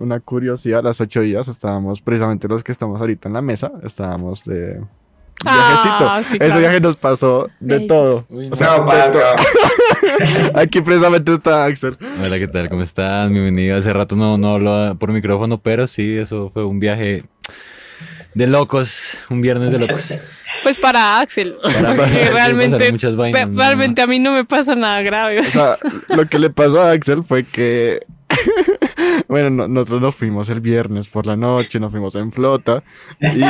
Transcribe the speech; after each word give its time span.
una 0.00 0.18
curiosidad, 0.20 0.80
a 0.80 0.82
las 0.82 1.00
ocho 1.00 1.20
días 1.20 1.46
estábamos, 1.48 2.00
precisamente 2.00 2.48
los 2.48 2.64
que 2.64 2.72
estamos 2.72 3.00
ahorita 3.00 3.28
en 3.28 3.34
la 3.34 3.42
mesa, 3.42 3.70
estábamos 3.84 4.42
de 4.44 4.80
viajecito. 5.44 5.94
Ah, 6.00 6.22
sí, 6.28 6.36
Ese 6.36 6.46
claro. 6.46 6.60
viaje 6.60 6.80
nos 6.80 6.96
pasó 6.96 7.48
de 7.60 7.78
Bellos. 7.78 7.88
todo. 7.88 8.24
Uy, 8.38 8.48
O 8.50 8.56
sea, 8.56 8.78
No, 8.78 8.84
de. 8.90 9.20
Aquí 10.60 10.80
precisamente 10.80 11.32
está 11.34 11.64
Axel. 11.66 11.96
Hola, 12.22 12.38
¿qué 12.38 12.48
tal? 12.48 12.68
¿Cómo 12.68 12.82
están? 12.82 13.32
Bienvenido. 13.32 13.76
Hace 13.76 13.92
rato 13.92 14.16
no, 14.16 14.36
no 14.38 14.54
hablo 14.54 14.96
por 14.98 15.12
micrófono, 15.12 15.58
pero 15.58 15.86
sí, 15.86 16.16
eso 16.16 16.50
fue 16.50 16.64
un 16.64 16.80
viaje 16.80 17.24
de 18.34 18.46
locos, 18.46 19.18
un 19.28 19.40
viernes 19.42 19.70
de 19.72 19.78
locos. 19.78 20.14
Pues 20.62 20.76
para 20.76 21.20
Axel, 21.20 21.56
Para- 21.62 21.94
porque 21.96 22.28
realmente, 22.34 22.72
pasaron 22.76 22.92
muchas 22.92 23.16
vainas, 23.16 23.40
pe- 23.40 23.46
no, 23.46 23.62
realmente 23.62 24.02
a 24.02 24.06
mí 24.06 24.18
no 24.18 24.32
me 24.32 24.44
pasó 24.44 24.76
nada 24.76 25.00
grave. 25.00 25.40
o 25.40 25.42
sea, 25.42 25.78
lo 26.14 26.26
que 26.28 26.38
le 26.38 26.50
pasó 26.50 26.82
a 26.82 26.90
Axel 26.90 27.22
fue 27.24 27.44
que, 27.44 28.00
bueno, 29.28 29.50
no- 29.50 29.68
nosotros 29.68 30.00
nos 30.00 30.14
fuimos 30.14 30.48
el 30.50 30.60
viernes 30.60 31.08
por 31.08 31.26
la 31.26 31.36
noche, 31.36 31.78
nos 31.80 31.90
fuimos 31.90 32.14
en 32.16 32.32
flota 32.32 32.82
y, 33.20 33.42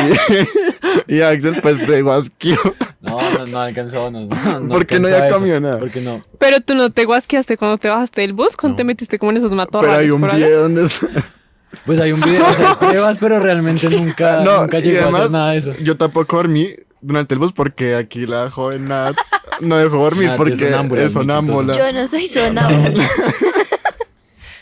y 1.14 1.20
Axel 1.22 1.56
pues 1.62 1.78
se 1.78 2.02
guasquió. 2.02 2.56
No, 3.00 3.18
no, 3.32 3.46
no 3.46 3.60
alcanzó, 3.60 4.10
no, 4.10 4.26
no, 4.26 4.68
¿Por 4.68 4.86
qué 4.86 4.98
no 5.00 5.08
había 5.08 5.28
eso. 5.28 5.38
camioneta? 5.38 5.78
Porque 5.78 6.00
no. 6.00 6.22
Pero 6.38 6.60
tú 6.60 6.74
no 6.74 6.90
te 6.90 7.04
guasqueaste 7.04 7.56
cuando 7.56 7.78
te 7.78 7.88
bajaste 7.88 8.20
del 8.20 8.32
bus, 8.34 8.56
cuando 8.56 8.74
No. 8.74 8.76
te 8.76 8.84
metiste 8.84 9.18
como 9.18 9.30
en 9.30 9.38
esos 9.38 9.50
Pero 9.50 9.56
matorrales 9.56 9.98
hay 10.00 10.10
un 10.10 10.20
por 10.20 10.30
allá. 10.30 10.46
video 10.46 10.62
donde 10.62 10.88
Pues 11.86 12.00
hay 12.00 12.10
un 12.12 12.20
video, 12.20 12.44
o 12.46 12.52
sea, 12.54 12.70
hay 12.70 12.74
pruebas, 12.76 13.16
pero 13.20 13.38
realmente 13.38 13.88
nunca, 13.88 14.40
No, 14.44 14.62
nunca 14.62 14.80
llegó 14.80 15.06
a 15.06 15.18
hacer 15.20 15.30
nada 15.30 15.52
de 15.52 15.58
eso. 15.58 15.74
Yo 15.82 15.96
tampoco 15.96 16.36
dormí 16.36 16.68
durante 17.00 17.34
el 17.34 17.38
bus 17.40 17.52
porque 17.52 17.94
aquí 17.94 18.26
la 18.26 18.50
joven 18.50 18.86
Nat 18.86 19.16
no 19.60 19.76
dejó 19.76 19.98
dormir 19.98 20.24
Nat 20.26 20.32
es 20.32 20.36
porque 20.38 20.56
sonámbula, 20.56 21.02
es 21.04 21.12
sonámbula. 21.12 21.72
Yo 21.74 21.92
no 21.92 22.08
soy 22.08 22.26
sonámbula. 22.26 23.08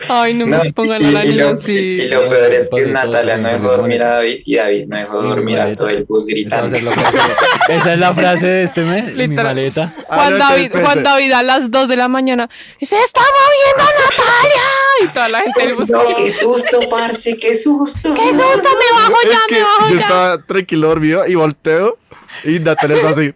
Ay, 0.09 0.35
no 0.35 0.47
me 0.47 0.57
No, 0.57 0.63
expongan 0.63 1.03
y- 1.03 1.07
a 1.07 1.11
la 1.11 1.25
y 1.25 1.29
niña 1.31 1.45
lo- 1.45 1.51
así. 1.51 1.73
Y 2.03 2.09
lo 2.09 2.29
peor 2.29 2.53
es 2.53 2.71
que 2.71 2.83
Natalia 2.87 3.37
no 3.37 3.49
dejó 3.49 3.69
dormir 3.73 4.03
a 4.03 4.09
David 4.17 4.43
y 4.45 4.57
David 4.57 4.85
no 4.87 4.97
dejó 4.97 5.23
dormir 5.23 5.61
a 5.61 5.75
todo 5.75 5.89
el 5.89 6.05
bus 6.05 6.25
gritando. 6.27 6.77
esa 7.69 7.93
es 7.95 7.99
la 7.99 8.15
frase 8.15 8.47
de 8.47 8.63
este 8.63 8.83
mes, 8.83 9.17
mi 9.17 9.29
maleta. 9.29 9.93
Ah, 10.09 10.15
Juan, 10.17 10.39
no, 10.39 10.49
David, 10.51 10.73
Juan. 10.81 11.03
David 11.03 11.33
a 11.33 11.43
las 11.43 11.71
2 11.71 11.89
de 11.89 11.97
la 11.97 12.09
mañana. 12.09 12.49
¡Se 12.81 12.97
está 13.01 13.21
moviendo 13.21 13.93
Natalia! 14.05 14.63
Y 15.05 15.09
toda 15.09 15.29
la 15.29 15.41
gente 15.41 15.67
del 15.67 15.75
bus. 15.75 15.91
No, 15.99 16.15
qué 16.17 16.33
susto, 16.33 16.81
parce, 16.91 17.37
qué 17.37 17.55
susto. 17.57 18.15
¡Qué 18.15 18.31
susto! 18.33 18.69
¡Me 18.69 19.01
bajo 19.01 19.15
Es 19.25 19.31
ya! 19.33 19.39
que 19.49 19.55
¡Me 19.57 19.63
bajo 19.63 19.89
yo 19.89 19.95
ya! 19.97 20.03
estaba 20.03 20.43
tranquilo 20.47 20.89
dormido 20.89 21.27
y 21.27 21.35
volteo 21.35 21.99
y 22.45 22.59
Natalia 22.61 22.97
está 22.97 23.09
así 23.11 23.33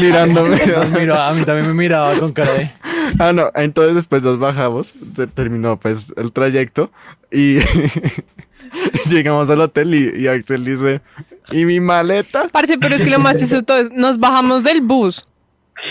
mirándome. 0.00 0.56
Nos 0.66 0.90
miró, 0.90 1.20
a 1.20 1.32
mí 1.32 1.44
también 1.44 1.66
me 1.68 1.74
miraba 1.74 2.14
con 2.18 2.32
cara 2.32 2.52
de... 2.52 2.72
Ah, 3.18 3.32
no, 3.32 3.50
entonces 3.54 3.94
después 3.94 4.22
nos 4.22 4.38
bajamos, 4.38 4.94
se 5.16 5.26
terminó 5.26 5.78
pues 5.78 6.12
el 6.16 6.32
trayecto 6.32 6.90
y 7.30 7.58
llegamos 9.10 9.50
al 9.50 9.60
hotel 9.60 9.94
y, 9.94 10.22
y 10.22 10.26
Axel 10.28 10.64
dice, 10.64 11.00
¿y 11.50 11.64
mi 11.64 11.80
maleta? 11.80 12.48
Parce, 12.48 12.78
pero 12.78 12.94
es 12.94 13.02
que 13.02 13.10
lo 13.10 13.18
más 13.18 13.36
chistoso 13.38 13.56
de 13.60 13.62
todo 13.66 13.78
es, 13.78 13.90
nos 13.92 14.18
bajamos 14.18 14.64
del 14.64 14.80
bus. 14.80 15.24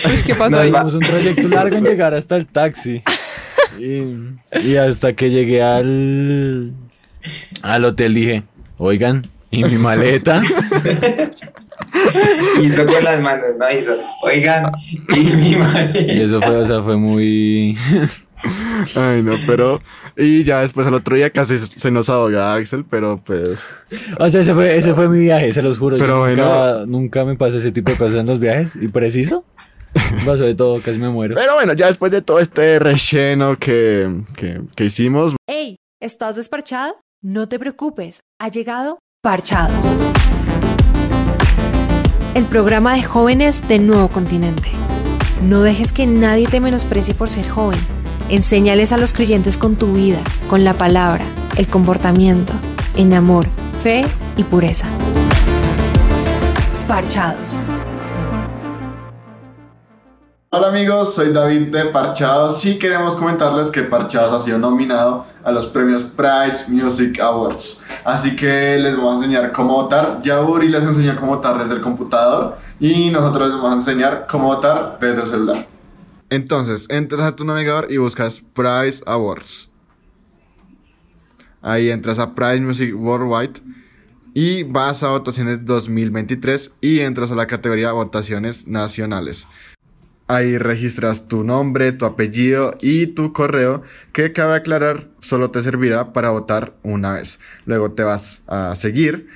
Pues, 0.04 0.24
¿qué 0.24 0.36
pasó 0.36 0.52
Nos 0.52 0.60
ahí? 0.62 0.96
un 0.96 1.00
trayecto 1.02 1.48
largo 1.50 1.76
en 1.76 1.84
llegar 1.84 2.14
hasta 2.14 2.38
el 2.38 2.46
taxi. 2.48 3.04
Y, 3.80 4.04
y 4.64 4.76
hasta 4.76 5.14
que 5.14 5.30
llegué 5.30 5.64
al, 5.64 6.74
al 7.62 7.86
hotel 7.86 8.14
dije, 8.14 8.44
oigan, 8.78 9.22
¿y 9.50 9.64
mi 9.64 9.78
maleta? 9.78 10.42
Hizo 12.62 12.86
con 12.86 13.04
las 13.04 13.22
manos, 13.22 13.56
no 13.58 13.72
hizo. 13.72 13.94
Oigan, 14.24 14.64
y 15.16 15.20
mi 15.20 15.52
Y 15.52 15.56
madre. 15.56 16.24
eso 16.24 16.42
fue, 16.42 16.58
o 16.58 16.66
sea, 16.66 16.82
fue 16.82 16.98
muy... 16.98 17.78
Ay, 18.96 19.22
no, 19.22 19.36
pero... 19.46 19.82
Y 20.18 20.44
ya 20.44 20.62
después 20.62 20.86
al 20.88 20.94
otro 20.96 21.16
día 21.16 21.30
casi 21.30 21.58
se 21.58 21.92
nos 21.92 22.10
ahoga 22.10 22.56
Axel, 22.56 22.84
pero 22.90 23.22
pues... 23.24 23.68
O 24.20 24.30
sea, 24.30 24.42
ese 24.42 24.54
fue, 24.54 24.76
ese 24.76 24.94
fue 24.94 25.08
mi 25.08 25.20
viaje, 25.20 25.54
se 25.54 25.62
los 25.62 25.80
juro. 25.80 25.98
Yo 25.98 26.04
Pero 26.04 26.28
nunca, 26.28 26.86
nunca 26.86 27.26
me 27.26 27.36
pasa 27.36 27.58
ese 27.58 27.72
tipo 27.72 27.92
de 27.92 27.98
cosas 27.98 28.20
en 28.20 28.26
los 28.26 28.40
viajes. 28.40 28.76
Y 28.76 28.88
preciso, 28.90 29.46
pasó 30.26 30.44
de 30.44 30.56
todo, 30.56 30.82
casi 30.82 30.98
me 30.98 31.10
muero. 31.10 31.36
Pero 31.36 31.54
bueno, 31.56 31.74
ya 31.74 31.88
después 31.88 32.12
de 32.12 32.22
todo 32.22 32.40
este 32.40 32.80
relleno 32.80 33.56
que, 33.58 34.24
que, 34.36 34.62
que 34.76 34.86
hicimos, 34.86 35.36
Hey, 35.48 35.78
¿estás 36.02 36.36
desparchado? 36.36 36.96
No 37.22 37.48
te 37.48 37.60
preocupes, 37.60 38.20
ha 38.40 38.50
llegado 38.50 38.98
Parchados. 39.22 39.96
El 42.34 42.46
programa 42.46 42.96
de 42.96 43.04
jóvenes 43.04 43.68
del 43.68 43.86
nuevo 43.86 44.08
continente. 44.08 44.72
No 45.44 45.64
dejes 45.64 45.92
que 45.92 46.08
nadie 46.08 46.48
te 46.48 46.62
menosprecie 46.62 47.14
por 47.14 47.30
ser 47.30 47.46
joven. 47.50 47.78
Enséñales 48.30 48.94
a 48.94 48.98
los 48.98 49.12
creyentes 49.12 49.58
con 49.58 49.76
tu 49.76 49.92
vida, 49.92 50.20
con 50.50 50.64
la 50.64 50.74
palabra, 50.74 51.26
el 51.58 51.68
comportamiento, 51.68 52.54
en 52.96 53.14
amor, 53.14 53.48
fe 53.78 54.06
y 54.38 54.46
pureza. 54.46 54.88
Parchados. 56.88 57.60
Hola 60.52 60.68
amigos, 60.70 61.14
soy 61.14 61.34
David 61.34 61.68
de 61.68 61.86
Parchados 61.88 62.64
y 62.66 62.80
queremos 62.80 63.18
comentarles 63.18 63.70
que 63.72 63.84
Parchados 63.84 64.32
ha 64.32 64.40
sido 64.40 64.58
nominado 64.58 65.26
a 65.44 65.52
los 65.52 65.68
premios 65.68 66.04
Prize 66.04 66.70
Music 66.70 67.20
Awards. 67.20 67.84
Así 68.04 68.36
que 68.36 68.78
les 68.78 68.96
vamos 68.96 69.14
a 69.14 69.26
enseñar 69.26 69.52
cómo 69.52 69.74
votar. 69.74 70.22
Ya 70.24 70.42
Uri 70.42 70.70
les 70.70 70.84
enseñó 70.84 71.16
cómo 71.16 71.36
votar 71.36 71.58
desde 71.60 71.76
el 71.76 71.82
computador 71.82 72.58
y 72.80 73.10
nosotros 73.10 73.50
les 73.50 73.56
vamos 73.56 73.72
a 73.72 73.76
enseñar 73.76 74.28
cómo 74.30 74.48
votar 74.48 74.98
desde 75.00 75.22
el 75.22 75.28
celular. 75.28 75.68
Entonces, 76.30 76.88
entras 76.90 77.22
a 77.22 77.36
tu 77.36 77.44
navegador 77.44 77.92
y 77.92 77.98
buscas 77.98 78.42
Prize 78.54 79.04
Awards. 79.06 79.70
Ahí 81.62 81.92
entras 81.92 82.20
a 82.20 82.34
Prize 82.34 82.62
Music 82.62 82.96
Worldwide 82.96 83.62
y 84.34 84.64
vas 84.64 85.04
a 85.04 85.10
votaciones 85.10 85.66
2023 85.66 86.72
y 86.82 87.02
entras 87.02 87.32
a 87.32 87.36
la 87.36 87.48
categoría 87.48 87.92
votaciones 87.92 88.66
nacionales. 88.68 89.48
Ahí 90.32 90.58
registras 90.58 91.28
tu 91.28 91.44
nombre, 91.44 91.92
tu 91.92 92.06
apellido 92.06 92.74
y 92.80 93.08
tu 93.08 93.34
correo, 93.34 93.84
que 94.14 94.32
cabe 94.32 94.56
aclarar 94.56 95.10
solo 95.20 95.52
te 95.52 95.62
servirá 95.62 96.14
para 96.14 96.30
votar 96.30 96.72
una 96.84 97.12
vez. 97.12 97.38
Luego 97.66 97.92
te 97.92 98.04
vas 98.04 98.42
a 98.48 98.74
seguir, 98.76 99.28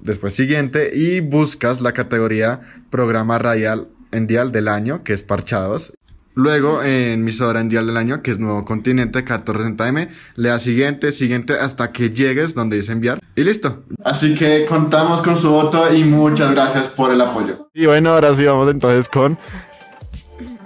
después 0.00 0.34
siguiente, 0.34 0.90
y 0.96 1.20
buscas 1.20 1.80
la 1.80 1.92
categoría 1.92 2.60
Programa 2.90 3.38
Radial 3.38 3.86
en 4.10 4.26
Dial 4.26 4.50
del 4.50 4.66
Año, 4.66 5.04
que 5.04 5.12
es 5.12 5.22
Parchados. 5.22 5.92
Luego 6.34 6.82
en 6.82 7.20
emisora 7.20 7.60
en 7.60 7.68
Dial 7.68 7.86
del 7.86 7.96
Año, 7.96 8.22
que 8.22 8.32
es 8.32 8.40
Nuevo 8.40 8.64
Continente 8.64 9.24
1460M, 9.24 10.08
le 10.34 10.48
das 10.48 10.62
siguiente, 10.64 11.12
siguiente, 11.12 11.52
hasta 11.52 11.92
que 11.92 12.10
llegues 12.10 12.54
donde 12.54 12.74
dice 12.74 12.90
enviar. 12.90 13.20
Y 13.36 13.44
listo. 13.44 13.84
Así 14.02 14.34
que 14.34 14.66
contamos 14.66 15.22
con 15.22 15.36
su 15.36 15.50
voto 15.50 15.94
y 15.94 16.02
muchas 16.02 16.50
gracias 16.50 16.88
por 16.88 17.12
el 17.12 17.20
apoyo. 17.20 17.68
Y 17.74 17.86
bueno, 17.86 18.10
ahora 18.10 18.34
sí 18.34 18.44
vamos 18.44 18.68
entonces 18.70 19.08
con 19.08 19.38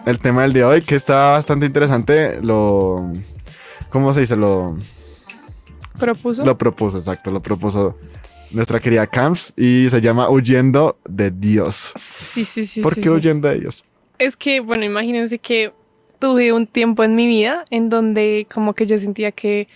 el 0.06 0.20
tema 0.20 0.42
del 0.42 0.52
día 0.52 0.62
de 0.62 0.68
hoy, 0.68 0.82
que 0.82 0.94
está 0.94 1.32
bastante 1.32 1.66
interesante. 1.66 2.40
Lo. 2.40 3.12
¿Cómo 3.90 4.14
se 4.14 4.20
dice? 4.20 4.36
Lo. 4.36 4.78
¿Propuso? 5.98 6.44
Lo 6.44 6.56
propuso, 6.56 6.98
exacto. 6.98 7.30
Lo 7.30 7.40
propuso 7.40 7.98
nuestra 8.52 8.80
querida 8.80 9.06
Camps 9.06 9.52
y 9.56 9.88
se 9.90 10.00
llama 10.00 10.30
Huyendo 10.30 10.96
de 11.08 11.30
Dios. 11.30 11.92
Sí, 11.96 12.44
sí, 12.44 12.64
sí. 12.64 12.80
¿Por 12.82 12.94
sí, 12.94 13.00
qué 13.00 13.08
sí. 13.08 13.14
huyendo 13.14 13.48
de 13.48 13.60
Dios? 13.60 13.84
Es 14.18 14.36
que, 14.36 14.60
bueno, 14.60 14.84
imagínense 14.84 15.38
que 15.38 15.72
tuve 16.18 16.52
un 16.52 16.66
tiempo 16.66 17.02
en 17.02 17.14
mi 17.14 17.26
vida 17.26 17.64
en 17.70 17.88
donde 17.88 18.46
como 18.52 18.74
que 18.74 18.86
yo 18.86 18.96
sentía 18.98 19.32
que 19.32 19.68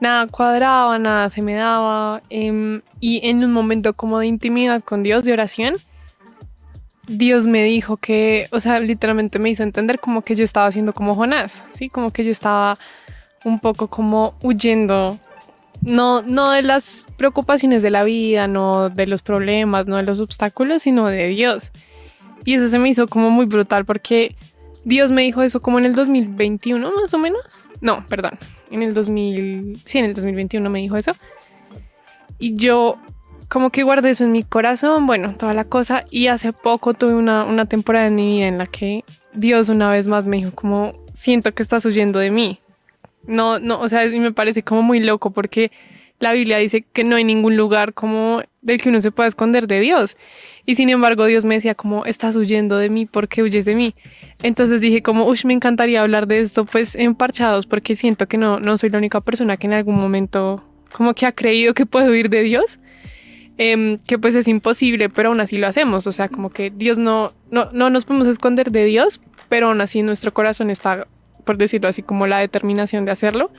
nada 0.00 0.26
cuadraba, 0.28 0.98
nada 0.98 1.28
se 1.28 1.42
me 1.42 1.54
daba. 1.54 2.22
em, 2.30 2.82
y 3.00 3.28
en 3.28 3.42
un 3.44 3.52
momento 3.52 3.94
como 3.94 4.18
de 4.18 4.26
intimidad 4.26 4.82
con 4.82 5.02
Dios, 5.02 5.24
de 5.24 5.32
oración, 5.32 5.76
Dios 7.06 7.46
me 7.46 7.62
dijo 7.62 7.96
que, 7.96 8.48
o 8.50 8.60
sea, 8.60 8.80
literalmente 8.80 9.38
me 9.38 9.50
hizo 9.50 9.62
entender 9.62 10.00
como 10.00 10.22
que 10.22 10.34
yo 10.34 10.44
estaba 10.44 10.66
haciendo 10.66 10.92
como 10.92 11.14
Jonás, 11.14 11.62
¿sí? 11.70 11.88
Como 11.88 12.10
que 12.10 12.24
yo 12.24 12.30
estaba 12.30 12.78
un 13.44 13.60
poco 13.60 13.88
como 13.88 14.34
huyendo, 14.42 15.18
no, 15.82 16.22
no 16.22 16.50
de 16.50 16.62
las 16.62 17.06
preocupaciones 17.16 17.82
de 17.82 17.90
la 17.90 18.02
vida, 18.02 18.48
no 18.48 18.90
de 18.90 19.06
los 19.06 19.22
problemas, 19.22 19.86
no 19.86 19.96
de 19.96 20.02
los 20.02 20.20
obstáculos, 20.20 20.82
sino 20.82 21.06
de 21.06 21.28
Dios. 21.28 21.70
Y 22.44 22.54
eso 22.54 22.68
se 22.68 22.78
me 22.78 22.88
hizo 22.88 23.06
como 23.06 23.30
muy 23.30 23.46
brutal 23.46 23.84
porque 23.84 24.36
Dios 24.84 25.10
me 25.10 25.22
dijo 25.22 25.42
eso 25.42 25.62
como 25.62 25.78
en 25.78 25.84
el 25.84 25.94
2021 25.94 26.92
más 26.92 27.14
o 27.14 27.18
menos. 27.18 27.66
No, 27.80 28.04
perdón, 28.08 28.38
en 28.70 28.82
el 28.82 28.94
2000, 28.94 29.80
sí, 29.84 29.98
en 29.98 30.06
el 30.06 30.14
2021 30.14 30.68
me 30.70 30.80
dijo 30.80 30.96
eso. 30.96 31.12
Y 32.38 32.56
yo 32.56 32.98
como 33.48 33.70
que 33.70 33.82
guardé 33.82 34.10
eso 34.10 34.24
en 34.24 34.32
mi 34.32 34.42
corazón, 34.42 35.06
bueno, 35.06 35.34
toda 35.36 35.54
la 35.54 35.64
cosa. 35.64 36.04
Y 36.10 36.26
hace 36.26 36.52
poco 36.52 36.94
tuve 36.94 37.14
una, 37.14 37.44
una 37.44 37.66
temporada 37.66 38.06
en 38.06 38.16
mi 38.16 38.36
vida 38.36 38.46
en 38.48 38.58
la 38.58 38.66
que 38.66 39.04
Dios 39.34 39.68
una 39.68 39.90
vez 39.90 40.08
más 40.08 40.26
me 40.26 40.38
dijo 40.38 40.50
como, 40.52 40.92
siento 41.12 41.54
que 41.54 41.62
estás 41.62 41.84
huyendo 41.86 42.18
de 42.18 42.30
mí. 42.30 42.60
No, 43.26 43.58
no, 43.58 43.80
o 43.80 43.88
sea, 43.88 44.06
me 44.06 44.32
parece 44.32 44.62
como 44.62 44.82
muy 44.82 45.00
loco 45.00 45.30
porque 45.30 45.70
la 46.18 46.32
Biblia 46.32 46.58
dice 46.58 46.82
que 46.92 47.04
no 47.04 47.16
hay 47.16 47.24
ningún 47.24 47.56
lugar 47.56 47.92
como 47.92 48.42
del 48.62 48.80
que 48.80 48.88
uno 48.88 49.00
se 49.00 49.10
pueda 49.10 49.28
esconder 49.28 49.66
de 49.66 49.80
Dios. 49.80 50.16
Y 50.64 50.74
sin 50.74 50.88
embargo 50.88 51.26
Dios 51.26 51.44
me 51.44 51.54
decía 51.54 51.74
como, 51.74 52.04
estás 52.04 52.36
huyendo 52.36 52.76
de 52.78 52.90
mí, 52.90 53.06
¿por 53.06 53.28
qué 53.28 53.42
huyes 53.42 53.64
de 53.64 53.74
mí? 53.74 53.94
Entonces 54.42 54.80
dije 54.80 55.02
como, 55.02 55.26
uy, 55.26 55.38
me 55.44 55.52
encantaría 55.52 56.02
hablar 56.02 56.26
de 56.26 56.40
esto 56.40 56.64
pues 56.64 56.94
en 56.94 57.14
parchados 57.14 57.66
porque 57.66 57.96
siento 57.96 58.26
que 58.26 58.38
no, 58.38 58.58
no 58.60 58.76
soy 58.76 58.90
la 58.90 58.98
única 58.98 59.20
persona 59.20 59.56
que 59.56 59.66
en 59.66 59.74
algún 59.74 59.96
momento 59.96 60.64
como 60.92 61.14
que 61.14 61.26
ha 61.26 61.32
creído 61.32 61.74
que 61.74 61.86
puede 61.86 62.10
huir 62.10 62.30
de 62.30 62.42
Dios. 62.42 62.78
Em, 63.58 63.96
que 64.06 64.18
pues 64.18 64.34
es 64.34 64.48
imposible, 64.48 65.08
pero 65.08 65.30
aún 65.30 65.40
así 65.40 65.56
lo 65.56 65.66
hacemos. 65.66 66.06
O 66.06 66.12
sea, 66.12 66.28
como 66.28 66.50
que 66.50 66.70
Dios 66.70 66.98
no, 66.98 67.32
no, 67.50 67.70
no 67.72 67.88
nos 67.88 68.04
podemos 68.04 68.28
esconder 68.28 68.70
de 68.70 68.84
Dios, 68.84 69.20
pero 69.48 69.68
aún 69.68 69.80
así 69.80 70.02
nuestro 70.02 70.32
corazón 70.34 70.70
está, 70.70 71.06
por 71.44 71.56
decirlo 71.56 71.88
así, 71.88 72.02
como 72.02 72.26
la 72.26 72.38
determinación 72.38 73.04
de 73.06 73.12
hacerlo. 73.12 73.50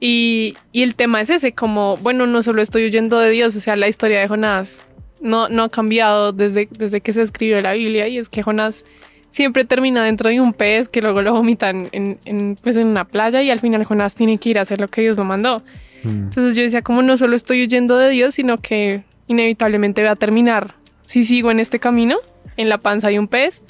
Y, 0.00 0.56
y, 0.72 0.82
el 0.82 0.94
tema 0.94 1.20
es 1.20 1.30
ese, 1.30 1.52
como, 1.52 1.96
bueno, 1.96 2.26
no 2.26 2.42
solo 2.42 2.62
estoy 2.62 2.84
huyendo 2.84 3.18
de 3.18 3.30
Dios, 3.30 3.56
o 3.56 3.60
sea, 3.60 3.74
la 3.74 3.88
historia 3.88 4.20
de 4.20 4.28
Jonás 4.28 4.82
no, 5.20 5.48
no 5.48 5.64
ha 5.64 5.68
cambiado 5.70 6.32
desde, 6.32 6.68
desde 6.70 7.00
que 7.00 7.12
se 7.12 7.22
escribió 7.22 7.60
la 7.60 7.72
Biblia 7.72 8.06
y 8.06 8.18
es 8.18 8.28
que 8.28 8.42
Jonás 8.42 8.84
siempre 9.30 9.64
termina 9.64 10.04
dentro 10.04 10.30
de 10.30 10.40
un 10.40 10.52
pez 10.52 10.88
que 10.88 11.02
luego 11.02 11.22
lo 11.22 11.32
vomitan 11.32 11.88
en, 11.92 12.18
en, 12.24 12.58
pues 12.60 12.76
en 12.76 12.86
una 12.86 13.04
playa 13.04 13.42
y 13.42 13.50
al 13.50 13.60
final 13.60 13.84
Jonás 13.84 14.14
tiene 14.14 14.38
que 14.38 14.50
ir 14.50 14.58
a 14.58 14.62
hacer 14.62 14.80
lo 14.80 14.88
que 14.88 15.02
Dios 15.02 15.16
lo 15.16 15.24
mandó. 15.24 15.62
Mm. 16.02 16.24
Entonces 16.24 16.56
yo 16.56 16.62
decía, 16.62 16.82
como 16.82 17.02
no 17.02 17.16
solo 17.16 17.36
estoy 17.36 17.62
huyendo 17.62 17.98
de 17.98 18.10
Dios, 18.10 18.34
sino 18.34 18.58
que 18.58 19.04
inevitablemente 19.26 20.02
voy 20.02 20.10
a 20.10 20.16
terminar, 20.16 20.74
si 21.04 21.24
sigo 21.24 21.50
en 21.50 21.60
este 21.60 21.78
camino, 21.78 22.16
en 22.56 22.68
la 22.68 22.78
panza 22.78 23.08
hay 23.08 23.18
un 23.18 23.28
pez, 23.28 23.62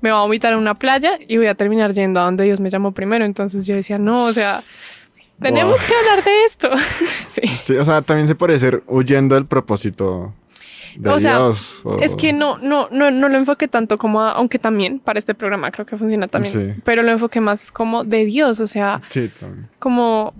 me 0.00 0.10
va 0.10 0.18
a 0.18 0.22
vomitar 0.22 0.52
en 0.52 0.58
una 0.58 0.74
playa 0.74 1.18
y 1.26 1.36
voy 1.36 1.46
a 1.46 1.54
terminar 1.54 1.92
yendo 1.92 2.20
a 2.20 2.24
donde 2.24 2.44
Dios 2.44 2.60
me 2.60 2.70
llamó 2.70 2.92
primero. 2.92 3.24
Entonces 3.24 3.66
yo 3.66 3.74
decía, 3.74 3.98
no, 3.98 4.24
o 4.24 4.32
sea, 4.32 4.62
tenemos 5.40 5.80
que 5.80 5.94
hablar 5.94 6.24
de 6.24 6.44
esto. 6.44 6.70
sí. 7.06 7.42
sí. 7.46 7.76
o 7.76 7.84
sea, 7.84 8.02
también 8.02 8.26
se 8.26 8.34
puede 8.34 8.58
ser 8.58 8.82
huyendo 8.86 9.34
del 9.34 9.46
propósito 9.46 10.34
de 10.96 11.10
o 11.10 11.18
sea, 11.20 11.36
Dios. 11.38 11.80
o- 11.84 11.98
Es 12.00 12.14
que 12.16 12.32
no, 12.32 12.58
no, 12.58 12.88
no, 12.90 13.10
no 13.10 13.28
lo 13.28 13.36
enfoqué 13.38 13.68
tanto 13.68 13.98
como 13.98 14.22
a, 14.22 14.32
aunque 14.32 14.58
también 14.58 14.98
para 15.00 15.18
este 15.18 15.34
programa 15.34 15.70
creo 15.70 15.86
que 15.86 15.96
funciona 15.96 16.28
también, 16.28 16.52
Sí. 16.76 16.80
pero 16.84 17.02
lo 17.02 17.10
enfoqué 17.10 17.40
más 17.40 17.70
como 17.72 18.04
de 18.04 18.24
Dios, 18.24 18.60
o 18.60 18.66
sea, 18.66 19.00
Sí, 19.08 19.30
como 19.78 20.34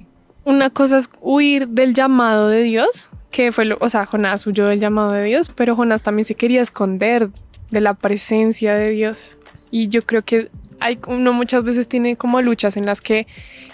una 0.44 0.70
cosa 0.70 0.98
es 0.98 1.08
huir 1.20 1.68
del 1.68 1.94
llamado 1.94 2.48
de 2.48 2.62
Dios, 2.62 3.10
que 3.30 3.50
fue 3.50 3.64
lo, 3.64 3.78
o 3.80 3.88
sea, 3.88 4.06
Jonás 4.06 4.46
huyó 4.46 4.66
del 4.66 4.78
llamado 4.80 5.12
de 5.12 5.24
Dios, 5.24 5.50
pero 5.54 5.74
Jonás 5.74 6.02
también 6.02 6.24
se 6.26 6.34
quería 6.34 6.62
esconder 6.62 7.30
de 7.70 7.80
la 7.80 7.94
presencia 7.94 8.76
de 8.76 8.90
Dios. 8.90 9.38
Y 9.70 9.88
yo 9.88 10.02
creo 10.06 10.22
que 10.22 10.50
hay, 10.78 10.98
uno 11.08 11.32
muchas 11.32 11.64
veces 11.64 11.88
tiene 11.88 12.16
como 12.16 12.40
luchas 12.42 12.76
en 12.76 12.86
las 12.86 13.00
que 13.00 13.26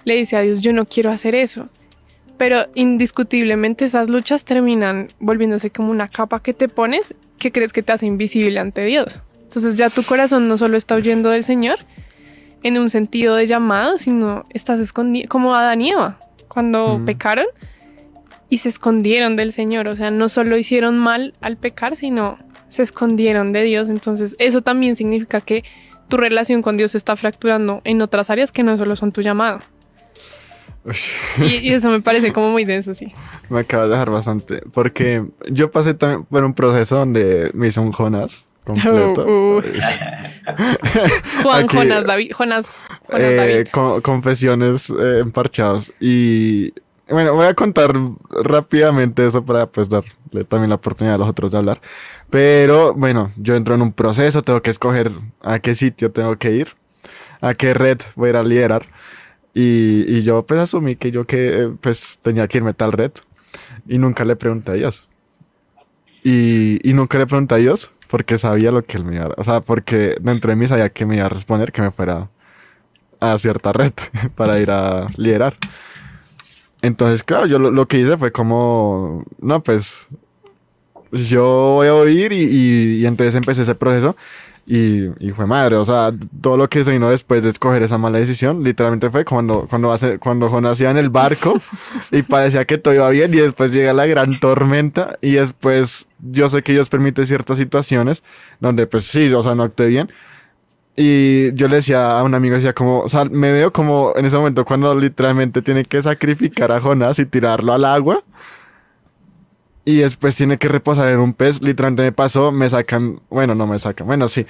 le 0.04 0.14
dice 0.14 0.36
a 0.36 0.40
Dios, 0.40 0.60
yo 0.62 0.72
no 0.72 0.86
quiero 0.86 1.10
hacer 1.10 1.34
eso. 1.34 1.68
Pero 2.40 2.68
indiscutiblemente 2.74 3.84
esas 3.84 4.08
luchas 4.08 4.44
terminan 4.46 5.08
volviéndose 5.20 5.68
como 5.70 5.90
una 5.90 6.08
capa 6.08 6.40
que 6.40 6.54
te 6.54 6.70
pones 6.70 7.14
que 7.38 7.52
crees 7.52 7.70
que 7.70 7.82
te 7.82 7.92
hace 7.92 8.06
invisible 8.06 8.58
ante 8.58 8.82
Dios. 8.86 9.22
Entonces 9.42 9.76
ya 9.76 9.90
tu 9.90 10.02
corazón 10.02 10.48
no 10.48 10.56
solo 10.56 10.78
está 10.78 10.96
huyendo 10.96 11.28
del 11.28 11.44
Señor 11.44 11.80
en 12.62 12.78
un 12.78 12.88
sentido 12.88 13.34
de 13.34 13.46
llamado, 13.46 13.98
sino 13.98 14.46
estás 14.54 14.80
escondido, 14.80 15.28
como 15.28 15.54
Adán 15.54 15.82
y 15.82 15.90
Eva, 15.90 16.18
cuando 16.48 16.96
Mm. 16.96 17.04
pecaron 17.04 17.44
y 18.48 18.56
se 18.56 18.70
escondieron 18.70 19.36
del 19.36 19.52
Señor. 19.52 19.86
O 19.88 19.94
sea, 19.94 20.10
no 20.10 20.30
solo 20.30 20.56
hicieron 20.56 20.98
mal 20.98 21.34
al 21.42 21.58
pecar, 21.58 21.94
sino 21.94 22.38
se 22.70 22.80
escondieron 22.82 23.52
de 23.52 23.64
Dios. 23.64 23.90
Entonces 23.90 24.34
eso 24.38 24.62
también 24.62 24.96
significa 24.96 25.42
que 25.42 25.62
tu 26.08 26.16
relación 26.16 26.62
con 26.62 26.78
Dios 26.78 26.92
se 26.92 26.96
está 26.96 27.16
fracturando 27.16 27.82
en 27.84 28.00
otras 28.00 28.30
áreas 28.30 28.50
que 28.50 28.62
no 28.62 28.78
solo 28.78 28.96
son 28.96 29.12
tu 29.12 29.20
llamado. 29.20 29.60
Y, 31.38 31.56
y 31.68 31.72
eso 31.74 31.90
me 31.90 32.00
parece 32.00 32.32
como 32.32 32.50
muy 32.50 32.64
denso, 32.64 32.94
sí. 32.94 33.12
me 33.50 33.60
acabas 33.60 33.88
de 33.88 33.92
dejar 33.92 34.10
bastante. 34.10 34.62
Porque 34.72 35.24
yo 35.50 35.70
pasé 35.70 35.94
también 35.94 36.24
por 36.24 36.42
un 36.44 36.54
proceso 36.54 36.96
donde 36.96 37.50
me 37.54 37.66
hice 37.68 37.80
un 37.80 37.92
Jonas 37.92 38.46
completo. 38.64 39.24
Uh, 39.26 39.58
uh. 39.58 39.62
Juan, 41.42 41.64
Aquí- 41.64 41.76
Jonas, 41.76 42.04
David, 42.06 42.32
Jonas, 42.32 42.72
Jonas, 43.08 43.20
Eh, 43.22 43.36
David. 43.36 43.68
con- 43.70 44.00
confesiones 44.00 44.90
eh, 44.90 45.18
emparchados. 45.20 45.92
Y 46.00 46.72
bueno, 47.08 47.34
voy 47.34 47.46
a 47.46 47.54
contar 47.54 47.92
rápidamente 48.42 49.26
eso 49.26 49.44
para 49.44 49.66
pues 49.66 49.88
darle 49.88 50.44
también 50.48 50.68
la 50.70 50.76
oportunidad 50.76 51.16
a 51.16 51.18
los 51.18 51.28
otros 51.28 51.50
de 51.50 51.58
hablar. 51.58 51.80
Pero 52.30 52.94
bueno, 52.94 53.32
yo 53.36 53.56
entro 53.56 53.74
en 53.74 53.82
un 53.82 53.92
proceso, 53.92 54.42
tengo 54.42 54.62
que 54.62 54.70
escoger 54.70 55.10
a 55.42 55.58
qué 55.58 55.74
sitio 55.74 56.10
tengo 56.12 56.36
que 56.36 56.52
ir, 56.52 56.68
a 57.40 57.54
qué 57.54 57.74
red 57.74 57.98
voy 58.14 58.28
a 58.28 58.30
ir 58.30 58.36
a 58.36 58.42
liderar. 58.44 58.86
Y, 59.54 60.04
y 60.08 60.22
yo 60.22 60.44
pues 60.46 60.60
asumí 60.60 60.96
que 60.96 61.10
yo 61.10 61.26
que 61.26 61.62
eh, 61.64 61.72
pues 61.80 62.18
tenía 62.22 62.46
que 62.48 62.58
irme 62.58 62.74
tal 62.74 62.92
red. 62.92 63.12
Y 63.88 63.98
nunca 63.98 64.24
le 64.24 64.36
pregunté 64.36 64.72
a 64.72 64.74
Dios. 64.74 65.08
Y, 66.22 66.78
y 66.88 66.92
nunca 66.92 67.18
le 67.18 67.26
pregunté 67.26 67.54
a 67.54 67.58
Dios 67.58 67.92
porque 68.08 68.38
sabía 68.38 68.72
lo 68.72 68.84
que 68.84 68.96
él 68.96 69.04
me 69.04 69.16
iba 69.16 69.26
a... 69.26 69.34
O 69.36 69.44
sea, 69.44 69.60
porque 69.60 70.16
dentro 70.20 70.50
de 70.50 70.56
mí 70.56 70.66
sabía 70.66 70.90
que 70.90 71.06
me 71.06 71.16
iba 71.16 71.26
a 71.26 71.28
responder 71.28 71.72
que 71.72 71.82
me 71.82 71.90
fuera 71.90 72.30
a 73.20 73.38
cierta 73.38 73.72
red 73.72 73.92
para 74.34 74.58
ir 74.60 74.70
a 74.70 75.08
liderar. 75.16 75.54
Entonces, 76.82 77.22
claro, 77.22 77.46
yo 77.46 77.58
lo, 77.58 77.70
lo 77.70 77.86
que 77.86 77.98
hice 78.00 78.16
fue 78.16 78.32
como, 78.32 79.24
no, 79.40 79.62
pues 79.62 80.08
yo 81.12 81.44
voy 81.74 81.88
a 81.88 81.94
oír 81.94 82.32
y, 82.32 82.42
y- 82.42 82.94
y 83.02 83.06
entonces 83.06 83.34
empecé 83.34 83.62
ese 83.62 83.74
proceso 83.74 84.16
y, 84.66 85.06
y 85.18 85.30
fue 85.32 85.46
madre, 85.46 85.76
o 85.76 85.84
sea, 85.84 86.12
todo 86.40 86.56
lo 86.56 86.68
que 86.68 86.84
se 86.84 86.92
vino 86.92 87.10
después 87.10 87.42
de 87.42 87.50
escoger 87.50 87.82
esa 87.82 87.98
mala 87.98 88.18
decisión, 88.18 88.62
literalmente 88.62 89.10
fue 89.10 89.24
cuando, 89.24 89.66
cuando, 89.68 89.92
hace, 89.92 90.18
cuando 90.18 90.48
Jonas 90.48 90.80
iba 90.80 90.90
en 90.90 90.96
el 90.96 91.10
barco 91.10 91.60
y 92.12 92.22
parecía 92.22 92.64
que 92.64 92.78
todo 92.78 92.94
iba 92.94 93.08
bien 93.10 93.32
y 93.34 93.38
después 93.38 93.72
llega 93.72 93.92
la 93.92 94.06
gran 94.06 94.38
tormenta 94.38 95.18
y 95.20 95.32
después 95.32 96.08
yo 96.20 96.48
sé 96.48 96.62
que 96.62 96.72
Dios 96.72 96.88
permite 96.88 97.24
ciertas 97.24 97.58
situaciones 97.58 98.22
donde 98.60 98.86
pues 98.86 99.04
sí, 99.04 99.32
o 99.32 99.42
sea, 99.42 99.54
no 99.54 99.64
actué 99.64 99.86
bien. 99.88 100.10
Y 100.96 101.54
yo 101.54 101.68
le 101.68 101.76
decía 101.76 102.18
a 102.18 102.22
un 102.22 102.34
amigo, 102.34 102.56
decía 102.56 102.74
como, 102.74 103.00
o 103.00 103.08
sea, 103.08 103.24
me 103.24 103.52
veo 103.52 103.72
como 103.72 104.12
en 104.16 104.26
ese 104.26 104.36
momento 104.36 104.64
cuando 104.64 104.94
literalmente 104.94 105.62
tiene 105.62 105.84
que 105.84 106.02
sacrificar 106.02 106.72
a 106.72 106.80
Jonás 106.80 107.18
y 107.18 107.26
tirarlo 107.26 107.72
al 107.72 107.84
agua. 107.84 108.22
Y 109.84 109.98
después 109.98 110.36
tiene 110.36 110.58
que 110.58 110.68
reposar 110.68 111.08
en 111.08 111.20
un 111.20 111.32
pez. 111.32 111.62
Literalmente 111.62 112.02
me 112.02 112.12
pasó, 112.12 112.52
me 112.52 112.68
sacan, 112.68 113.20
bueno, 113.30 113.54
no 113.54 113.66
me 113.66 113.78
sacan, 113.78 114.06
bueno, 114.06 114.28
sí. 114.28 114.46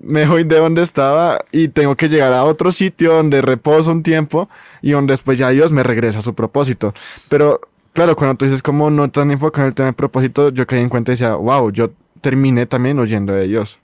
Me 0.00 0.26
voy 0.26 0.44
de 0.44 0.58
donde 0.58 0.82
estaba 0.82 1.38
y 1.52 1.68
tengo 1.68 1.96
que 1.96 2.08
llegar 2.08 2.32
a 2.32 2.44
otro 2.44 2.72
sitio 2.72 3.14
donde 3.14 3.42
reposo 3.42 3.92
un 3.92 4.02
tiempo 4.02 4.48
y 4.82 4.90
donde 4.90 5.12
después 5.12 5.38
ya 5.38 5.50
Dios 5.50 5.72
me 5.72 5.82
regresa 5.82 6.18
a 6.18 6.22
su 6.22 6.34
propósito. 6.34 6.92
Pero 7.28 7.60
claro, 7.92 8.16
cuando 8.16 8.36
tú 8.36 8.44
dices 8.44 8.62
como 8.62 8.90
no 8.90 9.08
tan 9.08 9.30
enfocado 9.30 9.66
en 9.66 9.68
el 9.68 9.74
tema 9.74 9.86
de 9.86 9.92
propósito, 9.92 10.50
yo 10.50 10.66
caí 10.66 10.80
en 10.80 10.88
cuenta 10.88 11.12
y 11.12 11.14
decía, 11.14 11.36
wow, 11.36 11.70
yo 11.70 11.92
terminé 12.20 12.66
también 12.66 12.98
huyendo 12.98 13.32
de 13.32 13.46
Dios 13.46 13.78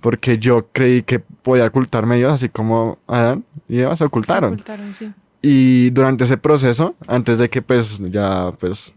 porque 0.00 0.38
yo 0.38 0.68
creí 0.72 1.02
que 1.02 1.20
podía 1.20 1.66
ocultarme 1.66 2.14
de 2.14 2.20
Dios, 2.20 2.32
así 2.32 2.48
como 2.48 2.98
Adán 3.06 3.44
y 3.68 3.80
Eva 3.80 3.94
se 3.96 4.04
ocultaron. 4.04 4.50
Se 4.50 4.54
ocultaron, 4.54 4.94
sí. 4.94 5.12
Y 5.42 5.90
durante 5.90 6.24
ese 6.24 6.36
proceso, 6.36 6.94
antes 7.06 7.38
de 7.38 7.48
que 7.48 7.62
pues 7.62 7.98
ya 8.10 8.52
pues 8.58 8.92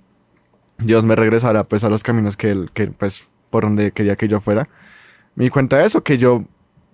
Dios 0.78 1.04
me 1.04 1.16
regresara 1.16 1.64
pues 1.64 1.84
a 1.84 1.90
los 1.90 2.04
caminos 2.04 2.38
que 2.38 2.52
él, 2.52 2.72
que 2.74 2.88
pues 2.88 3.28
por 3.50 3.64
donde 3.64 3.92
quería 3.92 4.16
que 4.16 4.28
yo 4.28 4.40
fuera, 4.40 4.70
me 5.36 5.46
di 5.46 5.50
cuenta 5.50 5.78
de 5.78 5.86
eso, 5.86 6.04
que 6.04 6.18
yo 6.18 6.46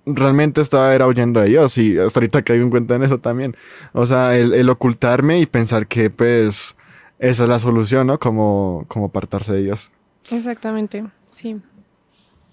realmente 0.05 0.61
estaba 0.61 0.93
era 0.93 1.07
huyendo 1.07 1.39
de 1.39 1.49
Dios 1.49 1.77
y 1.77 1.97
hasta 1.97 2.19
ahorita 2.19 2.41
caigo 2.41 2.63
en 2.63 2.69
cuenta 2.69 2.95
en 2.95 3.03
eso 3.03 3.19
también. 3.19 3.55
O 3.93 4.05
sea, 4.07 4.35
el, 4.35 4.53
el 4.53 4.69
ocultarme 4.69 5.39
y 5.39 5.45
pensar 5.45 5.87
que 5.87 6.09
pues 6.09 6.75
esa 7.19 7.43
es 7.43 7.49
la 7.49 7.59
solución, 7.59 8.07
¿no? 8.07 8.17
Como, 8.17 8.85
como 8.87 9.07
apartarse 9.07 9.53
de 9.53 9.63
Dios. 9.63 9.91
Exactamente, 10.31 11.05
sí. 11.29 11.61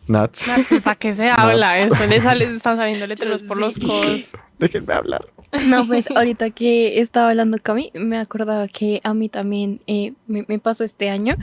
Nats. 0.09 0.49
Hasta 0.49 0.95
que 0.95 1.12
se 1.12 1.30
habla 1.30 1.78
eso, 1.78 2.06
le 2.06 2.21
sale, 2.21 2.45
están 2.45 2.76
saliendo 2.76 3.06
letreros 3.09 3.42
por 3.42 3.59
los 3.59 3.78
codos. 3.78 4.33
Déjenme 4.59 4.95
hablar. 4.95 5.26
No, 5.69 5.87
pues 5.87 6.11
ahorita 6.15 6.50
que 6.50 7.00
estaba 7.00 7.31
hablando 7.31 7.59
Cami, 7.62 7.91
me 7.95 8.19
acordaba 8.19 8.69
que 8.69 9.00
a 9.05 9.15
mí 9.15 9.29
también 9.29 9.81
eh, 9.87 10.12
me, 10.26 10.45
me 10.49 10.59
pasó 10.59 10.85
este 10.85 11.09
año. 11.11 11.37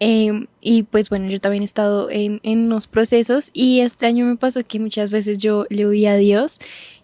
eh, 0.00 0.46
y 0.60 0.82
pues 0.84 1.08
bueno, 1.08 1.28
yo 1.28 1.40
también 1.40 1.62
he 1.62 1.66
estado 1.66 2.10
en, 2.10 2.40
en 2.42 2.60
unos 2.66 2.86
procesos 2.88 3.50
y 3.52 3.80
este 3.80 4.06
año 4.06 4.26
me 4.26 4.36
pasó 4.36 4.64
que 4.66 4.80
muchas 4.80 5.10
veces 5.10 5.38
yo 5.38 5.66
le 5.70 5.86
oía 5.86 6.12
a 6.12 6.16
Dios 6.16 6.58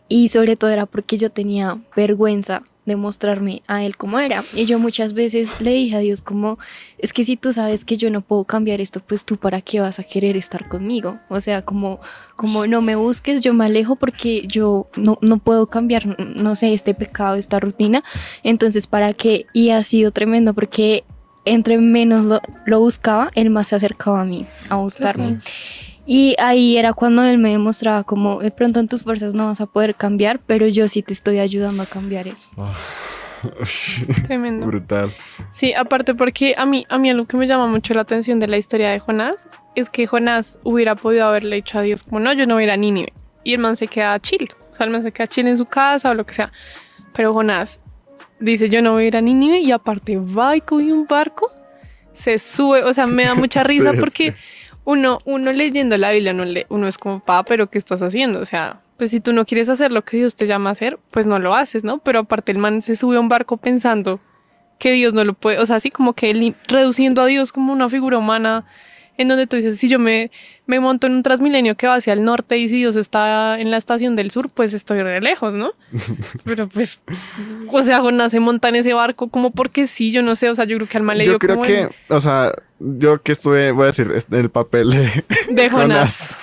y 0.08 0.28
sobre 0.28 0.56
todo 0.56 0.70
era 0.70 0.86
porque 0.86 1.16
yo 1.18 1.30
tenía 1.30 1.80
vergüenza 1.96 2.64
de 2.90 2.96
mostrarme 2.96 3.62
a 3.66 3.84
Él 3.84 3.96
como 3.96 4.18
era. 4.18 4.42
Y 4.54 4.66
yo 4.66 4.78
muchas 4.78 5.12
veces 5.12 5.60
le 5.60 5.70
dije 5.70 5.96
a 5.96 6.00
Dios 6.00 6.22
como, 6.22 6.58
es 6.98 7.12
que 7.12 7.24
si 7.24 7.36
tú 7.36 7.52
sabes 7.52 7.84
que 7.84 7.96
yo 7.96 8.10
no 8.10 8.20
puedo 8.20 8.44
cambiar 8.44 8.80
esto, 8.80 9.00
pues 9.00 9.24
tú 9.24 9.36
para 9.36 9.60
qué 9.60 9.80
vas 9.80 9.98
a 9.98 10.04
querer 10.04 10.36
estar 10.36 10.68
conmigo. 10.68 11.18
O 11.28 11.40
sea, 11.40 11.62
como, 11.62 12.00
como 12.36 12.66
no 12.66 12.82
me 12.82 12.96
busques, 12.96 13.40
yo 13.42 13.54
me 13.54 13.64
alejo 13.64 13.96
porque 13.96 14.46
yo 14.46 14.88
no, 14.96 15.18
no 15.20 15.38
puedo 15.38 15.68
cambiar, 15.68 16.18
no 16.18 16.54
sé, 16.54 16.74
este 16.74 16.94
pecado, 16.94 17.36
esta 17.36 17.60
rutina. 17.60 18.02
Entonces, 18.42 18.86
¿para 18.86 19.12
qué? 19.12 19.46
Y 19.52 19.70
ha 19.70 19.82
sido 19.84 20.10
tremendo 20.10 20.52
porque 20.52 21.04
entre 21.44 21.78
menos 21.78 22.26
lo, 22.26 22.40
lo 22.66 22.80
buscaba, 22.80 23.30
él 23.34 23.50
más 23.50 23.68
se 23.68 23.76
acercaba 23.76 24.20
a 24.20 24.24
mí, 24.24 24.46
a 24.68 24.76
buscarme. 24.76 25.38
Y 26.06 26.34
ahí 26.38 26.76
era 26.76 26.92
cuando 26.92 27.24
él 27.24 27.38
me 27.38 27.50
demostraba 27.50 28.04
como 28.04 28.40
de 28.40 28.50
pronto 28.50 28.80
en 28.80 28.88
tus 28.88 29.02
fuerzas 29.02 29.34
no 29.34 29.46
vas 29.46 29.60
a 29.60 29.66
poder 29.66 29.94
cambiar, 29.94 30.40
pero 30.40 30.66
yo 30.66 30.88
sí 30.88 31.02
te 31.02 31.12
estoy 31.12 31.38
ayudando 31.38 31.82
a 31.82 31.86
cambiar 31.86 32.26
eso. 32.26 32.50
Tremendo. 34.24 34.66
Brutal. 34.66 35.12
Sí, 35.50 35.72
aparte 35.72 36.14
porque 36.14 36.54
a 36.56 36.66
mí, 36.66 36.86
a 36.88 36.98
mí 36.98 37.10
algo 37.10 37.26
que 37.26 37.36
me 37.36 37.46
llama 37.46 37.66
mucho 37.66 37.94
la 37.94 38.02
atención 38.02 38.38
de 38.38 38.48
la 38.48 38.56
historia 38.56 38.90
de 38.90 38.98
Jonás 38.98 39.48
es 39.74 39.88
que 39.88 40.06
Jonás 40.06 40.58
hubiera 40.62 40.96
podido 40.96 41.26
haberle 41.26 41.56
dicho 41.56 41.78
a 41.78 41.82
Dios 41.82 42.02
como 42.02 42.20
no, 42.20 42.32
yo 42.32 42.46
no 42.46 42.54
voy 42.54 42.64
a 42.64 42.66
ir 42.66 42.70
a 42.72 42.76
Nínive. 42.76 43.12
Y 43.44 43.54
el 43.54 43.60
man 43.60 43.76
se 43.76 43.88
queda 43.88 44.18
chill. 44.20 44.48
O 44.72 44.76
sea, 44.76 44.86
el 44.86 44.92
man 44.92 45.02
se 45.02 45.12
queda 45.12 45.26
chill 45.26 45.46
en 45.46 45.56
su 45.56 45.64
casa 45.64 46.10
o 46.10 46.14
lo 46.14 46.26
que 46.26 46.34
sea. 46.34 46.52
Pero 47.14 47.32
Jonás 47.32 47.80
dice 48.38 48.68
yo 48.68 48.82
no 48.82 48.92
voy 48.92 49.04
a 49.04 49.08
ir 49.08 49.16
a 49.16 49.20
Nínive 49.20 49.60
y 49.60 49.72
aparte 49.72 50.18
va 50.18 50.56
y 50.56 50.60
coge 50.60 50.92
un 50.92 51.06
barco, 51.06 51.50
se 52.12 52.38
sube. 52.38 52.82
O 52.84 52.92
sea, 52.92 53.06
me 53.06 53.24
da 53.24 53.34
mucha 53.34 53.62
risa 53.64 53.92
Sí, 53.92 54.00
porque 54.00 54.34
uno, 54.90 55.18
uno 55.24 55.52
leyendo 55.52 55.96
la 55.96 56.10
Biblia, 56.10 56.32
uno, 56.32 56.44
le- 56.44 56.66
uno 56.68 56.88
es 56.88 56.98
como, 56.98 57.20
pa, 57.20 57.42
pero 57.44 57.68
¿qué 57.70 57.78
estás 57.78 58.02
haciendo? 58.02 58.40
O 58.40 58.44
sea, 58.44 58.80
pues 58.96 59.10
si 59.10 59.20
tú 59.20 59.32
no 59.32 59.44
quieres 59.46 59.68
hacer 59.68 59.92
lo 59.92 60.02
que 60.02 60.16
Dios 60.18 60.36
te 60.36 60.46
llama 60.46 60.70
a 60.70 60.72
hacer, 60.72 60.98
pues 61.10 61.26
no 61.26 61.38
lo 61.38 61.54
haces, 61.54 61.84
¿no? 61.84 61.98
Pero 61.98 62.20
aparte 62.20 62.52
el 62.52 62.58
man 62.58 62.82
se 62.82 62.96
sube 62.96 63.16
a 63.16 63.20
un 63.20 63.28
barco 63.28 63.56
pensando 63.56 64.20
que 64.78 64.92
Dios 64.92 65.12
no 65.14 65.24
lo 65.24 65.34
puede, 65.34 65.58
o 65.58 65.66
sea, 65.66 65.76
así 65.76 65.90
como 65.90 66.14
que 66.14 66.54
reduciendo 66.68 67.20
a 67.22 67.26
Dios 67.26 67.52
como 67.52 67.72
una 67.72 67.88
figura 67.88 68.16
humana 68.18 68.64
en 69.20 69.28
donde 69.28 69.46
tú 69.46 69.56
dices, 69.56 69.78
si 69.78 69.86
yo 69.86 69.98
me, 69.98 70.30
me 70.66 70.80
monto 70.80 71.06
en 71.06 71.12
un 71.12 71.22
Transmilenio 71.22 71.76
que 71.76 71.86
va 71.86 71.96
hacia 71.96 72.14
el 72.14 72.24
norte 72.24 72.56
y 72.56 72.70
si 72.70 72.78
Dios 72.78 72.96
está 72.96 73.60
en 73.60 73.70
la 73.70 73.76
estación 73.76 74.16
del 74.16 74.30
sur, 74.30 74.48
pues 74.48 74.72
estoy 74.72 75.02
re 75.02 75.20
lejos, 75.20 75.52
¿no? 75.52 75.72
Pero 76.44 76.68
pues, 76.68 77.00
o 77.70 77.82
sea, 77.82 78.00
Jonás 78.00 78.32
se 78.32 78.40
monta 78.40 78.70
en 78.70 78.76
ese 78.76 78.94
barco 78.94 79.28
como 79.28 79.50
porque 79.50 79.86
sí, 79.86 80.10
yo 80.10 80.22
no 80.22 80.34
sé, 80.36 80.48
o 80.48 80.54
sea, 80.54 80.64
yo 80.64 80.78
creo 80.78 80.88
que 80.88 80.96
al 80.96 81.02
man 81.02 81.18
le 81.18 81.26
Yo 81.26 81.32
dio 81.32 81.38
creo 81.38 81.56
como 81.56 81.66
que, 81.66 81.86
o 82.08 82.18
sea, 82.18 82.54
yo 82.78 83.20
que 83.22 83.32
estuve, 83.32 83.72
voy 83.72 83.82
a 83.84 83.86
decir, 83.88 84.10
en 84.30 84.38
el 84.38 84.48
papel 84.48 84.88
de 84.88 85.24
de 85.50 85.68
Jonás. 85.70 86.34
Jonás 86.34 86.36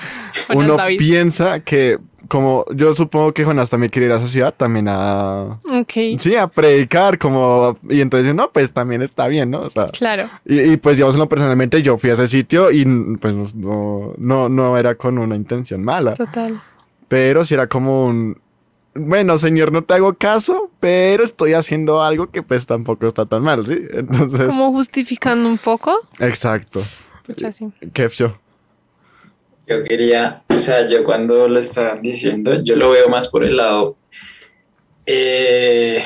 uno 0.55 0.75
David. 0.77 0.97
piensa 0.97 1.59
que, 1.61 1.97
como 2.27 2.65
yo 2.73 2.93
supongo 2.93 3.33
que 3.33 3.43
Jonás 3.45 3.69
también 3.69 3.89
quiere 3.89 4.05
ir 4.07 4.11
a 4.11 4.17
esa 4.17 4.27
ciudad, 4.27 4.53
también 4.55 4.87
a, 4.89 5.57
Ok, 5.71 5.91
sí, 6.19 6.35
a 6.35 6.47
predicar, 6.47 7.17
como, 7.17 7.77
y 7.89 8.01
entonces, 8.01 8.33
no, 8.35 8.49
pues 8.51 8.71
también 8.73 9.01
está 9.01 9.27
bien, 9.27 9.51
¿no? 9.51 9.61
O 9.61 9.69
sea, 9.69 9.85
claro. 9.87 10.29
y, 10.45 10.59
y, 10.73 10.77
pues 10.77 10.97
digamos, 10.97 11.27
personalmente, 11.27 11.81
yo 11.81 11.97
fui 11.97 12.09
a 12.09 12.13
ese 12.13 12.27
sitio 12.27 12.71
y 12.71 12.85
pues 13.17 13.55
no, 13.55 14.13
no, 14.17 14.49
no 14.49 14.77
era 14.77 14.95
con 14.95 15.17
una 15.17 15.35
intención 15.35 15.83
mala, 15.83 16.13
Total. 16.13 16.61
pero 17.07 17.45
sí 17.45 17.53
era 17.53 17.67
como 17.67 18.05
un, 18.05 18.39
bueno, 18.99 19.37
señor, 19.37 19.71
no 19.71 19.83
te 19.83 19.93
hago 19.93 20.15
caso, 20.15 20.71
pero 20.79 21.23
estoy 21.23 21.53
haciendo 21.53 22.01
algo 22.01 22.31
que 22.31 22.41
pues 22.41 22.65
tampoco 22.65 23.05
está 23.05 23.25
tan 23.27 23.43
mal, 23.43 23.65
¿sí? 23.65 23.77
Entonces, 23.91 24.47
Como 24.47 24.71
justificando 24.71 25.47
un 25.47 25.59
poco. 25.59 25.95
exacto. 26.19 26.81
Pucha, 27.25 27.51
sí. 27.51 27.67
¿Qué? 27.93 28.09
Yo 29.67 29.83
quería, 29.83 30.43
o 30.47 30.59
sea, 30.59 30.87
yo 30.87 31.03
cuando 31.03 31.49
lo 31.49 31.59
estaban 31.59 32.01
diciendo, 32.01 32.63
yo 32.63 32.77
lo 32.77 32.91
veo 32.91 33.09
más 33.09 33.27
por 33.27 33.43
el 33.43 33.57
lado, 33.57 33.97
eh, 35.05 36.01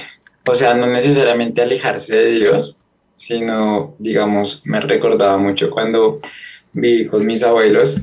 o 0.48 0.56
sea, 0.56 0.74
no 0.74 0.88
necesariamente 0.88 1.62
alejarse 1.62 2.16
de 2.16 2.32
Dios, 2.40 2.80
sino, 3.16 3.96
digamos, 4.00 4.64
me 4.66 4.82
recordaba 4.82 5.38
mucho 5.38 5.70
cuando 5.70 6.20
viví 6.74 7.06
con 7.06 7.24
mis 7.24 7.44
abuelos, 7.44 8.02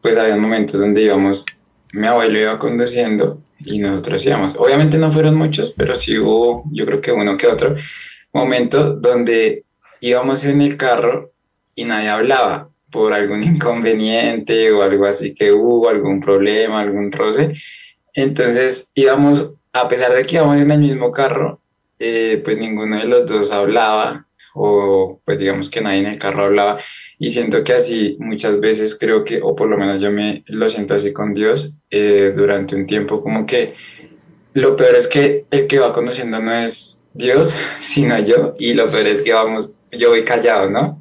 pues 0.00 0.16
había 0.16 0.36
momentos 0.36 0.80
donde 0.80 1.02
íbamos, 1.02 1.44
mi 1.92 2.06
abuelo 2.06 2.38
iba 2.38 2.58
conduciendo 2.60 3.42
y 3.58 3.80
nosotros 3.80 4.24
íbamos. 4.26 4.54
Obviamente 4.56 4.96
no 4.96 5.10
fueron 5.10 5.34
muchos, 5.34 5.74
pero 5.76 5.96
sí 5.96 6.16
hubo, 6.16 6.62
yo 6.70 6.86
creo 6.86 7.00
que 7.00 7.10
uno 7.10 7.36
que 7.36 7.48
otro, 7.48 7.74
momento 8.32 8.94
donde 8.94 9.64
íbamos 10.00 10.44
en 10.44 10.60
el 10.62 10.76
carro 10.76 11.32
y 11.74 11.84
nadie 11.84 12.10
hablaba 12.10 12.70
por 12.90 13.12
algún 13.12 13.42
inconveniente 13.54 14.70
o 14.72 14.82
algo 14.82 15.06
así 15.06 15.34
que 15.34 15.52
hubo, 15.52 15.88
algún 15.88 16.20
problema, 16.20 16.80
algún 16.80 17.12
roce. 17.12 17.52
Entonces 18.14 18.90
íbamos, 18.94 19.54
a 19.72 19.88
pesar 19.88 20.12
de 20.12 20.22
que 20.22 20.36
íbamos 20.36 20.60
en 20.60 20.70
el 20.70 20.80
mismo 20.80 21.12
carro, 21.12 21.60
eh, 21.98 22.40
pues 22.44 22.58
ninguno 22.58 22.98
de 22.98 23.06
los 23.06 23.26
dos 23.26 23.52
hablaba 23.52 24.26
o 24.54 25.20
pues 25.24 25.38
digamos 25.38 25.70
que 25.70 25.80
nadie 25.80 26.00
en 26.00 26.06
el 26.06 26.18
carro 26.18 26.46
hablaba 26.46 26.78
y 27.18 27.30
siento 27.30 27.62
que 27.62 27.74
así 27.74 28.16
muchas 28.18 28.60
veces 28.60 28.96
creo 28.98 29.24
que, 29.24 29.40
o 29.42 29.54
por 29.54 29.68
lo 29.68 29.76
menos 29.76 30.00
yo 30.00 30.10
me 30.10 30.42
lo 30.46 30.68
siento 30.68 30.94
así 30.94 31.12
con 31.12 31.34
Dios 31.34 31.80
eh, 31.90 32.32
durante 32.36 32.74
un 32.74 32.86
tiempo 32.86 33.22
como 33.22 33.46
que 33.46 33.74
lo 34.54 34.76
peor 34.76 34.96
es 34.96 35.06
que 35.06 35.46
el 35.50 35.66
que 35.66 35.78
va 35.78 35.92
conociendo 35.92 36.40
no 36.40 36.52
es 36.52 37.00
Dios, 37.14 37.54
sino 37.78 38.18
yo 38.20 38.54
y 38.58 38.74
lo 38.74 38.88
peor 38.88 39.06
es 39.06 39.22
que 39.22 39.32
vamos, 39.32 39.74
yo 39.92 40.10
voy 40.10 40.24
callado, 40.24 40.70
¿no? 40.70 41.00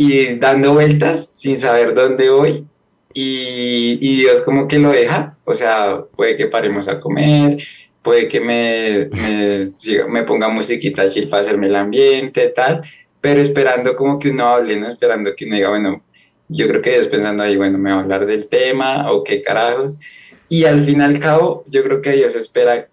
Y 0.00 0.36
dando 0.36 0.74
vueltas 0.74 1.32
sin 1.34 1.58
saber 1.58 1.92
dónde 1.92 2.30
voy 2.30 2.64
y, 3.12 3.98
y, 4.00 4.20
Dios 4.20 4.42
como 4.42 4.68
que 4.68 4.78
lo 4.78 4.90
deja, 4.90 5.36
o 5.44 5.54
sea, 5.54 6.04
puede 6.14 6.36
que 6.36 6.46
paremos 6.46 6.86
a 6.86 7.00
comer, 7.00 7.58
puede 8.00 8.28
que 8.28 8.40
me, 8.40 9.08
me, 9.10 9.66
me 10.08 10.22
ponga 10.22 10.48
musiquita 10.48 11.08
chill 11.10 11.28
para 11.28 11.42
hacerme 11.42 11.66
el 11.66 11.74
ambiente, 11.74 12.48
tal, 12.50 12.82
pero 13.20 13.40
esperando 13.40 13.96
como 13.96 14.20
que 14.20 14.30
uno 14.30 14.46
hable, 14.46 14.78
¿no? 14.78 14.86
Esperando 14.86 15.34
que 15.34 15.46
uno 15.46 15.56
diga, 15.56 15.70
bueno, 15.70 16.04
yo 16.48 16.68
creo 16.68 16.80
que 16.80 16.92
Dios 16.92 17.08
pensando 17.08 17.42
ahí, 17.42 17.56
bueno, 17.56 17.76
me 17.76 17.90
va 17.90 17.96
a 17.96 18.00
hablar 18.02 18.24
del 18.24 18.46
tema 18.46 19.10
o 19.10 19.24
qué 19.24 19.42
carajos, 19.42 19.98
y 20.48 20.64
al 20.64 20.84
fin 20.84 21.00
y 21.00 21.04
al 21.04 21.18
cabo, 21.18 21.64
yo 21.66 21.82
creo 21.82 22.00
que 22.00 22.12
Dios 22.12 22.36
espera 22.36 22.88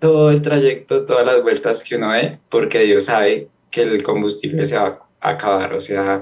todo 0.00 0.32
el 0.32 0.42
trayecto, 0.42 1.06
todas 1.06 1.24
las 1.24 1.40
vueltas 1.40 1.84
que 1.84 1.94
uno 1.94 2.12
dé, 2.12 2.40
porque 2.48 2.80
Dios 2.80 3.04
sabe 3.04 3.46
que 3.70 3.82
el 3.82 4.02
combustible 4.02 4.66
se 4.66 4.76
va 4.76 5.07
acabar, 5.20 5.74
o 5.74 5.80
sea, 5.80 6.20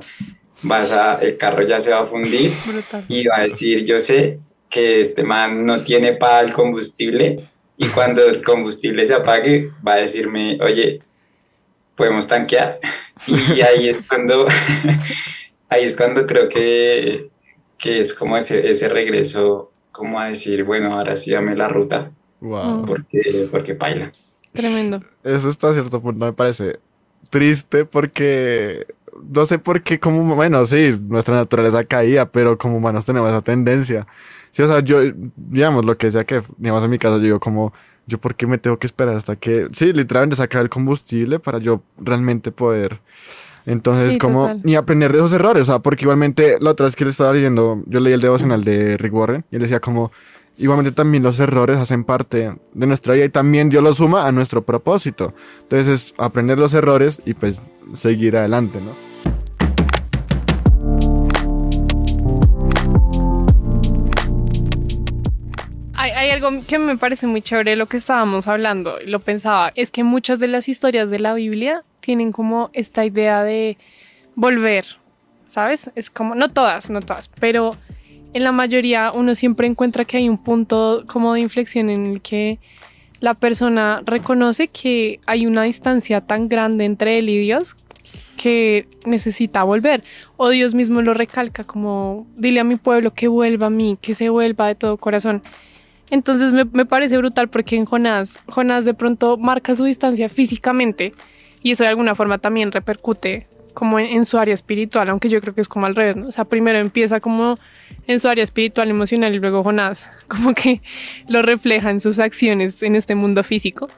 vas 0.62 0.93
a, 0.93 1.15
el 1.21 1.37
carro 1.37 1.62
ya 1.62 1.81
se 1.81 1.91
va 1.91 2.00
a 2.00 2.07
fundir 2.07 2.53
Brutal. 2.67 3.05
y 3.09 3.26
va 3.26 3.38
a 3.38 3.43
decir, 3.43 3.85
yo 3.85 3.99
sé 4.00 4.38
que 4.69 5.00
este 5.00 5.23
man 5.23 5.65
no 5.65 5.81
tiene 5.81 6.12
para 6.15 6.41
el 6.41 6.53
combustible 6.53 7.49
y 7.76 7.88
cuando 7.88 8.25
el 8.25 8.43
combustible 8.43 9.05
se 9.05 9.15
apague 9.15 9.71
va 9.87 9.95
a 9.95 9.97
decirme, 9.97 10.59
oye, 10.62 11.00
podemos 11.95 12.26
tanquear 12.26 12.81
y 13.26 13.61
ahí 13.61 13.88
es 13.88 14.00
cuando, 14.07 14.47
ahí 15.69 15.85
es 15.85 15.97
cuando 15.97 16.26
creo 16.26 16.49
que, 16.49 17.29
que 17.79 18.00
es 18.00 18.15
como 18.15 18.37
ese, 18.37 18.71
ese 18.71 18.88
regreso, 18.88 19.73
como 19.93 20.19
a 20.21 20.29
decir, 20.29 20.65
bueno, 20.65 20.95
ahora 20.95 21.17
sí 21.17 21.31
dame 21.31 21.55
la 21.55 21.69
ruta, 21.69 22.11
Wow. 22.41 22.85
Porque, 22.87 23.49
porque 23.50 23.75
paila. 23.75 24.12
Tremendo. 24.53 25.03
Eso 25.23 25.49
hasta 25.49 25.73
cierto 25.73 26.00
punto 26.00 26.25
me 26.25 26.33
parece 26.33 26.79
triste 27.28 27.85
porque 27.85 28.87
no 29.33 29.47
sé 29.47 29.59
por 29.59 29.83
qué 29.83 29.99
como 29.99 30.35
bueno, 30.35 30.64
sí, 30.66 30.99
nuestra 31.09 31.35
naturaleza 31.35 31.85
caía, 31.85 32.30
pero 32.30 32.59
como 32.59 32.76
humanos 32.76 33.04
tenemos 33.06 33.28
esa 33.30 33.40
tendencia. 33.40 34.06
Sí, 34.50 34.62
o 34.62 34.68
sea, 34.68 34.80
yo 34.80 35.00
digamos 35.37 35.85
lo 35.85 35.97
que 35.99 36.11
sea 36.11 36.25
que 36.25 36.42
digamos 36.59 36.83
en 36.85 36.90
mi 36.90 36.99
caso 36.99 37.16
yo 37.18 37.23
digo 37.23 37.40
como 37.40 37.73
yo 38.06 38.18
por 38.18 38.35
qué 38.35 38.47
me 38.47 38.59
tengo 38.59 38.78
que 38.78 38.87
esperar 38.87 39.16
hasta 39.16 39.37
que 39.37 39.68
sí, 39.73 39.92
literalmente 39.92 40.37
sacar 40.37 40.62
el 40.62 40.68
combustible 40.68 41.38
para 41.38 41.59
yo 41.59 41.83
realmente 41.99 42.52
poder 42.52 43.00
entonces, 43.66 44.12
Sí, 44.12 44.18
como, 44.18 44.42
total. 44.42 44.61
y 44.64 44.76
aprender 44.76 45.11
de 45.12 45.18
esos 45.18 45.33
errores, 45.33 45.62
o 45.62 45.64
sea, 45.66 45.78
porque 45.80 46.04
igualmente 46.04 46.56
la 46.61 46.71
otra 46.71 46.87
vez 46.87 46.95
que 46.95 47.04
le 47.04 47.11
estaba 47.11 47.33
leyendo, 47.33 47.83
yo 47.87 47.99
leí 47.99 48.12
el 48.12 48.21
devocional 48.21 48.62
de 48.62 48.97
Rick 48.97 49.12
Warren 49.12 49.45
y 49.50 49.56
él 49.56 49.62
decía 49.62 49.80
como, 49.80 50.12
igualmente 50.58 50.92
también 50.92 51.22
los 51.22 51.38
errores 51.40 51.78
hacen 51.78 52.04
parte 52.04 52.54
de 52.72 52.86
nuestra 52.86 53.14
vida 53.14 53.26
y 53.26 53.28
también 53.28 53.68
Dios 53.68 53.82
los 53.82 53.98
suma 53.98 54.26
a 54.26 54.32
nuestro 54.32 54.64
propósito. 54.64 55.34
Entonces 55.62 55.88
es 55.88 56.14
aprender 56.18 56.58
los 56.58 56.75
errores 56.75 57.20
y 57.25 57.34
pues 57.34 57.60
seguir 57.92 58.36
adelante, 58.36 58.80
¿no? 58.80 58.92
Hay, 65.94 66.10
hay 66.12 66.30
algo 66.30 66.50
que 66.66 66.78
me 66.78 66.96
parece 66.96 67.26
muy 67.26 67.42
chévere 67.42 67.76
lo 67.76 67.86
que 67.86 67.96
estábamos 67.96 68.46
hablando, 68.46 68.98
lo 69.06 69.18
pensaba, 69.20 69.72
es 69.75 69.90
que 69.90 70.04
muchas 70.04 70.38
de 70.38 70.48
las 70.48 70.68
historias 70.68 71.10
de 71.10 71.18
la 71.18 71.34
Biblia 71.34 71.84
tienen 72.00 72.32
como 72.32 72.70
esta 72.72 73.04
idea 73.04 73.42
de 73.42 73.76
volver, 74.36 74.86
¿sabes? 75.48 75.90
Es 75.96 76.10
como, 76.10 76.34
no 76.34 76.50
todas, 76.50 76.90
no 76.90 77.00
todas, 77.00 77.28
pero 77.40 77.76
en 78.37 78.45
la 78.45 78.52
mayoría 78.52 79.12
uno 79.14 79.35
siempre 79.35 79.66
encuentra 79.66 80.05
que 80.05 80.19
hay 80.19 80.28
un 80.28 80.37
punto 80.37 81.05
como 81.07 81.33
de 81.33 81.40
inflexión 81.40 81.88
en 81.88 82.07
el 82.07 82.21
que 82.21 82.59
la 83.19 83.33
persona 83.33 84.02
reconoce 84.05 84.69
que 84.69 85.21
hay 85.25 85.47
una 85.47 85.62
distancia 85.62 86.21
tan 86.21 86.47
grande 86.47 86.85
entre 86.85 87.16
él 87.16 87.31
y 87.31 87.38
Dios 87.38 87.78
que 88.37 88.88
necesita 89.07 89.62
volver. 89.62 90.05
O 90.37 90.50
Dios 90.50 90.75
mismo 90.75 91.00
lo 91.00 91.14
recalca 91.14 91.64
como, 91.64 92.26
dile 92.37 92.61
a 92.61 92.64
mi 92.64 92.76
pueblo 92.76 93.14
que 93.14 93.26
vuelva 93.26 93.69
a 93.69 93.71
mí, 93.71 93.97
que 94.02 94.12
se 94.12 94.28
vuelva 94.28 94.69
de 94.69 94.75
todo 94.75 94.99
corazón. 94.99 95.43
Entonces 96.11 96.52
me, 96.52 96.85
parece 96.85 97.16
brutal 97.16 97.49
porque 97.49 97.76
en 97.76 97.87
Jonás, 97.87 98.38
Jonás 98.49 98.85
de 98.85 98.93
pronto 98.93 99.38
marca 99.38 99.75
su 99.75 99.85
distancia 99.85 100.28
físicamente 100.28 101.14
y 101.62 101.71
eso 101.71 101.85
de 101.85 101.88
alguna 101.88 102.14
forma 102.14 102.37
también 102.37 102.71
repercute 102.71 103.47
como 103.76 103.99
en, 103.99 104.06
en 104.06 104.25
su 104.25 104.38
área 104.38 104.54
espiritual, 104.54 105.11
aunque 105.11 105.28
yo 105.28 105.38
creo 105.42 105.54
que 105.54 105.61
es 105.61 105.68
como 105.68 105.85
al 105.85 105.95
revés, 105.95 106.16
¿no? 106.16 106.28
O 106.28 106.33
sea, 106.33 106.47
primero 106.47 106.78
empieza 106.78 107.21
como 107.21 107.59
en 108.06 108.21
su 108.21 108.26
área 108.26 108.42
espiritual, 108.42 108.88
emocional 108.88 109.37
y 109.37 109.38
luego 109.38 109.62
Jonás 109.62 110.09
como 110.28 110.54
que 110.54 110.80
lo 111.28 111.42
refleja 111.42 111.90
en 111.90 112.00
sus 112.00 112.18
acciones 112.18 112.83
en 112.83 112.97
este 112.97 113.14
mundo 113.14 113.45
físico. 113.45 113.90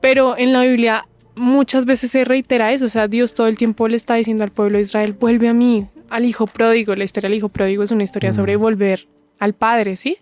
Pero 0.00 0.38
en 0.38 0.54
la 0.54 0.62
Biblia 0.62 1.04
muchas 1.36 1.84
veces 1.84 2.10
se 2.10 2.24
reitera 2.24 2.72
eso, 2.72 2.86
o 2.86 2.88
sea, 2.88 3.06
Dios 3.06 3.34
todo 3.34 3.48
el 3.48 3.58
tiempo 3.58 3.86
le 3.86 3.96
está 3.96 4.14
diciendo 4.14 4.44
al 4.44 4.50
pueblo 4.50 4.78
de 4.78 4.82
Israel, 4.82 5.12
vuelve 5.12 5.48
a 5.48 5.52
mí, 5.52 5.86
al 6.08 6.24
hijo 6.24 6.46
pródigo, 6.46 6.94
la 6.94 7.04
historia 7.04 7.28
del 7.28 7.36
hijo 7.36 7.50
pródigo 7.50 7.82
es 7.82 7.90
una 7.90 8.04
historia 8.04 8.32
sobre 8.32 8.56
volver 8.56 9.08
al 9.38 9.52
padre, 9.52 9.96
¿sí? 9.96 10.16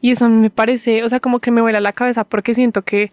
Y 0.00 0.10
eso 0.10 0.28
me 0.28 0.50
parece, 0.50 1.04
o 1.04 1.08
sea, 1.08 1.20
como 1.20 1.38
que 1.38 1.52
me 1.52 1.60
vuela 1.60 1.80
la 1.80 1.92
cabeza 1.92 2.24
porque 2.24 2.54
siento 2.54 2.82
que 2.82 3.12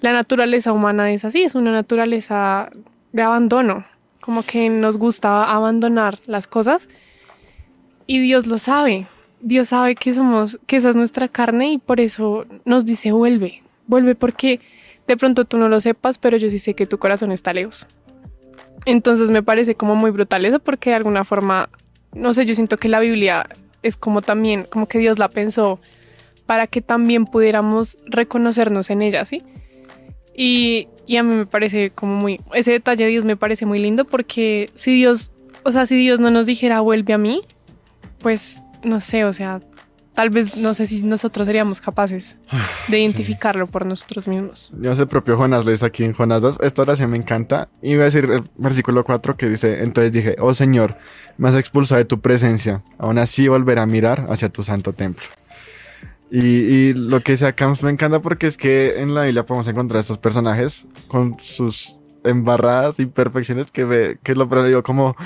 la 0.00 0.12
naturaleza 0.12 0.72
humana 0.72 1.12
es 1.12 1.24
así, 1.24 1.44
es 1.44 1.54
una 1.54 1.70
naturaleza 1.70 2.70
de 3.12 3.22
abandono, 3.22 3.84
como 4.20 4.42
que 4.42 4.68
nos 4.68 4.96
gusta 4.96 5.44
abandonar 5.44 6.18
las 6.26 6.46
cosas 6.46 6.88
y 8.06 8.20
Dios 8.20 8.46
lo 8.46 8.58
sabe. 8.58 9.06
Dios 9.40 9.68
sabe 9.68 9.94
que 9.94 10.12
somos, 10.12 10.58
que 10.66 10.76
esa 10.76 10.90
es 10.90 10.96
nuestra 10.96 11.28
carne 11.28 11.72
y 11.72 11.78
por 11.78 12.00
eso 12.00 12.46
nos 12.64 12.84
dice 12.84 13.12
vuelve, 13.12 13.62
vuelve 13.86 14.14
porque 14.14 14.60
de 15.06 15.16
pronto 15.16 15.44
tú 15.44 15.58
no 15.58 15.68
lo 15.68 15.80
sepas, 15.80 16.18
pero 16.18 16.36
yo 16.36 16.50
sí 16.50 16.58
sé 16.58 16.74
que 16.74 16.86
tu 16.86 16.98
corazón 16.98 17.32
está 17.32 17.52
lejos. 17.52 17.86
Entonces 18.84 19.30
me 19.30 19.42
parece 19.42 19.74
como 19.74 19.94
muy 19.94 20.10
brutal 20.10 20.44
eso 20.44 20.58
porque 20.58 20.90
de 20.90 20.96
alguna 20.96 21.24
forma, 21.24 21.68
no 22.12 22.34
sé, 22.34 22.46
yo 22.46 22.54
siento 22.54 22.76
que 22.76 22.88
la 22.88 23.00
Biblia 23.00 23.48
es 23.82 23.96
como 23.96 24.22
también, 24.22 24.64
como 24.64 24.86
que 24.86 24.98
Dios 24.98 25.18
la 25.18 25.28
pensó 25.28 25.80
para 26.46 26.66
que 26.66 26.80
también 26.80 27.26
pudiéramos 27.26 27.98
reconocernos 28.06 28.90
en 28.90 29.02
ella, 29.02 29.24
¿sí? 29.24 29.42
Y, 30.34 30.88
y 31.08 31.16
a 31.16 31.22
mí 31.22 31.34
me 31.34 31.46
parece 31.46 31.90
como 31.90 32.14
muy, 32.14 32.40
ese 32.52 32.70
detalle 32.70 33.04
de 33.04 33.10
Dios 33.10 33.24
me 33.24 33.36
parece 33.36 33.64
muy 33.64 33.78
lindo 33.78 34.04
porque 34.04 34.70
si 34.74 34.94
Dios, 34.94 35.32
o 35.64 35.72
sea, 35.72 35.86
si 35.86 35.96
Dios 35.96 36.20
no 36.20 36.30
nos 36.30 36.44
dijera 36.46 36.80
vuelve 36.80 37.14
a 37.14 37.18
mí, 37.18 37.40
pues 38.20 38.62
no 38.84 39.00
sé, 39.00 39.24
o 39.24 39.32
sea, 39.32 39.62
tal 40.12 40.28
vez 40.28 40.58
no 40.58 40.74
sé 40.74 40.86
si 40.86 41.02
nosotros 41.02 41.46
seríamos 41.46 41.80
capaces 41.80 42.36
de 42.88 42.98
identificarlo 43.00 43.66
por 43.68 43.86
nosotros 43.86 44.28
mismos. 44.28 44.70
Yo 44.78 44.94
sé, 44.94 45.06
propio 45.06 45.38
Jonás 45.38 45.64
lo 45.64 45.70
dice 45.70 45.86
aquí 45.86 46.04
en 46.04 46.12
Jonás 46.12 46.42
2. 46.42 46.58
Esta 46.60 46.82
oración 46.82 47.10
me 47.10 47.16
encanta. 47.16 47.70
Y 47.80 47.94
voy 47.94 48.02
a 48.02 48.04
decir 48.04 48.24
el 48.26 48.42
versículo 48.56 49.02
4 49.02 49.36
que 49.36 49.48
dice: 49.48 49.82
Entonces 49.82 50.12
dije, 50.12 50.36
Oh 50.40 50.52
Señor, 50.54 50.98
me 51.36 51.48
has 51.48 51.54
expulsado 51.54 52.00
de 52.00 52.04
tu 52.04 52.20
presencia. 52.20 52.82
Aún 52.98 53.16
así 53.16 53.48
volveré 53.48 53.80
a 53.80 53.86
mirar 53.86 54.26
hacia 54.28 54.48
tu 54.48 54.62
santo 54.62 54.92
templo. 54.92 55.24
Y, 56.30 56.46
y 56.46 56.94
lo 56.94 57.20
que 57.20 57.32
dice 57.32 57.46
acá 57.46 57.72
me 57.82 57.90
encanta 57.90 58.20
porque 58.20 58.46
es 58.46 58.56
que 58.56 59.00
en 59.00 59.14
la 59.14 59.24
Biblia 59.24 59.44
podemos 59.44 59.66
encontrar 59.68 60.00
estos 60.00 60.18
personajes 60.18 60.86
con 61.06 61.36
sus 61.40 61.96
embarradas 62.24 62.98
imperfecciones 63.00 63.70
que, 63.70 63.84
ve, 63.84 64.18
que 64.22 64.34
lo 64.34 64.46
digo 64.64 64.82
como 64.82 65.16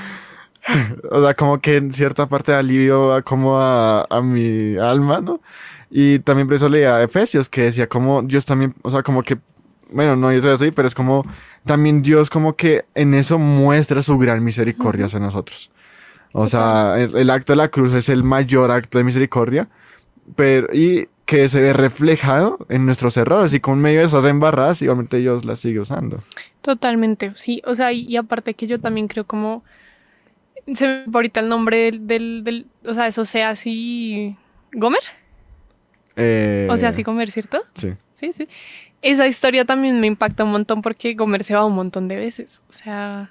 o 1.11 1.23
sea, 1.23 1.35
como 1.35 1.61
que 1.61 1.77
en 1.77 1.93
cierta 1.93 2.29
parte 2.29 2.53
de 2.53 2.59
alivio 2.59 3.15
a 3.15 3.23
como 3.23 3.59
a, 3.59 4.07
a 4.09 4.23
mi 4.23 4.77
alma, 4.77 5.21
¿no? 5.21 5.41
Y 5.91 6.21
también 6.21 6.47
por 6.47 6.57
eso 6.57 6.69
leía 6.69 7.03
Efesios, 7.03 7.49
que 7.49 7.63
decía 7.63 7.89
como 7.89 8.23
Dios 8.23 8.47
también, 8.47 8.75
o 8.83 8.91
sea, 8.91 9.03
como 9.03 9.23
que, 9.23 9.39
bueno, 9.91 10.17
no 10.17 10.31
es 10.31 10.45
así, 10.45 10.71
pero 10.71 10.89
es 10.89 10.95
como 10.95 11.25
también 11.67 12.03
Dios 12.03 12.31
como 12.31 12.57
que 12.57 12.85
en 12.95 13.15
eso 13.15 13.39
muestra 13.39 14.03
su 14.03 14.17
gran 14.19 14.43
misericordia 14.43 15.07
hacia 15.07 15.19
nosotros. 15.19 15.71
O 16.33 16.47
sea, 16.47 16.95
el, 16.99 17.15
el 17.15 17.31
acto 17.31 17.53
de 17.53 17.59
la 17.59 17.69
cruz 17.69 17.93
es 17.93 18.09
el 18.09 18.25
mayor 18.25 18.71
acto 18.71 18.99
de 18.99 19.05
misericordia, 19.05 19.69
pero 20.37 20.69
y 20.73 21.09
que 21.27 21.49
se 21.49 21.61
ve 21.61 21.73
reflejado 21.73 22.59
en 22.69 22.85
nuestros 22.85 23.17
errores 23.17 23.55
y 23.55 23.61
con 23.61 23.81
medio 23.81 24.01
de 24.01 24.07
esas 24.07 24.25
embarradas 24.25 24.83
igualmente 24.83 25.17
Dios 25.19 25.45
las 25.45 25.61
sigue 25.61 25.81
usando. 25.81 26.19
Totalmente, 26.61 27.33
sí. 27.35 27.63
O 27.65 27.75
sea, 27.75 27.93
y, 27.93 28.03
y 28.07 28.17
aparte 28.17 28.55
que 28.55 28.67
yo 28.67 28.81
también 28.81 29.09
creo 29.09 29.25
como 29.27 29.65
se 30.75 30.87
me 30.87 31.05
ahorita 31.13 31.41
el 31.41 31.49
nombre 31.49 31.77
del, 31.91 32.07
del, 32.07 32.45
del- 32.45 32.67
o 32.87 32.95
sea, 32.95 33.07
eso 33.07 33.25
sea 33.25 33.51
así, 33.51 34.37
Gomer, 34.73 35.03
Eh, 36.17 36.69
o 36.71 36.77
sea, 36.77 36.91
así 36.91 37.03
Gomer, 37.03 37.31
¿cierto? 37.31 37.63
Sí. 37.75 37.95
Sí, 38.13 38.33
sí. 38.33 38.47
Esa 39.01 39.27
historia 39.27 39.65
también 39.65 39.99
me 40.01 40.07
impacta 40.07 40.45
un 40.45 40.53
montón 40.53 40.83
porque 40.83 41.15
Gomer 41.15 41.43
se 41.43 41.55
va 41.55 41.65
un 41.65 41.75
montón 41.75 42.07
de 42.09 42.17
veces. 42.17 42.63
O 42.69 42.73
sea, 42.73 43.31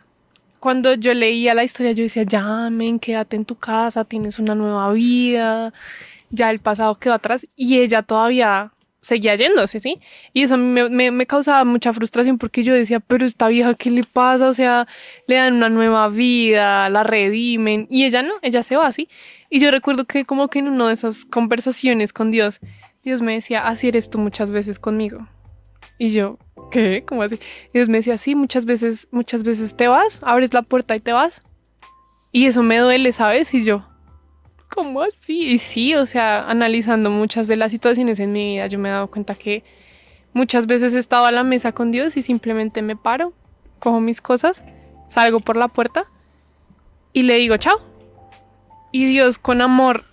cuando 0.59 0.93
yo 0.95 1.13
leía 1.13 1.53
la 1.53 1.63
historia, 1.63 1.91
yo 1.93 2.03
decía, 2.03 2.23
ya, 2.23 2.69
men, 2.69 2.99
quédate 2.99 3.35
en 3.37 3.45
tu 3.45 3.55
casa, 3.55 4.03
tienes 4.03 4.37
una 4.39 4.55
nueva 4.55 4.91
vida, 4.91 5.73
ya 6.31 6.49
el 6.51 6.59
pasado 6.59 6.95
quedó 6.95 7.13
atrás. 7.13 7.45
Y 7.55 7.77
ella 7.79 8.01
todavía 8.03 8.71
seguía 9.03 9.33
yéndose, 9.35 9.79
¿sí? 9.79 9.99
Y 10.31 10.43
eso 10.43 10.57
me, 10.57 10.87
me- 10.89 11.09
me 11.11 11.25
causaba 11.25 11.63
mucha 11.65 11.91
frustración 11.91 12.37
porque 12.37 12.63
yo 12.63 12.73
decía, 12.73 12.99
pero 12.99 13.25
esta 13.25 13.47
vieja, 13.47 13.73
¿qué 13.73 13.89
le 13.89 14.03
pasa? 14.03 14.47
O 14.47 14.53
sea, 14.53 14.87
le 15.27 15.35
dan 15.37 15.55
una 15.55 15.69
nueva 15.69 16.07
vida, 16.09 16.87
la 16.89 17.03
redimen. 17.03 17.87
Y 17.89 18.05
ella 18.05 18.21
no, 18.21 18.33
ella 18.43 18.61
se 18.63 18.75
va 18.77 18.85
así. 18.87 19.09
Y 19.49 19.59
yo 19.59 19.71
recuerdo 19.71 20.05
que 20.05 20.23
como 20.25 20.49
que 20.49 20.59
en 20.59 20.67
una 20.67 20.87
de 20.87 20.93
esas 20.93 21.25
conversaciones 21.25 22.13
con 22.13 22.29
Dios, 22.31 22.59
Dios 23.03 23.21
me 23.23 23.33
decía, 23.33 23.67
así 23.67 23.87
eres 23.87 24.09
tú 24.11 24.19
muchas 24.19 24.51
veces 24.51 24.77
conmigo. 24.77 25.27
Y 25.97 26.11
yo, 26.11 26.37
¿qué? 26.71 27.03
¿Cómo 27.05 27.23
así? 27.23 27.39
Dios 27.73 27.89
me 27.89 27.97
decía, 27.97 28.19
sí, 28.19 28.35
muchas 28.35 28.65
veces, 28.65 29.07
muchas 29.11 29.41
veces 29.43 29.75
te 29.75 29.87
vas, 29.87 30.19
abres 30.23 30.53
la 30.53 30.61
puerta 30.61 30.95
y 30.95 30.99
te 30.99 31.11
vas. 31.11 31.41
Y 32.31 32.45
eso 32.45 32.61
me 32.61 32.77
duele, 32.77 33.11
¿sabes? 33.11 33.51
Y 33.55 33.63
yo, 33.65 33.87
¿cómo 34.73 35.01
así? 35.01 35.41
Y 35.43 35.57
sí, 35.57 35.95
o 35.95 36.05
sea, 36.05 36.49
analizando 36.49 37.09
muchas 37.09 37.47
de 37.47 37.57
las 37.57 37.71
situaciones 37.71 38.19
en 38.19 38.31
mi 38.31 38.53
vida, 38.53 38.67
yo 38.67 38.79
me 38.79 38.89
he 38.89 38.91
dado 38.91 39.07
cuenta 39.11 39.35
que 39.35 39.63
muchas 40.33 40.65
veces 40.65 40.95
he 40.95 40.99
estado 40.99 41.25
a 41.25 41.31
la 41.31 41.43
mesa 41.43 41.73
con 41.73 41.91
Dios 41.91 42.15
y 42.17 42.21
simplemente 42.21 42.81
me 42.81 42.95
paro, 42.95 43.33
cojo 43.79 43.99
mis 43.99 44.21
cosas, 44.21 44.63
salgo 45.09 45.41
por 45.41 45.57
la 45.57 45.67
puerta 45.67 46.05
y 47.13 47.23
le 47.23 47.35
digo, 47.35 47.57
chao. 47.57 47.79
Y 48.93 49.05
Dios 49.05 49.37
con 49.37 49.61
amor 49.61 50.05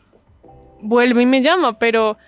vuelve 0.81 1.23
y 1.23 1.27
me 1.27 1.41
llama, 1.41 1.79
pero 1.79 2.19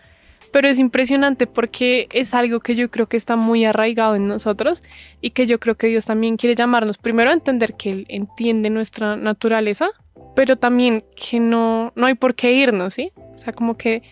pero 0.52 0.68
es 0.68 0.78
impresionante 0.80 1.46
porque 1.46 2.08
es 2.12 2.34
algo 2.34 2.58
que 2.58 2.74
yo 2.74 2.90
creo 2.90 3.08
que 3.08 3.16
está 3.16 3.36
muy 3.36 3.64
arraigado 3.64 4.16
en 4.16 4.26
nosotros 4.26 4.82
y 5.20 5.30
que 5.30 5.46
yo 5.46 5.60
creo 5.60 5.76
que 5.76 5.86
Dios 5.86 6.06
también 6.06 6.36
quiere 6.36 6.56
llamarnos 6.56 6.98
primero 6.98 7.30
entender 7.30 7.74
que 7.74 7.90
Él 7.90 8.06
entiende 8.08 8.68
nuestra 8.68 9.16
naturaleza, 9.16 9.90
pero 10.34 10.56
también 10.56 11.04
que 11.16 11.40
no, 11.40 11.92
no 11.94 12.06
hay 12.06 12.14
por 12.14 12.34
qué 12.34 12.52
irnos, 12.52 12.94
¿sí? 12.94 13.12
O 13.34 13.38
sea, 13.38 13.52
como 13.52 13.76
que 13.76 14.02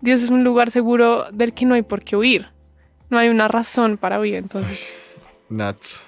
Dios 0.00 0.22
es 0.22 0.30
un 0.30 0.44
lugar 0.44 0.70
seguro 0.70 1.30
del 1.32 1.54
que 1.54 1.64
no 1.64 1.74
hay 1.74 1.82
por 1.82 2.02
qué 2.02 2.16
huir. 2.16 2.48
No 3.10 3.18
hay 3.18 3.28
una 3.28 3.48
razón 3.48 3.96
para 3.96 4.20
huir, 4.20 4.34
entonces. 4.34 4.88
Nuts. 5.48 6.04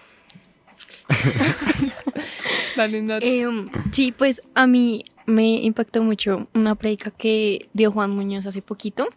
Dale, 2.76 3.02
Nats. 3.02 3.24
Em, 3.24 3.68
sí, 3.92 4.12
pues 4.12 4.42
a 4.54 4.66
mí 4.66 5.04
me 5.24 5.54
impactó 5.62 6.02
mucho 6.02 6.48
una 6.54 6.74
predica 6.74 7.10
que 7.10 7.68
dio 7.72 7.90
Juan 7.90 8.10
Muñoz 8.10 8.46
hace 8.46 8.62
poquito, 8.62 9.08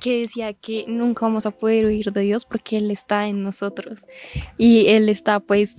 que 0.00 0.20
decía 0.20 0.52
que 0.52 0.84
nunca 0.88 1.26
vamos 1.26 1.46
a 1.46 1.50
poder 1.50 1.86
huir 1.86 2.12
de 2.12 2.22
Dios 2.22 2.44
porque 2.44 2.78
Él 2.78 2.90
está 2.90 3.28
en 3.28 3.42
nosotros 3.42 4.06
y 4.58 4.86
Él 4.88 5.08
está 5.08 5.40
pues 5.40 5.76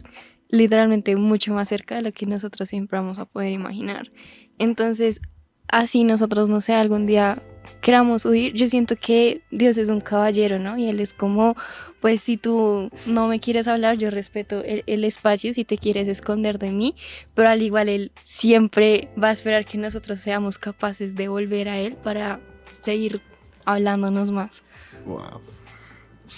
literalmente 0.50 1.16
mucho 1.16 1.54
más 1.54 1.70
cerca 1.70 1.96
de 1.96 2.02
lo 2.02 2.12
que 2.12 2.26
nosotros 2.26 2.70
siempre 2.70 2.98
vamos 2.98 3.20
a 3.20 3.26
poder 3.26 3.52
imaginar. 3.52 4.12
Entonces, 4.58 5.22
así 5.68 6.04
nosotros, 6.04 6.50
no 6.50 6.62
sé, 6.62 6.74
algún 6.74 7.06
día 7.06 7.42
queramos 7.82 8.26
huir, 8.26 8.54
yo 8.54 8.68
siento 8.68 8.96
que 8.96 9.42
Dios 9.52 9.78
es 9.78 9.90
un 9.90 10.02
caballero, 10.02 10.60
¿no? 10.60 10.78
Y 10.78 10.88
Él 10.88 11.00
es 11.00 11.14
como, 11.14 11.56
pues 12.00 12.22
si 12.22 12.38
tú 12.38 12.90
no 13.06 13.28
me 13.28 13.40
quieres 13.40 13.68
hablar, 13.68 13.98
yo 13.98 14.10
respeto 14.10 14.64
el, 14.64 14.84
el 14.88 15.04
espacio, 15.04 15.54
si 15.54 15.66
te 15.66 15.78
quieres 15.78 16.08
esconder 16.08 16.60
de 16.60 16.72
mí, 16.72 16.96
pero 17.34 17.50
al 17.50 17.62
igual 17.62 17.90
Él 17.90 18.12
siempre 18.24 19.10
va 19.22 19.30
a 19.30 19.32
esperar 19.32 19.66
que 19.66 19.78
nosotros 19.78 20.20
seamos 20.20 20.58
capaces 20.58 21.16
de 21.16 21.28
volver 21.28 21.70
a 21.70 21.78
Él 21.78 21.96
para 21.96 22.40
seguir 22.68 23.22
hablándonos 23.66 24.32
más. 24.32 24.64
Wow. 25.06 25.42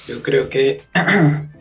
Yo 0.07 0.21
creo 0.21 0.49
que 0.49 0.83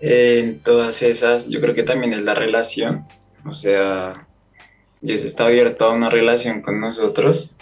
en 0.00 0.60
todas 0.60 1.02
esas, 1.02 1.48
yo 1.48 1.60
creo 1.60 1.74
que 1.74 1.82
también 1.82 2.12
es 2.12 2.22
la 2.22 2.34
relación. 2.34 3.06
O 3.44 3.52
sea, 3.52 4.26
Dios 5.00 5.24
está 5.24 5.46
abierto 5.46 5.86
a 5.86 5.92
una 5.92 6.10
relación 6.10 6.62
con 6.62 6.80
nosotros, 6.80 7.54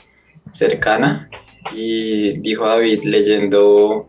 cercana. 0.51 1.31
Y 1.75 2.39
dijo 2.39 2.67
David 2.67 3.03
leyendo 3.05 4.09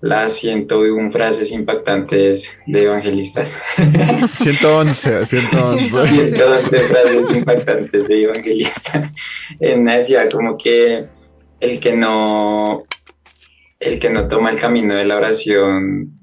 las 0.00 0.34
101 0.34 1.10
frases 1.10 1.50
impactantes 1.50 2.56
de 2.66 2.82
evangelistas. 2.82 3.54
111, 4.34 5.26
111. 5.26 5.88
111 5.88 6.78
frases 6.80 7.36
impactantes 7.36 8.08
de 8.08 8.22
evangelistas. 8.22 9.10
En 9.60 9.80
una 9.80 9.96
decía 9.96 10.28
como 10.28 10.58
que 10.58 11.06
el 11.60 11.80
que 11.80 11.96
no 11.96 12.84
el 13.80 13.98
que 13.98 14.10
no 14.10 14.28
toma 14.28 14.50
el 14.50 14.56
camino 14.56 14.94
de 14.94 15.04
la 15.04 15.16
oración 15.16 16.13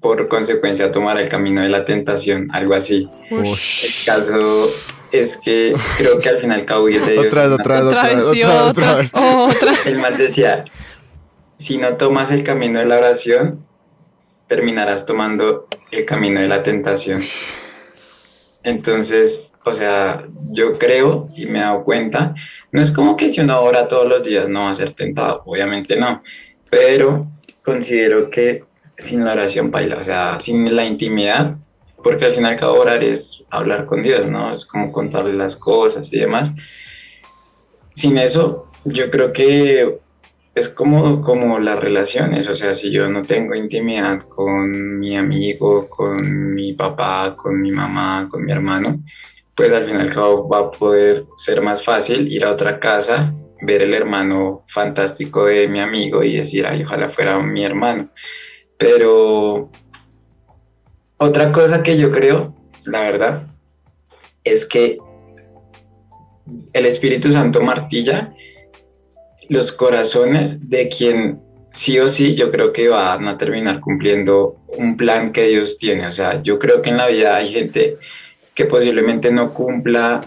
por 0.00 0.28
consecuencia 0.28 0.92
tomará 0.92 1.20
el 1.20 1.28
camino 1.28 1.62
de 1.62 1.68
la 1.68 1.84
tentación, 1.84 2.48
algo 2.52 2.74
así. 2.74 3.08
Ush. 3.30 3.84
El 3.84 4.06
caso 4.06 4.68
es 5.12 5.36
que 5.36 5.74
creo 5.96 6.18
que 6.18 6.28
al 6.28 6.38
final 6.38 6.64
cabo 6.64 6.84
huir 6.84 7.04
de. 7.04 7.18
Otra 7.18 7.48
vez, 7.48 7.60
otra 7.60 7.74
vez, 7.80 7.84
otra 7.84 8.02
otra 8.02 8.14
vez, 8.14 8.68
otra 8.68 8.94
vez, 8.96 9.12
otra. 9.14 9.72
El 9.86 9.98
mal 9.98 10.16
decía, 10.16 10.64
si 11.58 11.78
no 11.78 11.96
tomas 11.96 12.30
el 12.30 12.42
camino 12.42 12.78
de 12.78 12.86
la 12.86 12.98
oración, 12.98 13.64
terminarás 14.46 15.06
tomando 15.06 15.68
el 15.90 16.04
camino 16.04 16.40
de 16.40 16.48
la 16.48 16.62
tentación. 16.62 17.20
Entonces, 18.62 19.50
o 19.64 19.72
sea, 19.72 20.26
yo 20.52 20.78
creo 20.78 21.28
y 21.36 21.46
me 21.46 21.58
he 21.58 21.62
dado 21.62 21.84
cuenta, 21.84 22.34
no 22.72 22.80
es 22.80 22.90
como 22.90 23.16
que 23.16 23.28
si 23.28 23.40
uno 23.40 23.60
ora 23.60 23.88
todos 23.88 24.06
los 24.06 24.22
días 24.22 24.48
no 24.48 24.64
va 24.64 24.70
a 24.70 24.74
ser 24.74 24.92
tentado, 24.92 25.42
obviamente 25.44 25.96
no, 25.96 26.22
pero 26.70 27.26
considero 27.62 28.30
que 28.30 28.64
sin 28.98 29.24
la 29.24 29.32
oración 29.32 29.70
baila, 29.70 29.98
o 29.98 30.04
sea, 30.04 30.40
sin 30.40 30.74
la 30.74 30.84
intimidad, 30.84 31.56
porque 32.02 32.26
al 32.26 32.32
final 32.32 32.56
cabo 32.56 32.80
orar 32.80 33.02
es 33.02 33.44
hablar 33.50 33.86
con 33.86 34.02
Dios, 34.02 34.26
¿no? 34.26 34.52
Es 34.52 34.64
como 34.64 34.92
contarle 34.92 35.34
las 35.34 35.56
cosas 35.56 36.12
y 36.12 36.18
demás. 36.18 36.52
Sin 37.92 38.18
eso, 38.18 38.70
yo 38.84 39.10
creo 39.10 39.32
que 39.32 39.98
es 40.54 40.68
como, 40.68 41.20
como 41.20 41.58
las 41.58 41.78
relaciones, 41.78 42.48
o 42.48 42.54
sea, 42.54 42.72
si 42.72 42.90
yo 42.90 43.08
no 43.08 43.22
tengo 43.22 43.54
intimidad 43.54 44.20
con 44.22 44.98
mi 44.98 45.16
amigo, 45.16 45.88
con 45.88 46.54
mi 46.54 46.72
papá, 46.72 47.34
con 47.36 47.60
mi 47.60 47.70
mamá, 47.70 48.26
con 48.30 48.44
mi 48.44 48.52
hermano, 48.52 49.02
pues 49.54 49.72
al 49.72 49.84
final 49.84 50.10
va 50.50 50.58
a 50.58 50.70
poder 50.70 51.26
ser 51.36 51.60
más 51.60 51.84
fácil 51.84 52.32
ir 52.32 52.44
a 52.44 52.50
otra 52.50 52.78
casa, 52.78 53.34
ver 53.62 53.82
el 53.82 53.94
hermano 53.94 54.64
fantástico 54.68 55.44
de 55.46 55.68
mi 55.68 55.80
amigo 55.80 56.22
y 56.22 56.36
decir, 56.36 56.66
ay, 56.66 56.84
ojalá 56.84 57.10
fuera 57.10 57.38
mi 57.38 57.64
hermano. 57.64 58.10
Pero 58.78 59.70
otra 61.18 61.52
cosa 61.52 61.82
que 61.82 61.96
yo 61.96 62.10
creo, 62.10 62.54
la 62.84 63.00
verdad, 63.00 63.42
es 64.44 64.66
que 64.66 64.98
el 66.72 66.86
Espíritu 66.86 67.32
Santo 67.32 67.60
martilla 67.60 68.34
los 69.48 69.72
corazones 69.72 70.68
de 70.68 70.88
quien 70.88 71.40
sí 71.72 71.98
o 71.98 72.08
sí 72.08 72.34
yo 72.34 72.50
creo 72.50 72.72
que 72.72 72.88
van 72.88 73.28
a 73.28 73.36
terminar 73.36 73.80
cumpliendo 73.80 74.56
un 74.68 74.96
plan 74.96 75.32
que 75.32 75.46
Dios 75.48 75.78
tiene. 75.78 76.06
O 76.06 76.12
sea, 76.12 76.42
yo 76.42 76.58
creo 76.58 76.82
que 76.82 76.90
en 76.90 76.96
la 76.96 77.08
vida 77.08 77.36
hay 77.36 77.46
gente 77.46 77.98
que 78.54 78.64
posiblemente 78.64 79.30
no 79.30 79.52
cumpla 79.52 80.22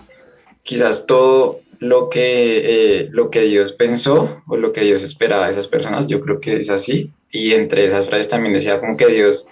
quizás 0.64 1.06
todo 1.08 1.62
lo 1.80 2.10
que, 2.10 3.02
eh, 3.02 3.10
lo 3.12 3.30
que 3.32 3.42
Dios 3.42 3.72
pensó 3.72 4.42
o 4.48 4.58
lo 4.58 4.72
que 4.74 4.82
Dios 4.82 5.02
esperaba 5.02 5.46
de 5.46 5.52
esas 5.52 5.68
personas. 5.68 6.08
Yo 6.08 6.22
creo 6.22 6.40
que 6.40 6.58
es 6.58 6.70
así. 6.70 7.12
Y 7.32 7.54
entre 7.54 7.86
esas 7.86 8.08
frases 8.08 8.30
también 8.30 8.54
decía 8.54 8.80
como 8.80 8.98
que 8.98 9.08
Dios, 9.08 9.48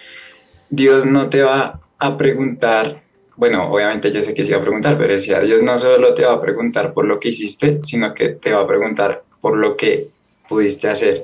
Dios 0.69 1.05
no 1.05 1.29
te 1.29 1.43
va 1.43 1.79
a 1.99 2.17
preguntar, 2.17 3.03
bueno, 3.35 3.71
obviamente 3.71 4.11
yo 4.11 4.21
sé 4.21 4.33
que 4.33 4.43
sí 4.43 4.51
va 4.51 4.57
a 4.57 4.61
preguntar, 4.61 4.97
pero 4.97 5.13
decía, 5.13 5.39
Dios 5.41 5.61
no 5.61 5.77
solo 5.77 6.13
te 6.13 6.23
va 6.23 6.33
a 6.33 6.41
preguntar 6.41 6.93
por 6.93 7.05
lo 7.05 7.19
que 7.19 7.29
hiciste, 7.29 7.79
sino 7.83 8.13
que 8.13 8.29
te 8.29 8.51
va 8.51 8.61
a 8.61 8.67
preguntar 8.67 9.23
por 9.41 9.57
lo 9.57 9.77
que 9.77 10.09
pudiste 10.47 10.89
hacer. 10.89 11.23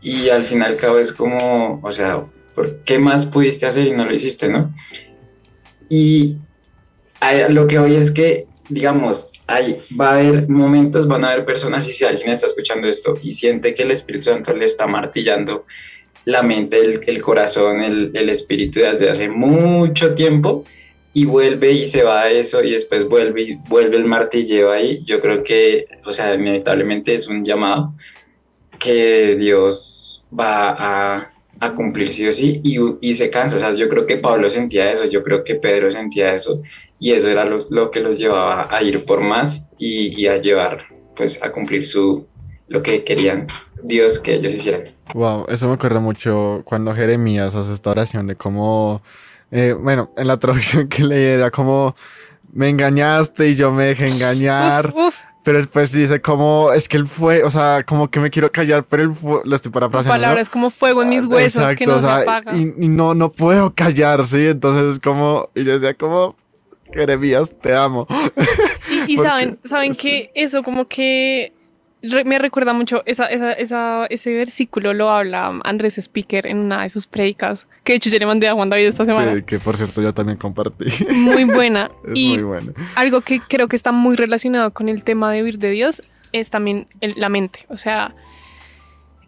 Y 0.00 0.28
al 0.28 0.42
final 0.44 0.76
cabo 0.76 0.98
es 0.98 1.12
como, 1.12 1.80
o 1.82 1.92
sea, 1.92 2.24
¿por 2.54 2.80
qué 2.84 2.98
más 2.98 3.26
pudiste 3.26 3.66
hacer 3.66 3.86
y 3.86 3.92
no 3.92 4.04
lo 4.04 4.14
hiciste, 4.14 4.48
no? 4.48 4.72
Y 5.88 6.36
lo 7.48 7.66
que 7.66 7.78
hoy 7.78 7.96
es 7.96 8.10
que, 8.10 8.46
digamos, 8.68 9.30
hay, 9.46 9.80
va 9.98 10.10
a 10.10 10.18
haber 10.18 10.48
momentos, 10.48 11.08
van 11.08 11.24
a 11.24 11.30
haber 11.32 11.44
personas, 11.44 11.88
y 11.88 11.92
si 11.92 12.04
alguien 12.04 12.30
está 12.30 12.46
escuchando 12.46 12.88
esto 12.88 13.18
y 13.22 13.32
siente 13.32 13.74
que 13.74 13.82
el 13.82 13.90
Espíritu 13.90 14.26
Santo 14.26 14.54
le 14.54 14.64
está 14.64 14.86
martillando 14.86 15.64
la 16.24 16.42
mente, 16.42 16.78
el, 16.78 17.00
el 17.06 17.22
corazón, 17.22 17.82
el, 17.82 18.10
el, 18.14 18.28
espíritu 18.28 18.80
desde 18.80 19.08
hace 19.08 19.30
mucho 19.30 20.14
tiempo 20.14 20.64
y 21.14 21.24
vuelve 21.24 21.72
y 21.72 21.86
se 21.86 22.02
va 22.02 22.22
a 22.22 22.30
eso 22.30 22.62
y 22.62 22.72
después 22.72 23.08
vuelve 23.08 23.42
y 23.42 23.54
vuelve 23.68 23.96
el 23.96 24.04
martilleo 24.04 24.70
ahí, 24.70 25.02
yo 25.06 25.20
creo 25.20 25.42
que, 25.42 25.86
o 26.04 26.12
sea, 26.12 26.34
inevitablemente 26.34 27.14
es 27.14 27.28
un 27.28 27.44
llamado 27.44 27.94
que 28.78 29.36
Dios 29.36 30.22
va 30.38 30.76
a 30.78 31.32
a 31.60 31.74
cumplir 31.74 32.12
sí 32.12 32.26
o 32.26 32.32
sí 32.32 32.60
y, 32.62 32.78
y, 33.00 33.14
se 33.14 33.30
cansa. 33.30 33.56
O 33.56 33.58
sea, 33.58 33.70
yo 33.70 33.88
creo 33.88 34.06
que 34.06 34.16
Pablo 34.16 34.48
sentía 34.48 34.92
eso, 34.92 35.04
yo 35.06 35.22
creo 35.22 35.42
que 35.44 35.56
Pedro 35.56 35.90
sentía 35.90 36.34
eso 36.34 36.62
y 37.00 37.12
eso 37.12 37.28
era 37.28 37.44
lo, 37.44 37.60
lo 37.70 37.90
que 37.90 38.00
los 38.00 38.18
llevaba 38.18 38.68
a 38.70 38.82
ir 38.82 39.04
por 39.04 39.20
más 39.20 39.66
y, 39.78 40.20
y, 40.20 40.26
a 40.26 40.36
llevar, 40.36 40.84
pues, 41.16 41.42
a 41.42 41.52
cumplir 41.52 41.86
su, 41.86 42.26
lo 42.68 42.82
que 42.82 43.04
querían 43.04 43.46
Dios 43.82 44.18
que 44.18 44.34
ellos 44.34 44.52
hicieran. 44.52 44.94
Wow, 45.14 45.46
eso 45.48 45.68
me 45.68 45.74
acuerda 45.74 46.00
mucho 46.00 46.62
cuando 46.64 46.94
Jeremías 46.94 47.54
hace 47.54 47.72
esta 47.72 47.90
oración 47.90 48.26
de 48.26 48.36
cómo, 48.36 49.02
eh, 49.50 49.74
bueno, 49.78 50.12
en 50.16 50.26
la 50.26 50.38
traducción 50.38 50.88
que 50.88 51.04
leí 51.04 51.24
era 51.24 51.50
como, 51.50 51.94
me 52.52 52.68
engañaste 52.68 53.48
y 53.48 53.54
yo 53.54 53.70
me 53.70 53.84
dejé 53.84 54.06
engañar. 54.06 54.92
Uf, 54.94 55.06
uf. 55.06 55.20
Pero 55.44 55.58
después 55.58 55.92
dice 55.92 56.20
como, 56.20 56.72
es 56.74 56.88
que 56.88 56.98
él 56.98 57.06
fue, 57.06 57.42
o 57.42 57.50
sea, 57.50 57.82
como 57.86 58.10
que 58.10 58.20
me 58.20 58.28
quiero 58.28 58.52
callar, 58.52 58.84
pero 58.84 59.04
él 59.04 59.14
fue, 59.14 59.40
lo 59.44 59.56
estoy 59.56 59.72
parafraseando. 59.72 60.12
palabras 60.12 60.48
como 60.50 60.68
fuego 60.68 61.02
en 61.02 61.08
mis 61.08 61.24
huesos 61.24 61.62
Exacto, 61.62 61.78
que 61.78 61.86
no 61.86 61.96
o 61.96 62.00
sea, 62.00 62.16
se 62.16 62.22
apaga. 62.22 62.54
Y, 62.54 62.74
y, 62.76 62.88
no, 62.88 63.14
no 63.14 63.32
puedo 63.32 63.72
callar, 63.74 64.26
¿sí? 64.26 64.46
Entonces 64.46 64.96
es 64.96 65.00
como, 65.00 65.48
y 65.54 65.64
yo 65.64 65.72
decía 65.72 65.94
como, 65.94 66.36
Jeremías, 66.92 67.54
te 67.60 67.74
amo. 67.74 68.06
Y, 69.06 69.16
saben, 69.18 69.58
saben 69.64 69.94
que 69.94 70.30
eso 70.34 70.62
como 70.62 70.86
que 70.86 71.52
me 72.24 72.38
recuerda 72.38 72.72
mucho, 72.72 73.02
esa, 73.06 73.26
esa, 73.26 73.52
esa, 73.52 74.06
ese 74.08 74.32
versículo 74.34 74.94
lo 74.94 75.10
habla 75.10 75.60
Andrés 75.64 75.98
Speaker 75.98 76.46
en 76.46 76.58
una 76.58 76.82
de 76.82 76.90
sus 76.90 77.06
predicas, 77.06 77.66
que 77.82 77.92
de 77.92 77.96
hecho 77.96 78.10
yo 78.10 78.18
le 78.18 78.26
mandé 78.26 78.46
a 78.48 78.54
Juan 78.54 78.70
David 78.70 78.86
esta 78.86 79.04
semana. 79.04 79.34
Sí, 79.34 79.42
que 79.42 79.58
por 79.58 79.76
cierto 79.76 80.00
yo 80.00 80.14
también 80.14 80.38
compartí. 80.38 80.86
Muy 81.12 81.44
buena. 81.44 81.90
es 82.04 82.12
y 82.14 82.28
muy 82.34 82.44
buena. 82.44 82.72
algo 82.94 83.20
que 83.22 83.40
creo 83.40 83.66
que 83.68 83.76
está 83.76 83.90
muy 83.90 84.14
relacionado 84.14 84.72
con 84.72 84.88
el 84.88 85.02
tema 85.02 85.32
de 85.32 85.42
huir 85.42 85.58
de 85.58 85.70
Dios 85.70 86.02
es 86.32 86.50
también 86.50 86.86
el, 87.00 87.14
la 87.16 87.28
mente. 87.28 87.60
O 87.68 87.76
sea, 87.76 88.14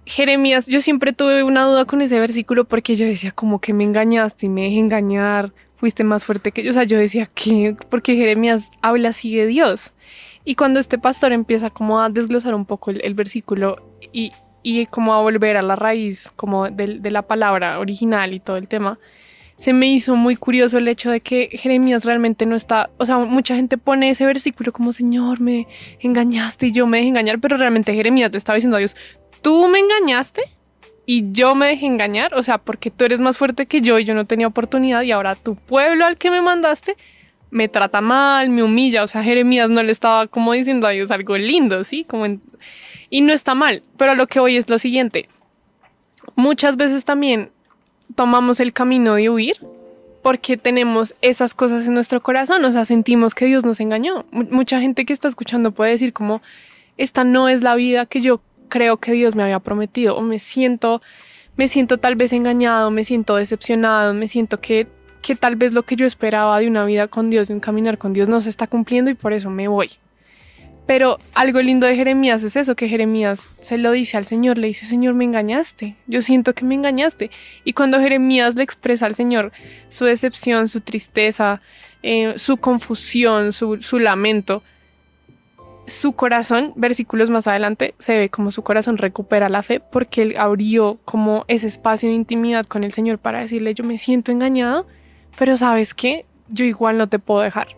Jeremías, 0.07 0.67
yo 0.67 0.81
siempre 0.81 1.13
tuve 1.13 1.43
una 1.43 1.65
duda 1.65 1.85
con 1.87 2.03
ese 2.03 2.21
versículo 2.21 2.65
porque 2.65 2.95
yo 2.95 3.07
decía 3.07 3.33
como 3.33 3.61
que 3.61 3.73
me 3.73 3.85
engañaste 3.85 4.47
y 4.47 4.49
me 4.49 4.63
dejé 4.63 4.79
engañar, 4.79 5.53
fuiste 5.81 6.05
más 6.05 6.25
fuerte 6.25 6.53
que 6.53 6.63
yo. 6.63 6.71
O 6.71 6.75
sea, 6.75 6.85
yo 6.85 6.99
decía 6.99 7.27
que 7.27 7.75
porque 7.89 8.15
Jeremías 8.15 8.71
habla 8.83 9.09
así 9.09 9.35
de 9.35 9.47
Dios. 9.47 9.93
Y 10.45 10.55
cuando 10.55 10.79
este 10.79 10.99
pastor 10.99 11.33
empieza 11.33 11.71
como 11.71 12.01
a 12.01 12.11
desglosar 12.11 12.55
un 12.55 12.67
poco 12.67 12.91
el, 12.91 13.01
el 13.03 13.15
versículo 13.15 13.77
y, 14.13 14.33
y, 14.63 14.87
como 14.87 15.15
a 15.15 15.21
volver 15.21 15.57
a 15.57 15.63
la 15.63 15.77
raíz 15.77 16.33
como 16.37 16.69
de, 16.71 16.99
de, 16.99 17.11
la 17.11 17.23
palabra 17.23 17.79
original 17.79 18.33
y 18.35 18.41
todo 18.41 18.57
el 18.57 18.69
tema, 18.69 18.99
se 19.57 19.73
me 19.73 19.87
hizo 19.89 20.17
muy 20.17 20.37
curioso 20.37 20.79
el 20.79 20.89
hecho 20.89 21.11
de 21.11 21.21
que 21.21 21.51
Jeremías 21.53 22.05
realmente 22.05 22.47
no 22.47 22.57
está, 22.57 22.91
o 22.97 23.05
sea, 23.05 23.19
mucha 23.19 23.55
gente 23.57 23.77
pone 23.77 24.09
ese 24.09 24.25
versículo 24.25 24.73
como 24.73 24.95
Señor, 24.95 25.41
me 25.41 25.67
engañaste 26.01 26.69
y 26.69 26.73
yo 26.73 26.87
me 26.87 26.97
dejé 26.99 27.11
engañar, 27.11 27.41
pero 27.41 27.59
realmente 27.59 27.95
Jeremías 27.95 28.33
le 28.33 28.39
estaba 28.39 28.55
diciendo 28.55 28.77
a 28.77 28.81
Dios, 28.81 28.97
tú 29.43 29.69
me 29.69 29.79
engañaste 29.79 30.43
y 31.07 31.33
yo 31.33 31.55
me 31.55 31.67
dejé 31.67 31.87
engañar, 31.87 32.35
o 32.35 32.43
sea, 32.43 32.59
porque 32.59 32.91
tú 32.91 33.05
eres 33.05 33.21
más 33.21 33.39
fuerte 33.39 33.67
que 33.67 33.81
yo 33.81 33.99
y 33.99 34.05
yo 34.05 34.15
no 34.15 34.27
tenía 34.27 34.47
oportunidad 34.47 35.03
y 35.03 35.13
ahora 35.13 35.35
tu 35.35 35.57
pueblo 35.57 36.05
al 36.05 36.17
que 36.17 36.31
me 36.31 36.41
mandaste 36.43 36.97
me 37.51 37.69
trata 37.69 38.01
mal, 38.01 38.49
me 38.49 38.63
humilla, 38.63 39.03
o 39.03 39.09
sea, 39.09 39.23
Jeremías 39.23 39.69
no 39.71 39.83
le 39.83 39.93
estaba 39.93 40.27
como 40.29 40.53
diciendo 40.53 40.87
a 40.87 40.91
Dios 40.91 41.11
algo 41.11 41.37
lindo, 41.37 41.83
¿sí? 41.85 42.05
Como 42.05 42.25
en... 42.27 42.41
Y 43.11 43.23
no 43.23 43.33
está 43.33 43.55
mal, 43.55 43.83
pero 43.97 44.15
lo 44.15 44.29
que 44.29 44.39
hoy 44.39 44.57
es 44.57 44.69
lo 44.69 44.79
siguiente. 44.79 45.29
Muchas 46.37 46.77
veces 46.77 47.05
también 47.05 47.51
tomamos 48.15 48.61
el 48.61 48.73
camino 48.73 49.15
de 49.15 49.31
huir 49.31 49.57
porque 50.23 50.57
tenemos 50.57 51.15
esas 51.23 51.55
cosas 51.55 51.87
en 51.87 51.95
nuestro 51.95 52.23
corazón, 52.23 52.65
o 52.65 52.73
sea, 52.73 52.85
sentimos 52.85 53.35
que 53.35 53.47
Dios 53.47 53.65
nos 53.65 53.81
engañó. 53.81 54.27
Mucha 54.31 54.81
gente 54.81 55.05
que 55.05 55.13
está 55.13 55.27
escuchando 55.27 55.73
puede 55.73 55.93
decir 55.93 56.13
como, 56.13 56.43
esta 56.99 57.25
no 57.25 57.49
es 57.49 57.63
la 57.63 57.75
vida 57.75 58.07
que 58.07 58.21
yo 58.21 58.41
creo 58.71 58.97
que 58.97 59.13
Dios 59.13 59.37
me 59.37 59.43
había 59.43 59.61
prometido, 59.61 60.17
o 60.17 60.23
me 60.23 60.39
siento, 60.39 61.03
me 61.57 61.69
siento 61.69 61.99
tal 61.99 62.17
vez 62.17 62.33
engañado, 62.33 62.91
me 62.91 63.05
siento 63.05 63.37
decepcionado, 63.37 64.15
me 64.15 64.27
siento 64.27 64.61
que 64.61 64.87
que 65.21 65.37
tal 65.37 65.57
vez 65.57 65.73
lo 65.73 65.83
que 65.83 65.97
yo 65.97 66.07
esperaba 66.07 66.59
de 66.59 66.67
una 66.67 66.85
vida 66.85 67.09
con 67.09 67.31
Dios, 67.31 67.49
de 67.49 67.55
un 67.55 67.61
caminar 67.61 67.99
con 67.99 68.13
Dios, 68.13 68.29
no 68.29 68.41
se 68.41 68.49
está 68.49 68.67
cumpliendo 68.67 69.11
y 69.11 69.15
por 69.15 69.33
eso 69.33 69.51
me 69.51 69.69
voy. 69.69 69.91
Pero 70.87 71.19
algo 71.35 71.61
lindo 71.63 71.87
de 71.87 71.95
Jeremías 71.95 72.43
es 72.43 72.57
eso, 72.57 72.75
que 72.75 72.89
Jeremías 72.89 73.49
se 73.61 73.79
lo 73.79 73.93
dice 73.93 74.17
al 74.17 74.25
Señor, 74.25 74.59
le 74.59 74.67
dice, 74.67 74.87
Señor, 74.87 75.15
me 75.15 75.25
engañaste, 75.25 75.97
yo 76.07 76.21
siento 76.21 76.55
que 76.55 76.65
me 76.65 76.75
engañaste. 76.75 77.31
Y 77.65 77.75
cuando 77.75 78.01
Jeremías 78.01 78.57
le 78.57 78.65
expresa 78.65 79.07
al 79.07 79.15
Señor 79.15 79.53
su 79.89 80.05
decepción, 80.05 80.67
su 80.67 80.81
tristeza, 80.81 81.61
eh, 82.03 82.35
su 82.39 82.57
confusión, 82.57 83.53
su, 83.53 83.81
su 83.81 84.01
lamento, 84.01 84.65
su 85.91 86.13
corazón, 86.13 86.73
versículos 86.77 87.31
más 87.31 87.47
adelante, 87.47 87.95
se 87.99 88.17
ve 88.17 88.29
como 88.31 88.51
su 88.51 88.63
corazón 88.63 88.99
recupera 88.99 89.49
la 89.49 89.63
fe 89.63 89.81
porque 89.81 90.23
él 90.23 90.35
abrió 90.39 90.99
como 91.05 91.45
ese 91.49 91.67
espacio 91.67 92.09
de 92.09 92.15
intimidad 92.15 92.65
con 92.65 92.85
el 92.85 92.93
Señor 92.93 93.19
para 93.19 93.41
decirle, 93.41 93.75
yo 93.75 93.85
me 93.85 93.99
siento 93.99 94.33
engañado, 94.33 94.87
pero 95.39 95.57
sabes 95.57 95.95
qué, 95.95 96.27
yo 96.49 96.65
igual 96.65 96.99
no 96.99 97.09
te 97.09 97.19
puedo 97.19 97.41
dejar. 97.41 97.69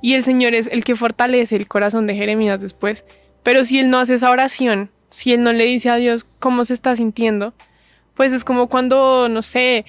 Y 0.00 0.14
el 0.14 0.22
Señor 0.22 0.54
es 0.54 0.66
el 0.68 0.84
que 0.84 0.96
fortalece 0.96 1.56
el 1.56 1.68
corazón 1.68 2.06
de 2.06 2.14
Jeremías 2.14 2.60
después. 2.60 3.04
Pero 3.42 3.64
si 3.64 3.78
él 3.78 3.90
no 3.90 3.98
hace 3.98 4.14
esa 4.14 4.30
oración, 4.30 4.90
si 5.10 5.32
él 5.32 5.42
no 5.42 5.52
le 5.52 5.64
dice 5.64 5.90
a 5.90 5.96
Dios 5.96 6.26
cómo 6.38 6.64
se 6.64 6.74
está 6.74 6.94
sintiendo, 6.96 7.54
pues 8.14 8.32
es 8.32 8.44
como 8.44 8.68
cuando, 8.68 9.28
no 9.28 9.42
sé, 9.42 9.84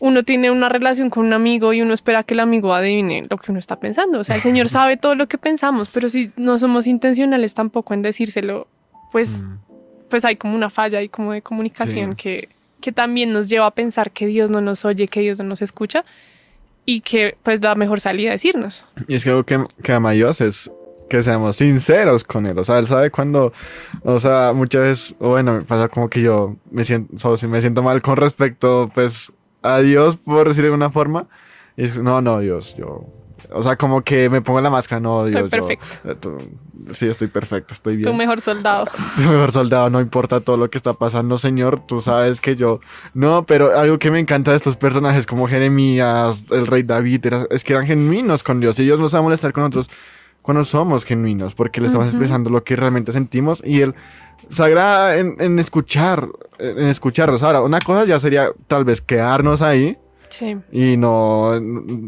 uno 0.00 0.24
tiene 0.24 0.50
una 0.50 0.68
relación 0.68 1.10
con 1.10 1.26
un 1.26 1.32
amigo 1.34 1.72
y 1.72 1.82
uno 1.82 1.92
espera 1.92 2.22
que 2.22 2.34
el 2.34 2.40
amigo 2.40 2.74
adivine 2.74 3.26
lo 3.28 3.36
que 3.36 3.52
uno 3.52 3.58
está 3.58 3.78
pensando. 3.78 4.18
O 4.18 4.24
sea, 4.24 4.36
el 4.36 4.42
Señor 4.42 4.68
sabe 4.70 4.96
todo 4.96 5.14
lo 5.14 5.28
que 5.28 5.38
pensamos, 5.38 5.88
pero 5.90 6.08
si 6.08 6.32
no 6.36 6.58
somos 6.58 6.86
intencionales 6.86 7.54
tampoco 7.54 7.94
en 7.94 8.02
decírselo, 8.02 8.66
pues, 9.12 9.44
mm. 9.44 9.58
pues 10.08 10.24
hay 10.24 10.36
como 10.36 10.54
una 10.54 10.70
falla 10.70 11.02
y 11.02 11.08
como 11.08 11.32
de 11.32 11.42
comunicación 11.42 12.10
sí. 12.10 12.16
que, 12.16 12.48
que 12.80 12.92
también 12.92 13.32
nos 13.32 13.48
lleva 13.48 13.66
a 13.66 13.70
pensar 13.72 14.10
que 14.10 14.26
Dios 14.26 14.50
no 14.50 14.60
nos 14.60 14.84
oye, 14.84 15.06
que 15.06 15.20
Dios 15.20 15.38
no 15.38 15.44
nos 15.44 15.62
escucha 15.62 16.04
y 16.86 17.02
que 17.02 17.36
pues 17.42 17.62
la 17.62 17.74
mejor 17.74 18.00
salida 18.00 18.32
es 18.32 18.44
irnos. 18.44 18.86
Y 19.06 19.14
es 19.14 19.24
que 19.24 19.30
algo 19.30 19.44
que, 19.44 19.62
que 19.82 19.92
ama 19.92 20.12
Dios 20.12 20.40
es 20.40 20.70
que 21.10 21.22
seamos 21.22 21.56
sinceros 21.56 22.24
con 22.24 22.46
él. 22.46 22.58
O 22.58 22.64
sea, 22.64 22.78
él 22.78 22.86
sabe 22.86 23.10
cuando, 23.10 23.52
o 24.02 24.18
sea, 24.18 24.52
muchas 24.54 24.82
veces, 24.82 25.16
bueno, 25.18 25.54
me 25.54 25.62
pasa 25.62 25.88
como 25.88 26.08
que 26.08 26.22
yo 26.22 26.56
me 26.70 26.84
siento, 26.84 27.18
so, 27.18 27.48
me 27.48 27.60
siento 27.60 27.82
mal 27.82 28.00
con 28.00 28.16
respecto, 28.16 28.90
pues, 28.94 29.30
a 29.62 29.78
Dios, 29.80 30.16
por 30.16 30.48
decir 30.48 30.62
de 30.62 30.68
alguna 30.68 30.90
forma. 30.90 31.26
Y 31.76 31.84
es, 31.84 31.98
no, 31.98 32.20
no, 32.20 32.38
Dios, 32.40 32.74
yo, 32.76 33.06
O 33.52 33.62
sea, 33.62 33.76
como 33.76 34.02
que 34.02 34.28
me 34.30 34.42
pongo 34.42 34.60
la 34.60 34.70
máscara, 34.70 35.00
no, 35.00 35.24
Dios. 35.24 35.44
Estoy 35.44 35.60
yo- 35.60 35.66
perfecto. 35.66 36.08
eh, 36.10 36.14
tú- 36.20 36.94
sí, 36.94 37.08
estoy 37.08 37.28
perfecto, 37.28 37.74
estoy 37.74 37.96
bien. 37.96 38.08
Tu 38.10 38.14
mejor 38.16 38.40
soldado. 38.40 38.84
Tu 39.16 39.22
mejor 39.22 39.50
soldado, 39.50 39.90
no 39.90 40.00
importa 40.00 40.40
todo 40.40 40.56
lo 40.56 40.70
que 40.70 40.78
está 40.78 40.92
pasando, 40.92 41.36
Señor, 41.38 41.80
tú 41.86 42.00
sabes 42.00 42.40
que 42.40 42.54
yo... 42.54 42.80
No, 43.14 43.44
pero 43.46 43.76
algo 43.76 43.98
que 43.98 44.10
me 44.10 44.18
encanta 44.20 44.50
de 44.52 44.56
estos 44.58 44.76
personajes 44.76 45.26
como 45.26 45.48
Jeremías, 45.48 46.44
el 46.50 46.66
rey 46.66 46.82
David, 46.82 47.26
era- 47.26 47.46
es 47.50 47.64
que 47.64 47.72
eran 47.72 47.86
genuinos 47.86 48.42
con 48.42 48.60
Dios 48.60 48.78
y 48.78 48.84
Dios 48.84 49.00
nos 49.00 49.14
va 49.14 49.18
a 49.18 49.22
molestar 49.22 49.52
con 49.52 49.62
nosotros 49.64 49.90
cuando 50.42 50.64
somos 50.64 51.04
genuinos, 51.04 51.54
porque 51.54 51.80
le 51.80 51.86
estamos 51.88 52.06
Ujú. 52.08 52.16
expresando 52.16 52.50
lo 52.50 52.62
que 52.64 52.76
realmente 52.76 53.12
sentimos 53.12 53.62
y 53.64 53.80
Él 53.82 53.94
se 54.50 54.62
agrada 54.64 55.16
en, 55.16 55.36
en 55.38 55.58
escuchar, 55.58 56.28
en 56.58 56.86
escucharnos. 56.88 57.42
Ahora, 57.42 57.62
una 57.62 57.78
cosa 57.80 58.04
ya 58.04 58.18
sería 58.18 58.50
tal 58.66 58.84
vez 58.84 59.00
quedarnos 59.00 59.62
ahí 59.62 59.96
Sí. 60.28 60.56
y 60.70 60.96
no, 60.96 61.52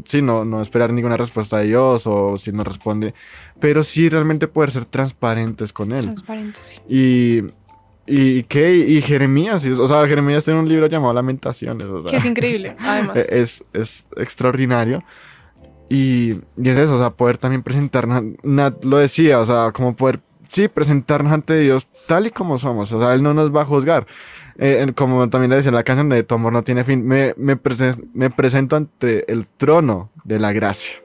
sí, 0.06 0.22
no, 0.22 0.44
no 0.44 0.62
esperar 0.62 0.92
ninguna 0.92 1.16
respuesta 1.16 1.58
de 1.58 1.66
Dios 1.66 2.06
o 2.06 2.38
si 2.38 2.52
no 2.52 2.62
responde, 2.62 3.14
pero 3.58 3.82
sí 3.82 4.08
realmente 4.08 4.46
poder 4.46 4.70
ser 4.70 4.84
transparentes 4.84 5.72
con 5.72 5.90
Él. 5.92 6.04
Transparente, 6.04 6.60
sí. 6.62 6.76
Y, 6.88 7.42
y 8.06 8.44
qué, 8.44 8.76
y 8.76 9.00
Jeremías, 9.02 9.64
o 9.64 9.88
sea, 9.88 10.06
Jeremías 10.06 10.44
tiene 10.44 10.60
un 10.60 10.68
libro 10.68 10.86
llamado 10.86 11.12
Lamentaciones, 11.14 11.88
o 11.88 12.02
sea, 12.02 12.10
Que 12.12 12.16
es 12.18 12.24
increíble, 12.26 12.76
además. 12.80 13.16
e- 13.16 13.40
es, 13.40 13.64
es 13.72 14.06
extraordinario. 14.16 15.02
Y, 15.88 16.34
y 16.56 16.68
es 16.68 16.78
eso, 16.78 16.94
o 16.94 16.98
sea, 16.98 17.10
poder 17.10 17.38
también 17.38 17.62
presentarnos, 17.62 18.22
Nat 18.44 18.84
lo 18.84 18.98
decía, 18.98 19.40
o 19.40 19.44
sea, 19.46 19.72
como 19.72 19.94
poder, 19.96 20.20
sí, 20.52 20.68
presentarnos 20.68 21.32
ante 21.32 21.58
Dios 21.58 21.88
tal 22.06 22.26
y 22.26 22.30
como 22.30 22.58
somos, 22.58 22.92
o 22.92 23.00
sea, 23.00 23.14
Él 23.14 23.22
no 23.22 23.32
nos 23.32 23.54
va 23.54 23.62
a 23.62 23.64
juzgar. 23.64 24.06
Eh, 24.58 24.92
como 24.94 25.30
también 25.30 25.48
le 25.48 25.56
decía 25.56 25.70
en 25.70 25.76
la 25.76 25.82
canción 25.82 26.10
de 26.10 26.22
Tu 26.24 26.34
amor 26.34 26.52
no 26.52 26.62
tiene 26.62 26.84
fin, 26.84 27.06
me, 27.06 27.32
me, 27.38 27.56
presen- 27.56 28.10
me 28.12 28.28
presento 28.28 28.76
ante 28.76 29.30
el 29.32 29.46
trono 29.46 30.10
de 30.24 30.38
la 30.38 30.52
gracia. 30.52 30.96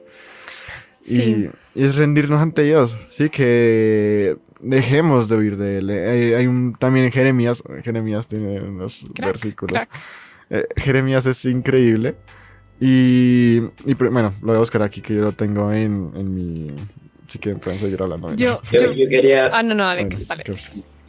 Sí. 1.00 1.50
Y, 1.74 1.80
y 1.80 1.84
es 1.86 1.96
rendirnos 1.96 2.42
ante 2.42 2.62
Dios, 2.62 2.98
sí, 3.08 3.30
que 3.30 4.36
dejemos 4.60 5.28
de 5.30 5.36
huir 5.36 5.56
de 5.56 5.78
Él. 5.78 5.88
Hay, 5.90 6.34
hay 6.34 6.46
un, 6.46 6.74
también 6.74 7.06
en 7.06 7.12
Jeremías, 7.12 7.62
Jeremías 7.82 8.28
tiene 8.28 8.60
unos 8.60 9.06
Crack, 9.14 9.28
versículos. 9.28 9.72
crack. 9.72 9.88
Eh, 10.50 10.66
Jeremías 10.76 11.24
es 11.24 11.42
increíble. 11.46 12.16
Y, 12.80 13.62
y 13.86 13.94
bueno, 13.94 14.34
lo 14.40 14.48
voy 14.48 14.56
a 14.56 14.60
buscar 14.60 14.82
aquí 14.82 15.00
que 15.00 15.14
yo 15.14 15.22
lo 15.22 15.32
tengo 15.32 15.72
en, 15.72 16.12
en 16.14 16.34
mi... 16.34 16.74
Si 17.28 17.38
quieren 17.38 17.60
pueden 17.60 17.78
seguir 17.78 18.02
hablando. 18.02 18.34
Yo- 18.34 18.58
Yo, 18.72 18.92
yo- 18.92 19.08
quería, 19.08 19.46
Ah, 19.52 19.62
no, 19.62 19.74
no, 19.74 19.84
dale, 19.84 20.08
que- 20.08 20.16
dale. 20.26 20.44
que- 20.44 20.56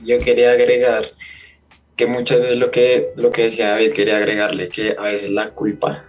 yo 0.04 0.20
quería 0.20 0.52
agregar 0.52 1.06
que 1.96 2.06
muchas 2.06 2.40
veces 2.40 2.58
lo 2.58 2.72
que, 2.72 3.10
lo 3.16 3.32
que 3.32 3.44
decía 3.44 3.70
David, 3.72 3.94
quería 3.94 4.18
agregarle 4.18 4.70
que 4.70 4.96
a 4.98 5.04
veces 5.04 5.30
la 5.32 5.50
culpa, 5.52 6.06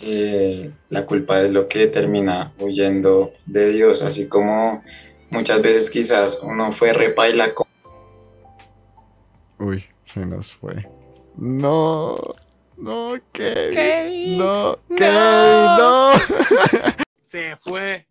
eh, 0.00 0.70
la 0.88 1.04
culpa 1.06 1.42
es 1.42 1.50
lo 1.52 1.68
que 1.68 1.86
termina 1.88 2.52
huyendo 2.58 3.32
de 3.46 3.70
Dios, 3.70 4.02
así 4.02 4.26
como 4.28 4.82
muchas 5.30 5.60
veces 5.62 5.90
quizás 5.90 6.40
uno 6.42 6.72
fue 6.72 6.92
repaila 6.92 7.54
con 7.54 7.66
Uy, 9.60 9.84
se 10.04 10.24
nos 10.24 10.52
fue. 10.54 10.86
No, 11.36 12.16
no, 12.76 13.14
Kevin. 13.32 13.74
Kevin. 13.74 14.38
No, 14.38 14.78
No. 14.88 14.96
Kevin, 14.96 15.64
no. 15.78 16.10
Se 17.22 17.56
fue. 17.56 18.06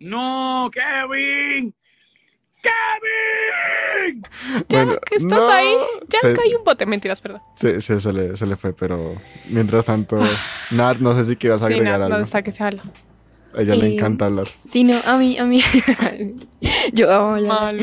No, 0.00 0.70
Kevin. 0.72 1.74
Kevin. 2.62 4.22
Bueno, 4.68 4.92
que 5.06 5.16
estás 5.16 5.38
no. 5.38 5.50
ahí, 5.50 5.74
ya 6.08 6.18
Se- 6.20 6.28
hay 6.42 6.54
un 6.54 6.64
bote, 6.64 6.84
mentiras, 6.86 7.20
perdón. 7.20 7.40
Sí, 7.54 7.80
sí, 7.80 7.98
se 8.00 8.12
le, 8.12 8.36
se 8.36 8.46
le 8.46 8.56
fue, 8.56 8.72
pero 8.74 9.14
mientras 9.48 9.84
tanto, 9.86 10.18
Nat, 10.70 10.98
no 10.98 11.14
sé 11.14 11.24
si 11.24 11.36
quieras 11.36 11.60
Sí, 11.60 11.66
agregar 11.66 11.98
no, 12.00 12.04
algo. 12.06 12.18
no 12.18 12.24
está 12.24 12.42
que 12.42 12.52
se 12.52 12.62
habla. 12.64 12.82
A 13.54 13.62
ella 13.62 13.74
le 13.74 13.86
Eh, 13.88 13.94
encanta 13.94 14.26
hablar. 14.26 14.46
Sí, 14.70 14.84
no, 14.84 14.94
a 15.06 15.18
mí, 15.18 15.36
a 15.38 15.44
mí, 15.44 15.60
yo 16.92 17.12
amo 17.12 17.34
hablar. 17.34 17.74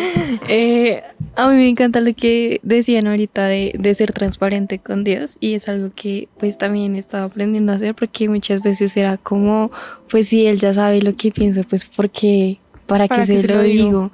Eh, 0.48 1.04
a 1.36 1.48
mí 1.50 1.56
me 1.56 1.68
encanta 1.70 2.00
lo 2.02 2.14
que 2.14 2.60
decían 2.64 3.08
ahorita 3.08 3.48
de, 3.48 3.74
de 3.78 3.94
ser 3.96 4.12
transparente 4.12 4.80
con 4.80 5.04
Dios 5.04 5.38
y 5.40 5.54
es 5.56 5.68
algo 5.68 5.92
que 5.96 6.30
pues 6.40 6.58
también 6.58 6.96
estaba 6.96 7.26
aprendiendo 7.26 7.72
a 7.72 7.76
hacer 7.76 7.96
porque 7.96 8.30
muchas 8.30 8.62
veces 8.62 8.96
era 8.98 9.18
como, 9.18 9.72
pues 10.10 10.30
si 10.30 10.46
Él 10.46 10.60
ya 10.60 10.74
sabe 10.74 11.02
lo 11.02 11.16
que 11.16 11.32
pienso, 11.32 11.64
pues 11.64 11.86
porque, 11.86 12.60
¿para, 12.86 13.08
¿Para 13.08 13.22
qué 13.22 13.28
se, 13.28 13.40
se 13.40 13.48
lo 13.48 13.62
digo? 13.62 13.86
digo? 13.86 14.12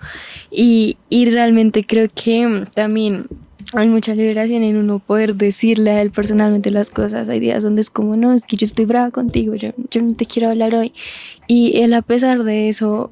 Y, 0.52 0.98
y 1.10 1.30
realmente 1.30 1.86
creo 1.86 2.10
que 2.13 2.66
también 2.74 3.28
hay 3.74 3.88
mucha 3.88 4.16
liberación 4.16 4.64
en 4.64 4.78
uno 4.78 5.00
poder 5.00 5.36
decirle 5.36 5.92
a 5.92 6.02
Él 6.02 6.12
personalmente 6.12 6.72
las 6.72 6.90
cosas. 6.90 7.30
Hay 7.30 7.40
días 7.40 7.64
donde 7.64 7.82
es 7.82 7.90
como, 7.90 8.16
no, 8.18 8.34
es 8.34 8.44
que 8.44 8.58
yo 8.58 8.66
estoy 8.66 8.86
brava 8.86 9.12
contigo, 9.12 9.56
yo, 9.56 9.70
yo 9.92 10.02
no 10.02 10.14
te 10.16 10.26
quiero 10.26 10.50
hablar 10.50 10.74
hoy. 10.76 10.94
Y 11.48 11.78
Él 11.82 11.94
a 11.94 12.02
pesar 12.02 12.44
de 12.44 12.70
eso 12.70 13.12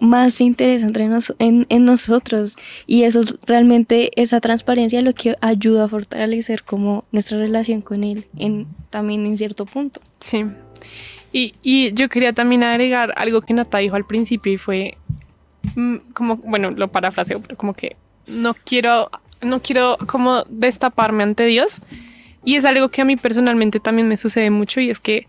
más 0.00 0.32
se 0.32 0.44
interesa 0.44 0.86
entre 0.86 1.08
nos- 1.08 1.34
en, 1.38 1.66
en 1.68 1.84
nosotros 1.84 2.56
y 2.86 3.02
eso 3.02 3.20
es 3.20 3.38
realmente 3.44 4.10
esa 4.20 4.40
transparencia 4.40 5.02
lo 5.02 5.12
que 5.12 5.36
ayuda 5.42 5.84
a 5.84 5.88
fortalecer 5.88 6.62
como 6.62 7.04
nuestra 7.12 7.36
relación 7.36 7.82
con 7.82 8.02
él 8.02 8.24
en 8.38 8.66
también 8.88 9.26
en 9.26 9.36
cierto 9.36 9.66
punto 9.66 10.00
Sí. 10.20 10.46
Y, 11.34 11.52
y 11.62 11.92
yo 11.92 12.08
quería 12.08 12.32
también 12.32 12.62
agregar 12.62 13.12
algo 13.18 13.42
que 13.42 13.52
Nata 13.52 13.76
dijo 13.76 13.94
al 13.96 14.06
principio 14.06 14.50
y 14.50 14.56
fue 14.56 14.96
mm, 15.76 15.96
como, 16.14 16.36
bueno, 16.36 16.70
lo 16.70 16.88
parafraseo, 16.88 17.42
pero 17.42 17.54
como 17.56 17.74
que 17.74 17.96
no 18.26 18.54
quiero, 18.64 19.10
no 19.42 19.60
quiero 19.62 19.96
como 20.06 20.44
destaparme 20.48 21.22
ante 21.22 21.44
Dios. 21.46 21.80
Y 22.44 22.56
es 22.56 22.64
algo 22.64 22.88
que 22.88 23.02
a 23.02 23.04
mí 23.04 23.16
personalmente 23.16 23.80
también 23.80 24.08
me 24.08 24.16
sucede 24.16 24.50
mucho 24.50 24.80
y 24.80 24.90
es 24.90 25.00
que 25.00 25.26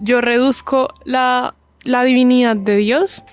yo 0.00 0.20
reduzco 0.20 0.92
la, 1.04 1.54
la 1.84 2.02
divinidad 2.04 2.56
de 2.56 2.76
Dios 2.76 3.24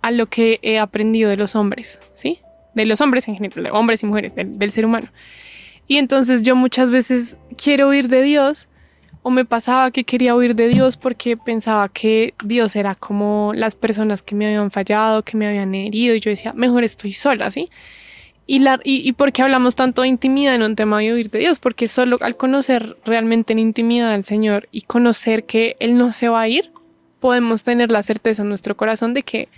a 0.00 0.10
lo 0.10 0.26
que 0.26 0.58
he 0.62 0.78
aprendido 0.78 1.30
de 1.30 1.36
los 1.36 1.54
hombres, 1.54 2.00
¿sí? 2.12 2.38
De 2.74 2.86
los 2.86 3.00
hombres 3.00 3.28
en 3.28 3.34
general, 3.36 3.64
de 3.64 3.70
hombres 3.70 4.02
y 4.02 4.06
mujeres, 4.06 4.34
del- 4.34 4.58
del 4.58 4.72
ser 4.72 4.84
humano. 4.86 5.08
Y 5.86 5.98
entonces 5.98 6.42
yo 6.42 6.56
muchas 6.56 6.90
veces 6.90 7.36
quiero 7.62 7.88
oír 7.88 8.08
de 8.08 8.22
Dios 8.22 8.68
o 9.22 9.30
me 9.30 9.44
pasaba 9.44 9.90
que 9.90 10.04
quería 10.04 10.34
huir 10.34 10.54
de 10.56 10.68
Dios 10.68 10.96
porque 10.96 11.36
pensaba 11.36 11.88
que 11.88 12.34
Dios 12.44 12.74
era 12.76 12.94
como 12.94 13.52
las 13.54 13.74
personas 13.74 14.22
que 14.22 14.34
me 14.34 14.46
habían 14.46 14.70
fallado, 14.70 15.22
que 15.22 15.36
me 15.36 15.46
habían 15.46 15.74
herido 15.74 16.14
y 16.14 16.20
yo 16.20 16.30
decía, 16.30 16.52
mejor 16.54 16.82
estoy 16.82 17.12
sola, 17.12 17.50
¿sí? 17.50 17.68
Y, 18.46 18.58
la, 18.58 18.80
y, 18.82 19.08
y 19.08 19.12
por 19.12 19.32
qué 19.32 19.42
hablamos 19.42 19.76
tanto 19.76 20.02
de 20.02 20.08
intimidad 20.08 20.54
en 20.54 20.62
un 20.62 20.76
tema 20.76 20.98
de 20.98 21.12
huir 21.12 21.30
de 21.30 21.38
Dios, 21.38 21.58
porque 21.58 21.88
solo 21.88 22.18
al 22.20 22.36
conocer 22.36 22.96
realmente 23.04 23.52
en 23.52 23.58
intimidad 23.60 24.12
al 24.12 24.24
Señor 24.24 24.68
y 24.72 24.82
conocer 24.82 25.44
que 25.44 25.76
Él 25.78 25.96
no 25.96 26.12
se 26.12 26.28
va 26.28 26.42
a 26.42 26.48
ir, 26.48 26.72
podemos 27.20 27.62
tener 27.62 27.92
la 27.92 28.02
certeza 28.02 28.42
en 28.42 28.48
nuestro 28.48 28.76
corazón 28.76 29.14
de 29.14 29.22
que 29.22 29.48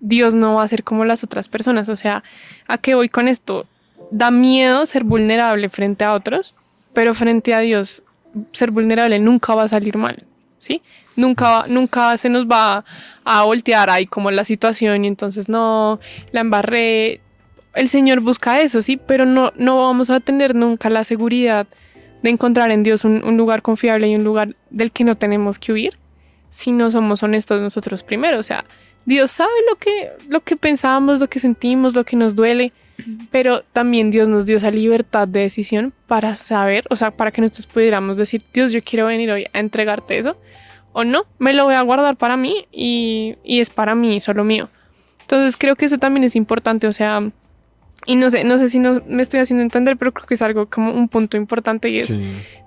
Dios 0.00 0.34
no 0.34 0.54
va 0.54 0.64
a 0.64 0.68
ser 0.68 0.82
como 0.82 1.04
las 1.04 1.22
otras 1.22 1.48
personas. 1.48 1.88
O 1.88 1.96
sea, 1.96 2.24
¿a 2.66 2.78
qué 2.78 2.94
voy 2.94 3.08
con 3.08 3.28
esto? 3.28 3.66
Da 4.10 4.30
miedo 4.30 4.84
ser 4.86 5.04
vulnerable 5.04 5.68
frente 5.68 6.04
a 6.04 6.14
otros, 6.14 6.54
pero 6.92 7.14
frente 7.14 7.54
a 7.54 7.60
Dios 7.60 8.02
ser 8.52 8.70
vulnerable 8.70 9.18
nunca 9.18 9.54
va 9.54 9.64
a 9.64 9.68
salir 9.68 9.96
mal, 9.96 10.16
¿sí? 10.58 10.82
Nunca, 11.16 11.64
nunca 11.68 12.16
se 12.16 12.28
nos 12.28 12.46
va 12.46 12.84
a 13.24 13.42
voltear 13.44 13.90
ahí 13.90 14.06
como 14.06 14.30
la 14.30 14.44
situación 14.44 15.04
y 15.04 15.08
entonces 15.08 15.48
no, 15.48 16.00
la 16.32 16.40
embarré. 16.40 17.20
El 17.74 17.88
Señor 17.88 18.20
busca 18.20 18.60
eso, 18.60 18.82
sí, 18.82 18.96
pero 18.96 19.26
no, 19.26 19.52
no 19.56 19.78
vamos 19.78 20.10
a 20.10 20.20
tener 20.20 20.54
nunca 20.54 20.90
la 20.90 21.04
seguridad 21.04 21.66
de 22.22 22.30
encontrar 22.30 22.70
en 22.70 22.82
Dios 22.82 23.04
un, 23.04 23.24
un 23.24 23.36
lugar 23.36 23.62
confiable 23.62 24.08
y 24.08 24.14
un 24.14 24.24
lugar 24.24 24.56
del 24.70 24.92
que 24.92 25.04
no 25.04 25.16
tenemos 25.16 25.58
que 25.58 25.72
huir 25.72 25.98
si 26.50 26.72
no 26.72 26.90
somos 26.90 27.22
honestos 27.22 27.60
nosotros 27.60 28.02
primero. 28.02 28.38
O 28.38 28.42
sea, 28.42 28.64
Dios 29.06 29.30
sabe 29.30 29.50
lo 29.68 29.76
que, 29.76 30.10
lo 30.28 30.40
que 30.40 30.56
pensamos, 30.56 31.20
lo 31.20 31.28
que 31.28 31.38
sentimos, 31.38 31.94
lo 31.94 32.04
que 32.04 32.16
nos 32.16 32.34
duele, 32.34 32.72
pero 33.30 33.62
también 33.62 34.10
Dios 34.10 34.28
nos 34.28 34.44
dio 34.44 34.56
esa 34.56 34.70
libertad 34.70 35.26
de 35.26 35.40
decisión 35.40 35.94
para 36.06 36.34
saber, 36.34 36.84
o 36.90 36.96
sea, 36.96 37.10
para 37.10 37.30
que 37.30 37.40
nosotros 37.40 37.66
pudiéramos 37.66 38.18
decir, 38.18 38.44
Dios, 38.52 38.72
yo 38.72 38.84
quiero 38.84 39.06
venir 39.06 39.30
hoy 39.30 39.46
a 39.52 39.58
entregarte 39.58 40.18
eso, 40.18 40.36
o 40.92 41.04
no, 41.04 41.24
me 41.38 41.54
lo 41.54 41.64
voy 41.64 41.74
a 41.74 41.82
guardar 41.82 42.16
para 42.16 42.36
mí 42.36 42.66
y, 42.72 43.36
y 43.42 43.60
es 43.60 43.70
para 43.70 43.94
mí, 43.94 44.20
solo 44.20 44.44
mío. 44.44 44.68
Entonces 45.22 45.56
creo 45.56 45.76
que 45.76 45.86
eso 45.86 45.98
también 45.98 46.24
es 46.24 46.36
importante, 46.36 46.86
o 46.86 46.92
sea, 46.92 47.22
y 48.12 48.16
no 48.16 48.30
sé, 48.30 48.44
no 48.44 48.58
sé 48.58 48.68
si 48.68 48.78
no 48.78 49.02
me 49.06 49.22
estoy 49.22 49.40
haciendo 49.40 49.62
entender, 49.62 49.96
pero 49.96 50.12
creo 50.12 50.26
que 50.26 50.34
es 50.34 50.42
algo 50.42 50.66
como 50.68 50.92
un 50.92 51.08
punto 51.08 51.36
importante 51.36 51.88
y 51.90 51.98
es, 51.98 52.08
Sí. 52.08 52.20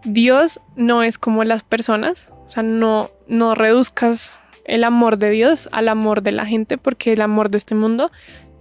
Dios 0.06 0.62
no 0.76 1.04
es 1.04 1.18
como 1.18 1.44
las 1.44 1.64
personas, 1.64 2.32
o 2.48 2.52
sea, 2.52 2.64
no, 2.64 3.10
no 3.28 3.56
reduzcas 3.56 4.40
el 4.66 4.84
amor 4.84 5.18
de 5.18 5.30
Dios 5.32 5.68
al 5.72 5.90
amor 5.90 6.22
de 6.22 6.32
la 6.32 6.46
gente, 6.46 6.78
porque 6.78 7.14
el 7.14 7.22
amor 7.22 7.50
de 7.50 7.58
este 7.58 7.76
mundo 7.76 8.12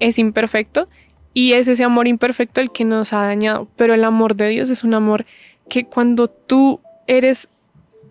es 0.01 0.18
imperfecto 0.18 0.88
y 1.35 1.53
es 1.53 1.68
ese 1.68 1.85
amor 1.85 2.09
imperfecto 2.09 2.61
el 2.61 2.71
que 2.73 2.85
nos 2.85 3.12
ha 3.12 3.23
dañado, 3.23 3.68
pero 3.77 3.95
el 3.95 4.05
amor 4.05 4.35
de 4.35 4.49
Dios 4.49 4.68
es 4.71 4.83
un 4.85 4.95
amor 4.95 5.25
que 5.68 5.85
cuando 5.87 6.27
tú 6.29 6.81
eres 7.07 7.49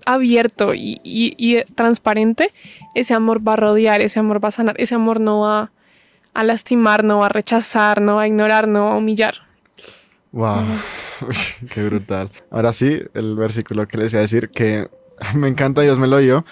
abierto 0.06 0.74
y, 0.74 1.00
y- 1.04 1.36
y 1.38 1.62
transparente, 1.76 2.50
ese 2.96 3.14
amor 3.14 3.46
va 3.48 3.54
a 3.54 3.58
rodear, 3.58 4.02
ese 4.02 4.20
amor 4.20 4.44
va 4.44 4.50
a 4.50 4.52
sanar, 4.52 4.76
ese 4.80 4.96
amor 4.96 5.20
no 5.20 5.42
va 5.42 5.72
a 6.34 6.44
lastimar, 6.44 7.04
no 7.04 7.24
a 7.24 7.30
rechazar, 7.30 8.02
no 8.02 8.20
a 8.20 8.28
ignorar, 8.28 8.68
no 8.68 8.90
a 8.92 8.98
humillar. 8.98 9.36
Wow, 10.32 10.64
qué 11.74 11.84
brutal. 11.84 12.30
Ahora 12.50 12.72
sí, 12.74 13.00
el 13.14 13.36
versículo 13.36 13.88
que 13.88 13.98
les 13.98 14.14
iba 14.14 14.20
a 14.20 14.22
decir 14.22 14.50
que 14.50 14.88
me 15.36 15.48
encanta, 15.48 15.82
Dios 15.82 16.00
me 16.00 16.08
lo 16.08 16.18
dio, 16.20 16.46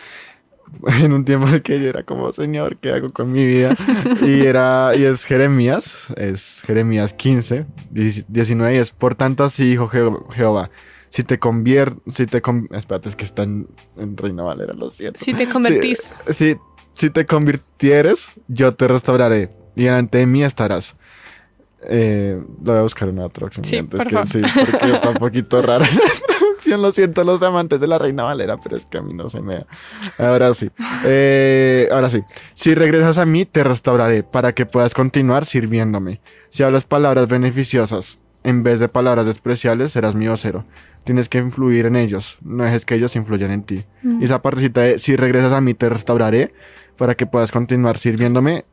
en 1.02 1.14
un 1.14 1.24
tiempo 1.26 1.48
en 1.48 1.56
el 1.56 1.62
que 1.62 1.80
yo 1.82 1.88
era 1.88 2.04
como, 2.04 2.32
Señor, 2.34 2.78
¿qué 2.78 2.92
hago 2.92 3.12
con 3.12 3.32
mi 3.32 3.46
vida? 3.46 3.74
Y 4.22 4.42
era, 4.42 4.94
y 4.96 5.04
es 5.04 5.24
Jeremías, 5.26 6.14
es 6.18 6.62
Jeremías 6.66 7.14
15, 7.14 7.66
19, 7.90 8.76
y 8.76 8.78
es, 8.78 8.92
por 8.92 9.16
tanto 9.16 9.44
así 9.46 9.70
dijo 9.70 9.88
Je- 9.88 10.34
Jehová, 10.34 10.70
si 11.10 11.24
te 11.24 11.40
convier, 11.40 11.94
si 12.12 12.26
te, 12.28 12.42
con- 12.42 12.68
espérate, 12.72 13.10
es 13.10 13.16
que 13.16 13.24
está 13.26 13.44
en, 13.44 13.68
en 13.98 14.16
Reina 14.18 14.44
Valera, 14.44 14.74
lo 14.74 14.90
siento. 14.92 15.20
Si 15.24 15.34
te 15.34 15.48
convertís. 15.48 16.14
Si, 16.30 16.56
si 16.94 17.10
te 17.10 17.26
convirtieres, 17.26 18.34
yo 18.48 18.76
te 18.76 18.88
restauraré 18.88 19.50
y 19.80 19.86
delante 19.86 20.18
de 20.18 20.26
mí 20.26 20.44
estarás. 20.44 20.96
Eh, 21.84 22.38
lo 22.38 22.72
voy 22.74 22.80
a 22.80 22.82
buscar 22.82 23.08
una 23.08 23.30
traducción. 23.30 23.64
Sí, 23.64 23.78
antes 23.78 23.98
por 23.98 24.08
que, 24.08 24.14
favor. 24.14 24.28
sí, 24.28 24.42
porque 24.42 24.92
está 24.92 25.10
un 25.12 25.16
poquito 25.16 25.62
rara 25.62 25.86
la 25.86 26.28
traducción. 26.28 26.82
Lo 26.82 26.92
siento, 26.92 27.24
los 27.24 27.42
amantes 27.44 27.80
de 27.80 27.88
la 27.88 27.98
Reina 27.98 28.24
Valera, 28.24 28.58
pero 28.58 28.76
es 28.76 28.86
que 28.86 28.98
a 28.98 29.02
mí 29.02 29.14
no 29.14 29.30
se 29.30 29.42
me 29.42 29.56
da. 29.56 29.68
Ahora 30.18 30.54
sí. 30.54 30.70
Eh, 31.06 31.88
ahora 31.94 32.10
sí. 32.10 32.22
Si 32.54 32.76
regresas 32.76 33.18
a 33.18 33.26
mí, 33.26 33.46
te 33.46 33.64
restauraré 33.64 34.24
para 34.24 34.54
que 34.54 34.66
puedas 34.66 34.94
continuar 34.94 35.46
sirviéndome. 35.46 36.20
Si 36.50 36.64
hablas 36.64 36.84
palabras 36.84 37.30
beneficiosas 37.30 38.20
en 38.44 38.64
vez 38.64 38.82
de 38.82 38.90
palabras 38.90 39.28
despreciables, 39.28 39.94
serás 39.94 40.14
mi 40.14 40.28
vocero. 40.28 40.66
Tienes 41.06 41.30
que 41.30 41.38
influir 41.38 41.86
en 41.86 41.96
ellos. 41.96 42.38
No 42.42 42.66
dejes 42.66 42.86
que 42.86 42.96
ellos 42.96 43.16
influyan 43.16 43.52
en 43.52 43.64
ti. 43.64 43.86
Mm. 44.04 44.22
Y 44.22 44.26
esa 44.26 44.42
partecita 44.42 44.82
de 44.82 45.00
si 45.00 45.16
regresas 45.16 45.54
a 45.54 45.62
mí, 45.62 45.74
te 45.74 45.88
restauraré 45.88 46.54
para 46.98 47.16
que 47.16 47.26
puedas 47.26 47.54
continuar 47.54 47.98
sirviéndome. 47.98 48.66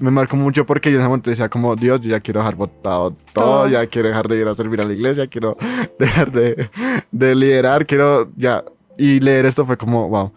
Me 0.00 0.10
marcó 0.10 0.36
mucho 0.36 0.64
porque 0.66 0.90
yo 0.90 0.96
en 0.96 1.00
ese 1.02 1.08
momento 1.08 1.30
decía 1.30 1.48
como, 1.48 1.74
Dios, 1.76 2.00
yo 2.00 2.10
ya 2.10 2.20
quiero 2.20 2.40
dejar 2.40 2.54
botado 2.56 3.12
todo, 3.32 3.68
ya 3.68 3.86
quiero 3.86 4.08
dejar 4.08 4.28
de 4.28 4.36
ir 4.40 4.48
a 4.48 4.54
servir 4.54 4.80
a 4.80 4.84
la 4.84 4.92
iglesia, 4.92 5.26
quiero 5.26 5.56
dejar 5.98 6.30
de, 6.30 6.68
de 7.10 7.34
liderar, 7.34 7.86
quiero 7.86 8.30
ya. 8.36 8.64
Y 8.98 9.20
leer 9.20 9.46
esto 9.46 9.64
fue 9.64 9.76
como, 9.76 10.08
wow. 10.08 10.32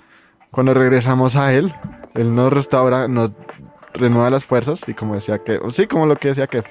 Cuando 0.51 0.73
regresamos 0.73 1.35
a 1.35 1.53
Él, 1.53 1.73
Él 2.15 2.33
nos 2.33 2.53
restaura, 2.53 3.07
nos 3.07 3.31
renueva 3.93 4.29
las 4.29 4.45
fuerzas 4.45 4.81
y 4.87 4.93
como 4.93 5.15
decía 5.15 5.37
que, 5.39 5.59
sí, 5.71 5.85
como 5.87 6.05
lo 6.05 6.15
que 6.15 6.29
decía 6.29 6.47
que 6.47 6.63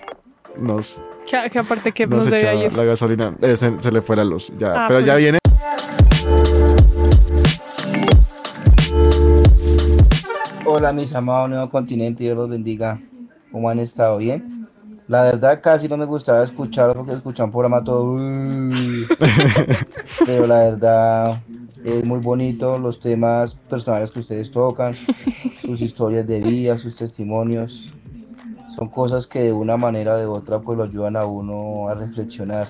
nos, 0.59 1.01
Que, 1.31 1.51
que 1.51 1.59
aparte 1.59 1.93
que 1.93 2.07
nos 2.07 2.21
nos 2.25 2.31
debe 2.31 2.49
ahí 2.49 2.69
la 2.71 2.85
gasolina, 2.85 3.33
eh, 3.43 3.57
se, 3.57 3.73
se 3.81 3.93
le 3.93 4.03
fue 4.03 4.17
la 4.17 4.25
luz, 4.25 4.53
ya, 4.57 4.85
Ah, 4.85 4.85
pero 4.89 5.01
ya 5.01 5.13
pues. 5.15 5.23
viene. 5.23 5.39
Hola 10.65 10.93
mis 10.93 11.13
amados 11.15 11.51
Nuevo 11.51 11.69
Continente, 11.71 12.23
Dios 12.23 12.37
los 12.37 12.49
bendiga. 12.49 13.01
¿Cómo 13.51 13.69
han 13.69 13.81
estado? 13.81 14.19
¿Bien? 14.19 14.69
La 15.09 15.25
verdad 15.25 15.61
casi 15.61 15.89
no 15.89 15.97
me 15.97 16.05
gustaba 16.05 16.45
escucharlo 16.45 16.95
porque 16.95 17.13
escuchan 17.15 17.47
un 17.47 17.51
programa 17.51 17.83
todo... 17.83 18.13
"Uy". 18.13 19.07
Pero 20.27 20.47
la 20.47 20.61
verdad 20.61 21.43
es 21.85 22.05
muy 22.05 22.21
bonito 22.21 22.79
los 22.79 23.01
temas 23.01 23.55
personales 23.55 24.13
que 24.13 24.21
ustedes 24.21 24.53
tocan, 24.53 24.95
sus 25.63 25.81
historias 25.81 26.27
de 26.29 26.41
vida, 26.41 26.79
sus 26.79 26.97
testimonios. 26.97 27.93
Son 28.77 28.89
cosas 28.89 29.27
que 29.27 29.41
de 29.43 29.53
una 29.53 29.77
manera 29.77 30.15
o 30.15 30.19
de 30.19 30.27
otra 30.27 30.61
pues 30.61 30.79
lo 30.79 30.85
ayudan 30.85 31.17
a 31.17 31.27
uno 31.27 31.89
a 31.89 31.95
reflexionar. 31.95 32.69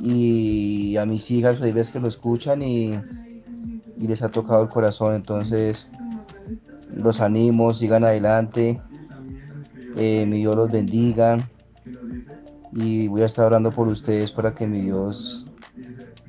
Y 0.00 0.96
a 0.98 1.06
mis 1.06 1.30
hijas 1.30 1.60
hay 1.62 1.72
veces 1.72 1.92
que 1.92 2.00
lo 2.00 2.08
escuchan 2.08 2.62
y, 2.62 2.92
y 3.98 4.06
les 4.06 4.22
ha 4.22 4.28
tocado 4.28 4.62
el 4.62 4.68
corazón. 4.68 5.14
Entonces 5.14 5.88
los 6.98 7.20
animo, 7.20 7.72
sigan 7.74 8.04
adelante, 8.04 8.80
eh, 9.96 10.26
mi 10.28 10.38
Dios 10.38 10.54
los 10.56 10.70
bendiga 10.70 11.38
y 12.72 13.08
voy 13.08 13.22
a 13.22 13.26
estar 13.26 13.46
orando 13.46 13.70
por 13.70 13.88
ustedes 13.88 14.30
para 14.30 14.54
que 14.54 14.66
mi 14.66 14.82
Dios 14.82 15.46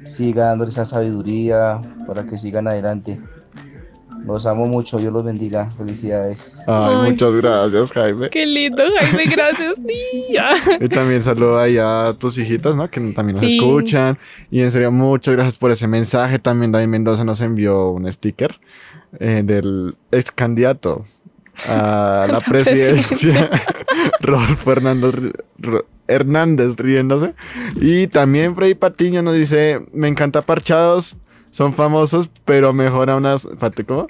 siga 0.05 0.45
dándoles 0.45 0.75
esa 0.75 0.85
sabiduría, 0.85 1.81
para 2.07 2.25
que 2.25 2.37
sigan 2.37 2.67
adelante. 2.67 3.19
Los 4.25 4.45
amo 4.45 4.67
mucho, 4.67 4.97
Dios 4.97 5.13
los 5.13 5.23
bendiga, 5.23 5.71
felicidades. 5.77 6.59
Ay, 6.67 6.95
Ay. 7.01 7.11
muchas 7.11 7.31
gracias, 7.33 7.91
Jaime. 7.93 8.29
Qué 8.29 8.45
lindo, 8.45 8.83
Jaime, 8.99 9.25
gracias. 9.25 9.77
Sí, 9.87 10.33
ya. 10.33 10.49
Y 10.79 10.87
también 10.89 11.23
saludo 11.23 11.57
ahí 11.59 11.77
a 11.79 12.13
tus 12.19 12.37
hijitas, 12.37 12.75
¿no? 12.75 12.89
Que 12.91 12.99
también 13.11 13.37
nos 13.37 13.49
Sí. 13.49 13.57
escuchan. 13.57 14.17
Y 14.51 14.59
en 14.61 14.69
serio, 14.71 14.91
muchas 14.91 15.33
gracias 15.35 15.55
por 15.57 15.71
ese 15.71 15.87
mensaje. 15.87 16.37
También 16.37 16.71
David 16.71 16.87
Mendoza 16.87 17.23
nos 17.23 17.41
envió 17.41 17.89
un 17.91 18.11
sticker 18.11 18.59
eh, 19.19 19.41
del 19.43 19.95
ex 20.11 20.31
candidato 20.31 21.05
a 21.67 22.25
la, 22.27 22.33
La 22.33 22.39
presidencia, 22.39 23.49
Rodolfo 24.21 24.73
Hernández, 26.07 26.75
riéndose. 26.77 27.33
Y 27.75 28.07
también 28.07 28.55
Freddy 28.55 28.75
Patiño 28.75 29.21
nos 29.21 29.35
dice, 29.35 29.79
me 29.93 30.07
encanta 30.07 30.41
Parchados, 30.41 31.17
son 31.51 31.73
famosos, 31.73 32.29
pero 32.45 32.73
mejor 32.73 33.09
aún 33.09 33.25
espérate, 33.25 33.83
¿cómo? 33.83 34.07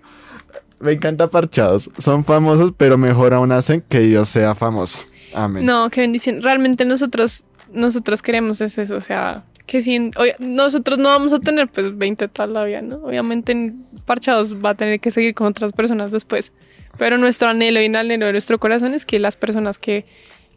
Me 0.79 0.93
encanta 0.93 1.29
Parchados, 1.29 1.89
son 1.97 2.23
famosos, 2.23 2.73
pero 2.77 2.97
mejor 2.97 3.33
aún 3.33 3.51
hacen 3.51 3.83
que 3.88 3.99
Dios 3.99 4.29
sea 4.29 4.55
famoso. 4.55 4.99
Amén. 5.33 5.65
No, 5.65 5.89
qué 5.89 6.01
bendición. 6.01 6.41
Realmente 6.41 6.85
nosotros, 6.85 7.45
nosotros 7.71 8.21
queremos 8.21 8.62
es 8.62 8.77
eso, 8.77 8.95
o 8.95 9.01
sea, 9.01 9.43
que 9.69 9.84
si 9.84 10.10
oye, 10.17 10.36
nosotros 10.39 10.97
no 10.97 11.10
vamos 11.10 11.32
a 11.32 11.38
tener 11.38 11.67
pues 11.67 11.95
20 11.95 12.27
tal 12.29 12.53
la 12.53 12.65
vida, 12.65 12.82
¿no? 12.82 12.95
Obviamente 13.03 13.51
en 13.51 13.86
Parchados 14.03 14.55
va 14.55 14.71
a 14.71 14.73
tener 14.73 14.99
que 14.99 15.12
seguir 15.12 15.36
con 15.36 15.45
otras 15.45 15.73
personas 15.73 16.12
después, 16.12 16.51
pero 16.97 17.19
nuestro 17.19 17.49
anhelo 17.49 17.79
y 17.79 17.86
el 17.86 17.95
anhelo 17.95 18.25
de 18.25 18.32
nuestro 18.32 18.60
corazón 18.60 18.95
es 18.95 19.05
que 19.05 19.19
las 19.19 19.38
personas 19.38 19.77
que, 19.77 20.08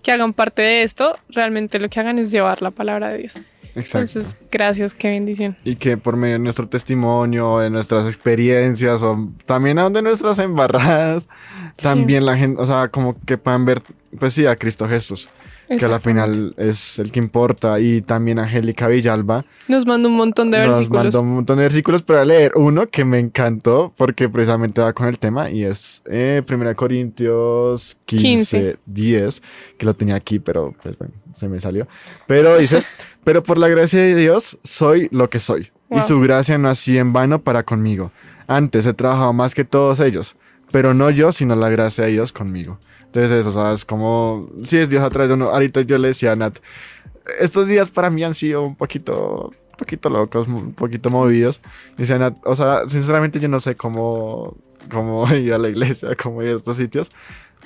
que 0.02 0.12
hagan 0.12 0.32
parte 0.32 0.62
de 0.62 0.82
esto, 0.82 1.18
realmente 1.28 1.78
lo 1.78 1.90
que 1.90 2.00
hagan 2.00 2.18
es 2.18 2.32
llevar 2.32 2.62
la 2.62 2.70
palabra 2.70 3.10
de 3.10 3.18
Dios. 3.18 3.36
Exacto. 3.74 3.98
Entonces, 3.98 4.36
gracias, 4.50 4.94
qué 4.94 5.10
bendición. 5.10 5.58
y 5.62 5.76
que 5.76 5.98
por 5.98 6.16
medio 6.16 6.34
de 6.34 6.38
nuestro 6.38 6.66
testimonio, 6.66 7.58
de 7.58 7.68
nuestras 7.68 8.06
experiencias 8.06 9.02
o 9.02 9.28
también 9.44 9.78
aún 9.78 9.92
de 9.92 10.00
nuestras 10.00 10.38
embarradas, 10.38 11.28
también 11.76 12.24
la 12.24 12.38
gente, 12.38 12.62
o 12.62 12.64
sea, 12.64 12.88
como 12.88 13.20
que 13.26 13.36
puedan 13.36 13.66
ver, 13.66 13.82
pues 14.18 14.32
sí, 14.32 14.46
a 14.46 14.56
Cristo 14.56 14.88
Jesús, 14.88 15.28
que 15.68 15.84
a 15.84 15.88
la 15.88 16.00
final 16.00 16.54
es 16.58 16.98
el 16.98 17.10
que 17.12 17.18
importa, 17.18 17.80
y 17.80 18.02
también 18.02 18.38
Angélica 18.38 18.88
Villalba 18.88 19.44
Nos 19.68 19.86
manda 19.86 20.08
un 20.08 20.16
montón 20.16 20.50
de 20.50 20.58
nos 20.66 20.76
versículos. 20.76 21.04
mandó 21.04 21.20
un 21.22 21.34
montón 21.36 21.56
de 21.56 21.62
versículos 21.64 22.02
para 22.02 22.24
leer 22.24 22.52
uno 22.56 22.88
que 22.88 23.04
me 23.04 23.18
encantó 23.18 23.92
porque 23.96 24.28
precisamente 24.28 24.80
va 24.82 24.92
con 24.92 25.08
el 25.08 25.18
tema 25.18 25.50
y 25.50 25.64
es 25.64 26.02
eh, 26.06 26.42
1 26.46 26.74
Corintios 26.76 27.96
15, 28.06 28.26
15. 28.26 28.76
10, 28.86 29.42
que 29.78 29.86
lo 29.86 29.94
tenía 29.94 30.14
aquí, 30.16 30.38
pero 30.38 30.74
pues 30.82 30.96
bueno, 30.98 31.14
se 31.34 31.48
me 31.48 31.58
salió. 31.60 31.86
Pero 32.26 32.58
dice, 32.58 32.82
pero 33.24 33.42
por 33.42 33.58
la 33.58 33.68
gracia 33.68 34.00
de 34.02 34.14
Dios 34.16 34.58
soy 34.64 35.08
lo 35.12 35.28
que 35.30 35.38
soy 35.40 35.70
y 35.90 35.96
Wow. 35.96 36.02
su 36.04 36.20
gracia 36.20 36.56
no 36.58 36.68
ha 36.68 36.74
sido 36.74 37.00
en 37.00 37.12
vano 37.12 37.42
para 37.42 37.62
conmigo. 37.64 38.10
Antes 38.46 38.86
he 38.86 38.94
trabajado 38.94 39.32
más 39.32 39.54
que 39.54 39.64
todos 39.64 40.00
ellos, 40.00 40.36
pero 40.72 40.94
no 40.94 41.10
yo, 41.10 41.30
sino 41.30 41.54
la 41.54 41.68
gracia 41.68 42.04
de 42.04 42.12
Dios 42.12 42.32
conmigo. 42.32 42.78
Entonces 43.04 43.30
eso, 43.30 43.52
¿sabes? 43.52 43.84
Como, 43.84 44.48
si 44.64 44.78
es 44.78 44.88
Dios 44.88 45.02
a 45.02 45.10
través 45.10 45.28
de 45.28 45.34
uno. 45.34 45.50
Ahorita 45.50 45.82
yo 45.82 45.98
le 45.98 46.08
decía 46.08 46.32
a 46.32 46.36
Nat, 46.36 46.56
estos 47.38 47.68
días 47.68 47.90
para 47.90 48.10
mí 48.10 48.24
han 48.24 48.34
sido 48.34 48.62
un 48.62 48.74
poquito, 48.74 49.52
un 49.70 49.76
poquito 49.76 50.08
locos, 50.08 50.48
un 50.48 50.72
poquito 50.72 51.10
movidos. 51.10 51.60
Dice 51.98 52.18
Nat, 52.18 52.34
o 52.44 52.56
sea, 52.56 52.88
sinceramente 52.88 53.38
yo 53.38 53.48
no 53.48 53.60
sé 53.60 53.76
cómo, 53.76 54.56
cómo 54.90 55.32
ir 55.34 55.52
a 55.52 55.58
la 55.58 55.68
iglesia, 55.68 56.16
cómo 56.20 56.42
ir 56.42 56.48
a 56.48 56.56
estos 56.56 56.78
sitios. 56.78 57.12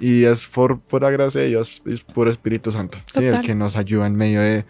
Y 0.00 0.24
es 0.24 0.46
por 0.48 0.80
pura 0.80 1.10
gracia 1.10 1.40
de 1.40 1.48
Dios, 1.48 1.80
es 1.86 2.02
puro 2.02 2.28
Espíritu 2.28 2.72
Santo. 2.72 2.98
Sí, 3.14 3.24
el 3.24 3.40
que 3.40 3.54
nos 3.54 3.76
ayuda 3.76 4.06
en 4.06 4.16
medio 4.16 4.40
de, 4.40 4.66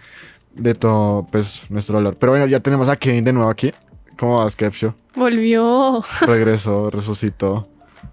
de 0.54 0.74
todo, 0.74 1.26
pues, 1.32 1.64
nuestro 1.70 1.96
dolor. 1.96 2.16
Pero 2.20 2.32
bueno, 2.32 2.46
ya 2.46 2.60
tenemos 2.60 2.88
a 2.88 2.96
Kevin 2.96 3.24
de 3.24 3.32
nuevo 3.32 3.50
aquí. 3.50 3.72
¿Cómo 4.18 4.38
vas, 4.38 4.54
Kevsho? 4.54 4.94
Volvió. 5.14 6.02
Regresó, 6.26 6.90
resucitó. 6.90 7.68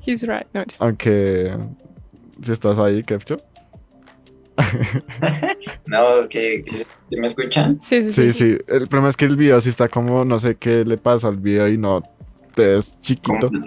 He's 0.05 0.23
right. 0.27 0.45
No, 0.53 0.63
Aunque, 0.79 1.51
si 2.41 2.51
estás 2.51 2.77
ahí, 2.79 3.03
Kevsho. 3.03 3.37
No, 5.87 6.27
que, 6.29 6.61
que 6.63 6.71
se- 6.73 6.83
¿sí 7.09 7.15
me 7.17 7.25
escuchan? 7.27 7.79
sí, 7.81 8.01
sí, 8.03 8.11
Sí, 8.13 8.29
sí. 8.29 8.33
sí. 8.33 8.57
El 8.67 8.87
problema 8.87 9.09
es 9.09 9.17
que 9.17 9.25
el 9.25 9.35
video 9.37 9.59
sí 9.61 9.69
está 9.69 9.87
como, 9.89 10.23
no 10.25 10.39
sé 10.39 10.55
qué 10.55 10.83
le 10.85 10.97
pasó 10.97 11.27
al 11.27 11.37
video 11.37 11.67
y 11.67 11.77
no 11.77 12.01
te 12.55 12.77
es 12.77 12.99
chiquito. 13.01 13.49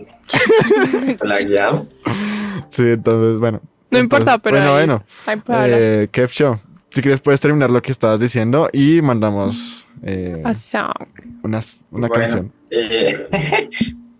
Sí, 2.68 2.82
entonces, 2.82 3.38
bueno. 3.38 3.60
No 3.90 3.98
importa, 3.98 4.38
pero 4.38 4.56
Bueno, 4.56 4.74
ahí- 4.74 4.86
bueno. 4.86 5.04
hablar. 5.46 5.70
Eh, 5.80 6.08
Kev 6.10 6.30
Show. 6.30 6.58
Si 6.90 7.00
quieres 7.02 7.20
puedes 7.20 7.40
terminar 7.40 7.70
lo 7.70 7.80
que 7.80 7.92
estabas 7.92 8.18
diciendo 8.20 8.68
y 8.72 9.00
mandamos 9.02 9.86
eh, 10.02 10.40
A 10.44 10.52
song. 10.54 10.90
una 11.44 11.60
Bueno, 11.90 12.08
canción. 12.08 12.52
eh, 12.70 13.28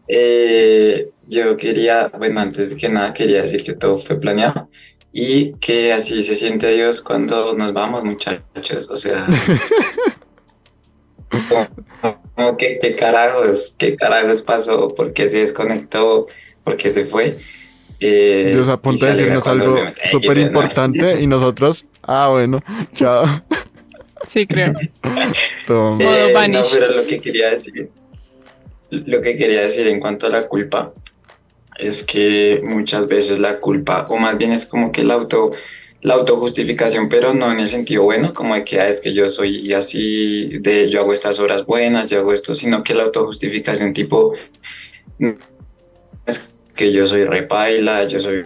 eh, 0.08 1.10
yo 1.28 1.56
quería, 1.56 2.08
bueno, 2.16 2.40
antes 2.40 2.70
de 2.70 2.76
que 2.76 2.88
nada, 2.88 3.12
quería 3.12 3.42
decir 3.42 3.64
que 3.64 3.72
todo 3.72 3.98
fue 3.98 4.18
planeado 4.18 4.68
y 5.12 5.54
que 5.54 5.92
así 5.92 6.22
se 6.22 6.34
siente 6.34 6.74
Dios 6.74 7.00
cuando 7.00 7.54
nos 7.54 7.72
vamos, 7.72 8.04
muchachos. 8.04 8.88
O 8.90 8.96
sea, 8.96 9.26
como, 11.48 11.68
como 12.34 12.56
que 12.56 12.78
qué 12.80 12.94
carajos, 12.94 13.74
qué 13.78 13.96
carajos 13.96 14.42
pasó, 14.42 14.88
por 14.88 15.12
qué 15.12 15.28
se 15.28 15.38
desconectó, 15.38 16.26
por 16.64 16.76
qué 16.76 16.90
se 16.90 17.06
fue. 17.06 17.36
Eh, 17.98 18.50
Dios 18.52 18.68
a 18.68 18.76
de 18.76 18.90
alegra 18.90 19.08
decirnos 19.08 19.46
algo 19.46 19.78
súper 20.10 20.36
importante 20.36 21.20
y 21.20 21.26
nosotros, 21.26 21.86
ah, 22.02 22.28
bueno, 22.30 22.60
chao. 22.94 23.24
Sí, 24.26 24.46
creo. 24.46 24.74
Toma. 25.66 25.96
Modo 25.96 26.14
Eh, 26.14 26.48
no, 26.48 26.60
pero 26.70 26.92
lo 26.92 27.06
que 27.06 27.20
quería 27.20 27.50
decir. 27.50 27.90
lo 28.90 29.22
que 29.22 29.36
quería 29.36 29.62
decir 29.62 29.86
en 29.86 29.98
cuanto 29.98 30.26
a 30.26 30.30
la 30.30 30.46
culpa 30.46 30.92
es 31.78 32.04
que 32.04 32.60
muchas 32.64 33.08
veces 33.08 33.38
la 33.38 33.60
culpa, 33.60 34.06
o 34.08 34.16
más 34.16 34.38
bien 34.38 34.52
es 34.52 34.66
como 34.66 34.92
que 34.92 35.04
la 35.04 35.14
auto 35.14 35.52
la 36.02 36.14
autojustificación, 36.14 37.08
pero 37.08 37.34
no 37.34 37.50
en 37.50 37.58
el 37.58 37.66
sentido 37.66 38.04
bueno, 38.04 38.32
como 38.32 38.54
de 38.54 38.64
que 38.64 38.78
ah, 38.80 38.88
es 38.88 39.00
que 39.00 39.12
yo 39.12 39.28
soy 39.28 39.72
así, 39.72 40.58
de 40.58 40.88
yo 40.88 41.00
hago 41.00 41.12
estas 41.12 41.40
horas 41.40 41.66
buenas, 41.66 42.06
yo 42.08 42.20
hago 42.20 42.32
esto, 42.32 42.54
sino 42.54 42.82
que 42.82 42.94
la 42.94 43.04
autojustificación 43.04 43.92
tipo 43.92 44.34
es 46.26 46.54
que 46.76 46.92
yo 46.92 47.06
soy 47.06 47.24
repaila, 47.24 48.06
yo 48.06 48.20
soy 48.20 48.44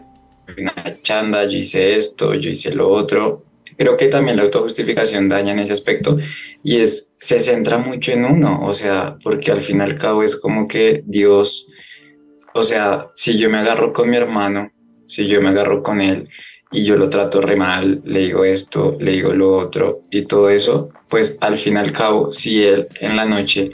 una 0.57 1.03
chanda, 1.03 1.45
yo 1.45 1.59
hice 1.59 1.95
esto, 1.95 2.35
yo 2.35 2.51
hice 2.51 2.71
lo 2.71 2.89
otro. 2.89 3.45
Creo 3.77 3.97
que 3.97 4.09
también 4.09 4.37
la 4.37 4.45
autojustificación 4.45 5.29
daña 5.29 5.53
en 5.53 5.61
ese 5.61 5.73
aspecto 5.73 6.19
y 6.63 6.81
es, 6.81 7.13
se 7.19 7.39
centra 7.39 7.79
mucho 7.79 8.13
en 8.13 8.25
uno, 8.25 8.61
o 8.63 8.75
sea, 8.75 9.17
porque 9.23 9.51
al 9.51 9.61
fin 9.61 9.79
y 9.79 9.83
al 9.83 9.95
cabo 9.95 10.23
es 10.23 10.37
como 10.37 10.69
que 10.69 11.03
Dios, 11.07 11.69
o 12.55 12.63
sea, 12.63 13.09
si 13.15 13.39
yo 13.39 13.51
me 13.51 13.59
agarro 13.59 13.93
con 13.93 14.11
mi 14.11 14.17
hermano, 14.17 14.71
si 15.07 15.27
yo 15.27 15.41
me 15.41 15.49
agarro 15.49 15.83
con 15.83 16.01
él 16.01 16.29
y 16.73 16.85
yo 16.85 16.97
lo 16.97 17.09
trato 17.09 17.41
re 17.41 17.57
mal, 17.57 18.01
le 18.05 18.21
digo 18.21 18.45
esto, 18.45 18.97
le 19.01 19.13
digo 19.13 19.33
lo 19.33 19.57
otro 19.57 20.03
y 20.11 20.23
todo 20.23 20.51
eso, 20.51 20.91
pues 21.09 21.37
al 21.41 21.59
fin 21.59 21.75
y 21.75 21.79
al 21.79 21.93
cabo, 21.93 22.33
si 22.33 22.63
él 22.63 22.89
en 23.01 23.17
la 23.17 23.25
noche 23.25 23.73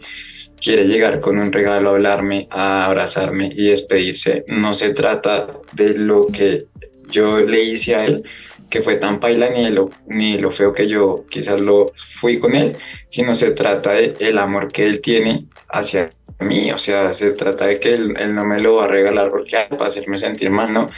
quiere 0.61 0.87
llegar 0.87 1.20
con 1.20 1.39
un 1.39 1.53
regalo 1.53 1.91
a 1.91 1.93
hablarme, 1.93 2.49
a 2.51 2.87
abrazarme 2.87 3.51
y 3.55 3.68
despedirse, 3.68 4.45
no 4.49 4.72
se 4.72 4.91
trata 4.91 5.49
de 5.72 5.97
lo 5.97 6.27
que 6.27 6.66
yo 7.11 7.39
le 7.39 7.62
hice 7.62 7.95
a 7.95 8.07
él, 8.07 8.24
que 8.70 8.83
fue 8.83 8.97
tan 8.97 9.20
paila 9.20 9.51
ni 9.51 9.70
lo, 9.70 9.91
ni 10.09 10.39
lo 10.39 10.51
feo 10.51 10.72
que 10.72 10.89
yo 10.89 11.24
quizás 11.31 11.61
lo 11.61 11.93
fui 11.97 12.39
con 12.39 12.55
él, 12.55 12.77
sino 13.09 13.33
se 13.35 13.53
trata 13.53 13.93
de 13.93 14.16
el 14.18 14.39
amor 14.39 14.72
que 14.72 14.85
él 14.85 15.01
tiene 15.01 15.47
hacia 15.69 16.11
mí, 16.41 16.71
o 16.71 16.79
sea, 16.79 17.12
se 17.12 17.33
trata 17.33 17.67
de 17.67 17.81
que 17.81 17.95
él, 17.95 18.14
él 18.19 18.35
no 18.35 18.45
me 18.45 18.61
lo 18.61 18.77
va 18.77 18.85
a 18.85 18.89
regalar 18.89 19.31
porque 19.31 19.57
para 19.71 19.87
hacerme 19.87 20.19
sentir 20.19 20.51
mal, 20.51 20.73
no, 20.73 20.89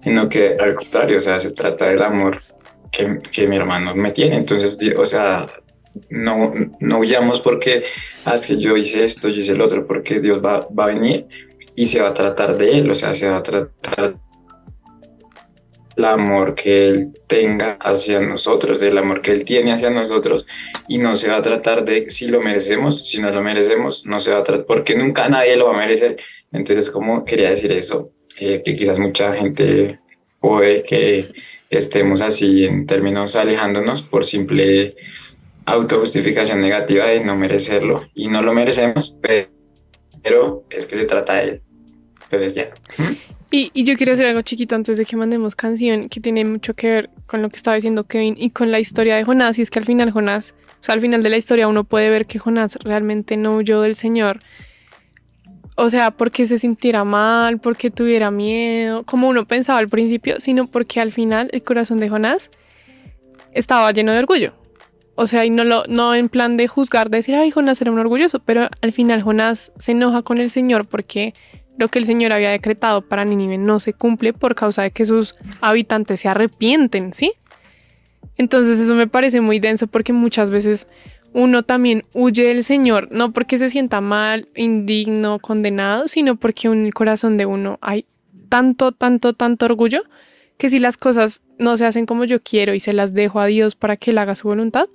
sino 0.00 0.28
que 0.28 0.56
al 0.58 0.74
contrario, 0.74 1.18
o 1.18 1.20
sea, 1.20 1.38
se 1.38 1.52
trata 1.52 1.86
del 1.86 2.02
amor 2.02 2.38
que, 2.90 3.20
que 3.30 3.46
mi 3.46 3.56
hermano 3.56 3.94
me 3.94 4.10
tiene, 4.12 4.36
entonces, 4.36 4.78
o 4.96 5.06
sea, 5.06 5.46
no, 6.10 6.52
no 6.80 6.98
huyamos 6.98 7.40
porque 7.40 7.82
ah, 8.24 8.34
es 8.34 8.46
que 8.46 8.58
yo 8.58 8.76
hice 8.76 9.04
esto, 9.04 9.28
yo 9.28 9.40
hice 9.40 9.52
el 9.52 9.60
otro, 9.60 9.86
porque 9.86 10.20
Dios 10.20 10.44
va, 10.44 10.66
va 10.76 10.84
a 10.84 10.88
venir 10.88 11.26
y 11.74 11.86
se 11.86 12.02
va 12.02 12.10
a 12.10 12.14
tratar 12.14 12.56
de 12.56 12.78
él, 12.78 12.90
o 12.90 12.94
sea, 12.94 13.14
se 13.14 13.28
va 13.28 13.38
a 13.38 13.42
tratar 13.42 14.16
el 15.98 16.04
amor 16.04 16.54
que 16.54 16.88
Él 16.88 17.12
tenga 17.26 17.76
hacia 17.80 18.20
nosotros, 18.20 18.80
el 18.82 18.96
amor 18.96 19.20
que 19.20 19.32
Él 19.32 19.44
tiene 19.44 19.72
hacia 19.72 19.90
nosotros, 19.90 20.46
y 20.86 20.98
no 20.98 21.16
se 21.16 21.28
va 21.28 21.38
a 21.38 21.42
tratar 21.42 21.84
de 21.84 22.08
si 22.08 22.28
lo 22.28 22.40
merecemos, 22.40 23.06
si 23.06 23.20
no 23.20 23.30
lo 23.30 23.42
merecemos, 23.42 24.06
no 24.06 24.20
se 24.20 24.32
va 24.32 24.38
a 24.38 24.42
tratar, 24.44 24.64
porque 24.64 24.94
nunca 24.96 25.28
nadie 25.28 25.56
lo 25.56 25.66
va 25.66 25.74
a 25.74 25.78
merecer. 25.78 26.16
Entonces, 26.52 26.90
como 26.90 27.24
quería 27.24 27.50
decir 27.50 27.72
eso, 27.72 28.12
eh, 28.38 28.62
que 28.64 28.74
quizás 28.74 28.98
mucha 28.98 29.32
gente 29.32 29.98
puede 30.40 30.84
que 30.84 31.26
estemos 31.68 32.22
así 32.22 32.64
en 32.64 32.86
términos 32.86 33.34
alejándonos 33.34 34.02
por 34.02 34.24
simple 34.24 34.94
autojustificación 35.66 36.60
negativa 36.60 37.06
de 37.06 37.20
no 37.20 37.36
merecerlo, 37.36 38.08
y 38.14 38.28
no 38.28 38.40
lo 38.40 38.54
merecemos, 38.54 39.16
pero 40.22 40.64
es 40.70 40.86
que 40.86 40.96
se 40.96 41.04
trata 41.04 41.34
de 41.34 41.42
él. 41.42 41.62
Entonces 42.22 42.54
ya. 42.54 42.70
Y, 43.50 43.70
yo 43.82 43.96
quiero 43.96 44.12
hacer 44.12 44.26
algo 44.26 44.42
chiquito 44.42 44.74
antes 44.74 44.98
de 44.98 45.06
que 45.06 45.16
mandemos 45.16 45.54
canción 45.54 46.10
que 46.10 46.20
tiene 46.20 46.44
mucho 46.44 46.74
que 46.74 46.88
ver 46.88 47.10
con 47.26 47.40
lo 47.40 47.48
que 47.48 47.56
estaba 47.56 47.76
diciendo 47.76 48.04
Kevin 48.04 48.34
y 48.36 48.50
con 48.50 48.70
la 48.70 48.78
historia 48.78 49.16
de 49.16 49.24
Jonás. 49.24 49.58
Y 49.58 49.62
es 49.62 49.70
que 49.70 49.78
al 49.78 49.86
final 49.86 50.10
Jonás, 50.10 50.54
o 50.80 50.84
sea, 50.84 50.94
al 50.94 51.00
final 51.00 51.22
de 51.22 51.30
la 51.30 51.38
historia 51.38 51.66
uno 51.66 51.84
puede 51.84 52.10
ver 52.10 52.26
que 52.26 52.38
Jonás 52.38 52.78
realmente 52.84 53.38
no 53.38 53.56
huyó 53.56 53.80
del 53.80 53.94
Señor. 53.94 54.40
O 55.76 55.88
sea, 55.88 56.10
porque 56.10 56.44
se 56.44 56.58
sintiera 56.58 57.04
mal, 57.04 57.58
porque 57.58 57.90
tuviera 57.90 58.30
miedo, 58.30 59.04
como 59.04 59.28
uno 59.28 59.46
pensaba 59.46 59.78
al 59.78 59.88
principio, 59.88 60.40
sino 60.40 60.66
porque 60.66 61.00
al 61.00 61.12
final 61.12 61.48
el 61.52 61.62
corazón 61.62 62.00
de 62.00 62.08
Jonás 62.10 62.50
estaba 63.52 63.90
lleno 63.92 64.12
de 64.12 64.18
orgullo. 64.18 64.52
O 65.14 65.26
sea, 65.26 65.44
y 65.44 65.50
no, 65.50 65.64
lo, 65.64 65.84
no 65.88 66.14
en 66.14 66.28
plan 66.28 66.56
de 66.56 66.68
juzgar, 66.68 67.10
de 67.10 67.18
decir, 67.18 67.34
ay, 67.34 67.50
Jonás 67.50 67.80
era 67.80 67.90
un 67.90 67.98
orgulloso, 67.98 68.40
pero 68.40 68.68
al 68.82 68.92
final 68.92 69.22
Jonás 69.22 69.72
se 69.78 69.92
enoja 69.92 70.22
con 70.22 70.38
el 70.38 70.50
Señor 70.50 70.86
porque 70.86 71.34
lo 71.78 71.88
que 71.88 72.00
el 72.00 72.04
Señor 72.04 72.32
había 72.32 72.50
decretado 72.50 73.02
para 73.02 73.24
Nínive 73.24 73.56
no 73.56 73.80
se 73.80 73.94
cumple 73.94 74.32
por 74.32 74.54
causa 74.54 74.82
de 74.82 74.90
que 74.90 75.06
sus 75.06 75.38
habitantes 75.60 76.20
se 76.20 76.28
arrepienten, 76.28 77.12
¿sí? 77.12 77.32
Entonces 78.36 78.78
eso 78.78 78.94
me 78.94 79.06
parece 79.06 79.40
muy 79.40 79.60
denso 79.60 79.86
porque 79.86 80.12
muchas 80.12 80.50
veces 80.50 80.88
uno 81.32 81.62
también 81.62 82.04
huye 82.14 82.44
del 82.48 82.64
Señor, 82.64 83.08
no 83.12 83.32
porque 83.32 83.58
se 83.58 83.70
sienta 83.70 84.00
mal, 84.00 84.48
indigno, 84.56 85.38
condenado, 85.38 86.08
sino 86.08 86.36
porque 86.36 86.66
en 86.66 86.84
el 86.84 86.94
corazón 86.94 87.36
de 87.36 87.46
uno 87.46 87.78
hay 87.80 88.06
tanto, 88.48 88.92
tanto, 88.92 89.34
tanto 89.34 89.66
orgullo 89.66 90.02
que 90.56 90.70
si 90.70 90.80
las 90.80 90.96
cosas 90.96 91.42
no 91.58 91.76
se 91.76 91.86
hacen 91.86 92.06
como 92.06 92.24
yo 92.24 92.42
quiero 92.42 92.74
y 92.74 92.80
se 92.80 92.92
las 92.92 93.14
dejo 93.14 93.38
a 93.40 93.46
Dios 93.46 93.76
para 93.76 93.96
que 93.96 94.10
Él 94.10 94.18
haga 94.18 94.34
su 94.34 94.48
voluntad, 94.48 94.86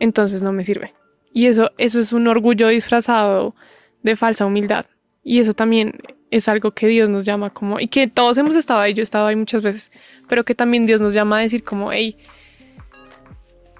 entonces 0.00 0.42
no 0.42 0.52
me 0.52 0.64
sirve. 0.64 0.94
Y 1.34 1.46
eso, 1.46 1.72
eso 1.76 2.00
es 2.00 2.12
un 2.14 2.26
orgullo 2.26 2.68
disfrazado 2.68 3.54
de 4.02 4.16
falsa 4.16 4.46
humildad. 4.46 4.86
Y 5.24 5.38
eso 5.38 5.52
también 5.52 5.98
es 6.30 6.48
algo 6.48 6.72
que 6.72 6.88
Dios 6.88 7.08
nos 7.08 7.24
llama 7.24 7.50
como, 7.50 7.78
y 7.78 7.86
que 7.86 8.08
todos 8.08 8.38
hemos 8.38 8.56
estado 8.56 8.80
ahí, 8.80 8.94
yo 8.94 9.02
he 9.02 9.04
estado 9.04 9.26
ahí 9.26 9.36
muchas 9.36 9.62
veces, 9.62 9.92
pero 10.28 10.44
que 10.44 10.54
también 10.54 10.86
Dios 10.86 11.00
nos 11.00 11.14
llama 11.14 11.38
a 11.38 11.40
decir 11.42 11.62
como, 11.62 11.92
hey, 11.92 12.16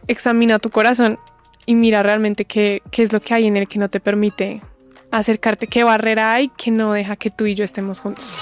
examina 0.07 0.59
tu 0.59 0.71
corazón 0.71 1.19
y 1.67 1.75
mira 1.75 2.03
realmente 2.03 2.45
qué, 2.45 2.83
qué 2.91 3.03
es 3.03 3.13
lo 3.13 3.21
que 3.21 3.35
hay 3.35 3.47
en 3.47 3.57
él 3.57 3.67
que 3.67 3.79
no 3.79 3.89
te 3.89 4.01
permite 4.01 4.61
acercarte, 5.11 5.67
qué 5.67 5.83
barrera 5.83 6.35
hay 6.35 6.49
que 6.49 6.71
no 6.71 6.93
deja 6.93 7.17
que 7.17 7.31
tú 7.31 7.47
y 7.47 7.55
yo 7.55 7.65
estemos 7.65 8.01
juntos. 8.01 8.33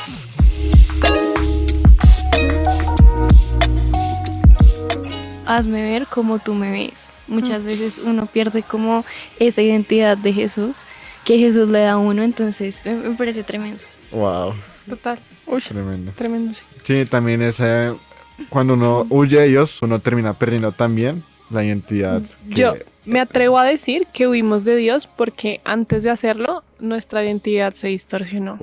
Hazme 5.46 5.82
ver 5.82 6.06
como 6.06 6.38
tú 6.38 6.54
me 6.54 6.70
ves. 6.70 7.12
Muchas 7.26 7.64
veces 7.64 8.00
uno 8.04 8.26
pierde 8.26 8.62
como 8.62 9.04
esa 9.40 9.62
identidad 9.62 10.16
de 10.16 10.32
Jesús 10.32 10.84
que 11.24 11.38
Jesús 11.38 11.68
le 11.68 11.80
da 11.80 11.92
a 11.92 11.98
uno, 11.98 12.22
entonces 12.22 12.82
me 12.84 13.14
parece 13.16 13.42
tremendo. 13.42 13.82
Wow. 14.12 14.54
Total. 14.88 15.18
tremendo. 15.68 16.12
Tremendo, 16.12 16.54
sí. 16.54 16.64
Sí, 16.82 17.04
también 17.04 17.42
ese, 17.42 17.94
cuando 18.48 18.74
uno 18.74 19.06
huye 19.10 19.40
de 19.40 19.48
ellos, 19.48 19.80
uno 19.82 19.98
termina 19.98 20.34
perdiendo 20.34 20.72
también 20.72 21.22
la 21.50 21.64
identidad. 21.64 22.22
Yo 22.48 22.74
me 23.04 23.20
atrevo 23.20 23.58
a 23.58 23.64
decir 23.64 24.06
que 24.12 24.28
huimos 24.28 24.64
de 24.64 24.76
Dios 24.76 25.06
porque 25.06 25.60
antes 25.64 26.02
de 26.02 26.10
hacerlo, 26.10 26.62
nuestra 26.78 27.24
identidad 27.24 27.72
se 27.72 27.88
distorsionó. 27.88 28.58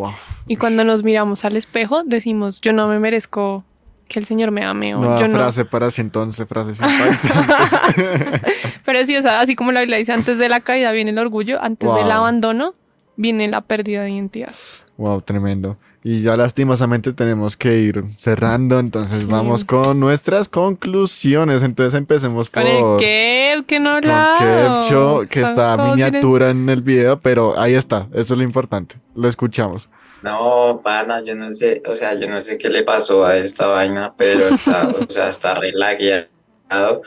Y 0.47 0.55
cuando 0.55 0.83
nos 0.83 1.03
miramos 1.03 1.45
al 1.45 1.57
espejo, 1.57 2.03
decimos, 2.03 2.61
yo 2.61 2.73
no 2.73 2.87
me 2.87 2.99
merezco 2.99 3.63
que 4.07 4.19
el 4.19 4.25
Señor 4.25 4.51
me 4.51 4.63
ame. 4.63 4.95
O 4.95 4.99
Nueva 4.99 5.19
yo 5.19 5.27
no. 5.27 5.35
frase 5.35 5.65
para 5.65 5.91
si 5.91 6.01
entonces, 6.01 6.47
frase 6.47 6.73
sin 6.73 6.87
Pero 8.85 9.05
sí, 9.05 9.15
o 9.17 9.21
sea, 9.21 9.39
así 9.41 9.55
como 9.55 9.71
la 9.71 9.81
Biblia 9.81 9.97
dice, 9.97 10.13
antes 10.13 10.37
de 10.37 10.49
la 10.49 10.59
caída 10.61 10.91
viene 10.91 11.11
el 11.11 11.17
orgullo, 11.19 11.61
antes 11.61 11.89
del 11.93 12.03
Wow. 12.05 12.11
abandono 12.11 12.73
viene 13.15 13.47
la 13.47 13.61
pérdida 13.61 14.03
de 14.03 14.11
identidad. 14.11 14.53
Wow, 14.97 15.21
tremendo. 15.21 15.77
Y 16.03 16.21
ya 16.21 16.37
lastimosamente 16.37 17.11
tenemos 17.11 17.57
que 17.57 17.79
ir 17.79 18.03
cerrando, 18.15 18.79
entonces 18.79 19.27
vamos 19.27 19.65
con 19.65 19.99
nuestras 19.99 20.47
conclusiones. 20.47 21.63
Entonces 21.63 21.97
empecemos 21.97 22.49
Con 22.49 22.63
por 22.63 22.71
el 22.71 22.97
Kev, 22.99 23.65
que 23.65 23.79
no 23.79 23.99
con. 23.99 24.37
Kev 24.39 24.81
Show, 24.89 25.27
que 25.27 25.41
está 25.41 25.75
miniatura 25.77 26.49
en 26.51 26.69
el 26.69 26.81
video, 26.81 27.19
pero 27.19 27.59
ahí 27.59 27.73
está, 27.73 28.07
eso 28.13 28.33
es 28.33 28.37
lo 28.37 28.43
importante. 28.43 28.95
Lo 29.15 29.27
escuchamos. 29.27 29.89
No, 30.23 30.81
pana, 30.83 31.21
yo 31.21 31.35
no 31.35 31.53
sé, 31.53 31.81
o 31.85 31.93
sea, 31.95 32.15
yo 32.15 32.27
no 32.27 32.39
sé 32.39 32.57
qué 32.57 32.69
le 32.69 32.83
pasó 32.83 33.25
a 33.25 33.37
esta 33.37 33.67
vaina, 33.67 34.13
pero 34.17 34.47
está, 34.47 34.87
o 35.07 35.09
sea, 35.09 35.29
está 35.29 35.53
relagueado. 35.55 37.01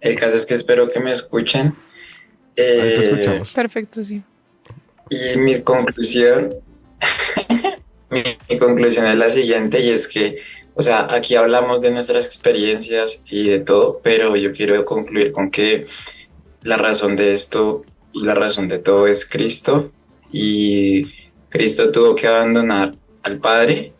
El 0.00 0.16
caso 0.18 0.36
es 0.36 0.46
que 0.46 0.54
espero 0.54 0.88
que 0.88 1.00
me 1.00 1.10
escuchen. 1.10 1.74
Te 2.54 2.94
Eh, 2.94 2.94
escuchamos. 3.00 3.52
Perfecto, 3.52 4.02
sí. 4.02 4.22
Y 5.10 5.38
mi 5.38 5.60
conclusión, 5.62 6.54
mi, 8.10 8.22
mi 8.48 8.58
conclusión 8.58 9.06
es 9.06 9.16
la 9.16 9.30
siguiente, 9.30 9.80
y 9.80 9.90
es 9.90 10.06
que, 10.08 10.38
o 10.74 10.82
sea, 10.82 11.06
aquí 11.12 11.34
hablamos 11.36 11.80
de 11.80 11.90
nuestras 11.90 12.26
experiencias 12.26 13.22
y 13.28 13.48
de 13.48 13.60
todo, 13.60 14.00
pero 14.02 14.36
yo 14.36 14.52
quiero 14.52 14.84
concluir 14.84 15.32
con 15.32 15.50
que 15.50 15.86
la 16.62 16.76
razón 16.76 17.16
de 17.16 17.32
esto 17.32 17.84
y 18.12 18.22
la 18.24 18.34
razón 18.34 18.68
de 18.68 18.78
todo 18.78 19.06
es 19.06 19.24
Cristo, 19.28 19.90
y 20.32 21.06
Cristo 21.48 21.90
tuvo 21.92 22.14
que 22.14 22.26
abandonar 22.26 22.94
al 23.22 23.38
Padre, 23.38 23.92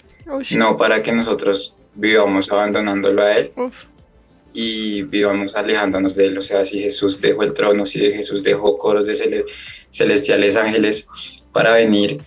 no 0.56 0.76
para 0.76 1.02
que 1.02 1.12
nosotros 1.12 1.78
vivamos 1.94 2.50
abandonándolo 2.50 3.22
a 3.22 3.32
Él 3.38 3.52
uf. 3.56 3.84
y 4.52 5.02
vivamos 5.02 5.54
alejándonos 5.54 6.14
de 6.16 6.26
él. 6.26 6.38
O 6.38 6.42
sea, 6.42 6.64
si 6.64 6.80
Jesús 6.80 7.20
dejó 7.20 7.42
el 7.42 7.52
trono, 7.54 7.86
si 7.86 8.00
Jesús 8.12 8.42
dejó 8.42 8.76
coros 8.78 9.06
de 9.06 9.14
cele- 9.14 9.44
celestiales 9.90 10.56
ángeles 10.56 11.08
para 11.52 11.72
venir 11.72 12.20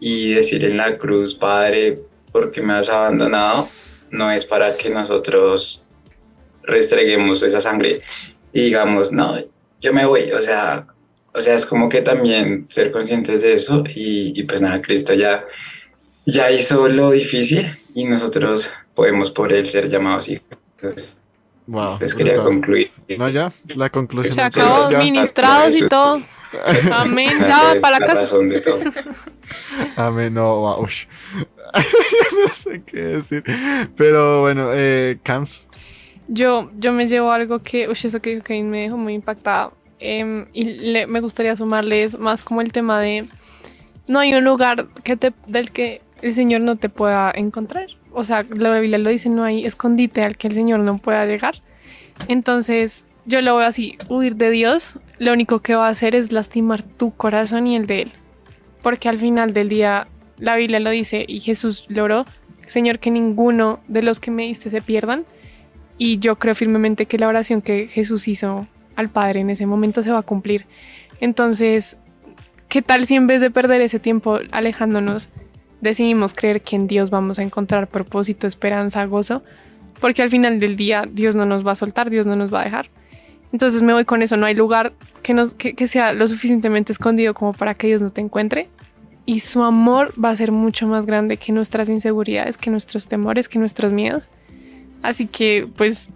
y 0.00 0.34
decir 0.34 0.64
en 0.64 0.76
la 0.76 0.96
cruz, 0.96 1.34
Padre, 1.34 2.00
¿por 2.32 2.50
qué 2.50 2.62
me 2.62 2.74
has 2.74 2.88
abandonado? 2.88 3.68
No 4.10 4.30
es 4.30 4.44
para 4.44 4.76
que 4.76 4.88
nosotros 4.90 5.84
restreguemos 6.62 7.42
esa 7.42 7.60
sangre 7.60 8.00
y 8.52 8.62
digamos, 8.62 9.12
no, 9.12 9.36
yo 9.80 9.92
me 9.92 10.06
voy. 10.06 10.32
O 10.32 10.40
sea, 10.40 10.86
o 11.34 11.40
sea, 11.40 11.54
es 11.54 11.66
como 11.66 11.88
que 11.88 12.02
también 12.02 12.66
ser 12.68 12.90
conscientes 12.92 13.42
de 13.42 13.54
eso 13.54 13.84
y, 13.94 14.38
y 14.38 14.42
pues 14.44 14.60
nada, 14.62 14.80
Cristo 14.82 15.14
ya, 15.14 15.44
ya 16.26 16.50
hizo 16.50 16.88
lo 16.88 17.10
difícil 17.10 17.66
y 17.94 18.04
nosotros 18.04 18.70
podemos 18.94 19.30
por 19.30 19.52
él 19.52 19.68
ser 19.68 19.88
llamados 19.88 20.28
hijos. 20.28 20.46
Entonces, 20.76 21.14
Wow. 21.66 21.98
les 22.00 22.14
quería 22.14 22.32
brutal. 22.32 22.50
concluir. 22.52 22.90
No, 23.18 23.28
ya, 23.28 23.52
la 23.76 23.90
conclusión. 23.90 24.32
Se 24.32 24.40
acabó, 24.40 24.90
ya. 24.90 24.98
ministrados 25.00 25.76
y 25.76 25.86
todo. 25.86 26.22
Amén, 26.92 27.30
ya, 27.46 27.74
para 27.78 27.98
la 27.98 28.06
casa. 28.06 28.20
razón 28.22 28.48
de 28.48 28.62
todo. 28.62 28.80
Amén, 29.96 30.32
no, 30.32 30.60
wow. 30.60 30.82
no 30.86 32.48
sé 32.54 32.82
qué 32.86 32.96
decir. 33.00 33.44
Pero 33.96 34.40
bueno, 34.40 34.70
eh, 34.72 35.18
Camps. 35.22 35.66
Yo, 36.26 36.70
yo 36.78 36.92
me 36.92 37.06
llevo 37.06 37.32
algo 37.32 37.58
que, 37.62 37.86
uy, 37.86 37.96
eso 38.02 38.20
que 38.20 38.30
dijo 38.30 38.44
Kevin 38.44 38.70
me 38.70 38.82
dejó 38.82 38.96
muy 38.96 39.12
impactada. 39.12 39.70
Em, 40.00 40.46
y 40.52 40.64
me 41.06 41.20
gustaría 41.20 41.56
sumarles 41.56 42.18
más 42.18 42.44
como 42.44 42.60
el 42.60 42.72
tema 42.72 43.00
de 43.00 43.26
no 44.08 44.20
hay 44.20 44.32
un 44.34 44.44
lugar 44.44 44.88
que 45.04 45.16
te, 45.16 45.32
del 45.46 45.70
que 45.70 46.02
el 46.22 46.32
Señor 46.32 46.60
no 46.60 46.76
te 46.76 46.88
pueda 46.88 47.30
encontrar. 47.34 47.86
O 48.12 48.24
sea, 48.24 48.44
la 48.48 48.78
Biblia 48.78 48.98
lo 48.98 49.10
dice, 49.10 49.28
no 49.28 49.44
hay 49.44 49.64
escondite 49.64 50.22
al 50.22 50.36
que 50.36 50.48
el 50.48 50.54
Señor 50.54 50.80
no 50.80 50.98
pueda 50.98 51.26
llegar. 51.26 51.56
Entonces, 52.26 53.06
yo 53.26 53.40
lo 53.42 53.56
veo 53.56 53.66
así, 53.66 53.98
huir 54.08 54.36
de 54.36 54.50
Dios, 54.50 54.98
lo 55.18 55.32
único 55.32 55.60
que 55.60 55.74
va 55.74 55.86
a 55.88 55.90
hacer 55.90 56.14
es 56.14 56.32
lastimar 56.32 56.82
tu 56.82 57.14
corazón 57.14 57.66
y 57.66 57.76
el 57.76 57.86
de 57.86 58.02
Él. 58.02 58.12
Porque 58.82 59.08
al 59.08 59.18
final 59.18 59.52
del 59.52 59.68
día, 59.68 60.08
la 60.38 60.56
Biblia 60.56 60.80
lo 60.80 60.90
dice 60.90 61.24
y 61.28 61.40
Jesús 61.40 61.86
lo 61.88 62.04
oró, 62.04 62.24
Señor, 62.66 62.98
que 62.98 63.10
ninguno 63.10 63.80
de 63.88 64.02
los 64.02 64.20
que 64.20 64.30
me 64.30 64.44
diste 64.44 64.70
se 64.70 64.80
pierdan. 64.80 65.24
Y 65.98 66.18
yo 66.18 66.38
creo 66.38 66.54
firmemente 66.54 67.06
que 67.06 67.18
la 67.18 67.28
oración 67.28 67.60
que 67.60 67.88
Jesús 67.88 68.28
hizo 68.28 68.68
al 68.98 69.10
Padre 69.10 69.40
en 69.40 69.48
ese 69.48 69.64
momento 69.64 70.02
se 70.02 70.10
va 70.10 70.18
a 70.18 70.22
cumplir. 70.22 70.66
Entonces, 71.20 71.96
¿qué 72.68 72.82
tal 72.82 73.06
si 73.06 73.14
en 73.14 73.28
vez 73.28 73.40
de 73.40 73.50
perder 73.50 73.80
ese 73.80 74.00
tiempo 74.00 74.40
alejándonos, 74.50 75.28
decidimos 75.80 76.34
creer 76.34 76.62
que 76.62 76.74
en 76.74 76.88
Dios 76.88 77.08
vamos 77.08 77.38
a 77.38 77.44
encontrar 77.44 77.86
propósito, 77.86 78.48
esperanza, 78.48 79.04
gozo? 79.04 79.44
Porque 80.00 80.22
al 80.22 80.30
final 80.30 80.58
del 80.58 80.76
día 80.76 81.08
Dios 81.08 81.36
no 81.36 81.46
nos 81.46 81.64
va 81.64 81.72
a 81.72 81.74
soltar, 81.76 82.10
Dios 82.10 82.26
no 82.26 82.34
nos 82.34 82.52
va 82.52 82.62
a 82.62 82.64
dejar. 82.64 82.90
Entonces 83.52 83.82
me 83.82 83.92
voy 83.92 84.04
con 84.04 84.20
eso, 84.20 84.36
no 84.36 84.46
hay 84.46 84.56
lugar 84.56 84.92
que, 85.22 85.32
nos, 85.32 85.54
que, 85.54 85.86
sea 85.86 86.12
lo 86.12 86.26
suficientemente 86.26 86.90
escondido 86.90 87.34
como 87.34 87.52
para 87.52 87.74
que 87.74 87.86
Dios 87.86 88.02
no 88.02 88.10
te 88.10 88.20
encuentre. 88.20 88.68
Y 89.26 89.40
su 89.40 89.62
amor 89.62 90.12
va 90.22 90.30
a 90.30 90.36
ser 90.36 90.50
mucho 90.50 90.88
más 90.88 91.06
grande 91.06 91.36
que 91.36 91.52
nuestras 91.52 91.88
inseguridades, 91.88 92.58
que 92.58 92.70
nuestros 92.70 93.06
temores, 93.06 93.48
que 93.48 93.60
nuestros 93.60 93.92
miedos. 93.92 94.28
Así 95.02 95.28
que, 95.28 95.68
pues, 95.76 96.10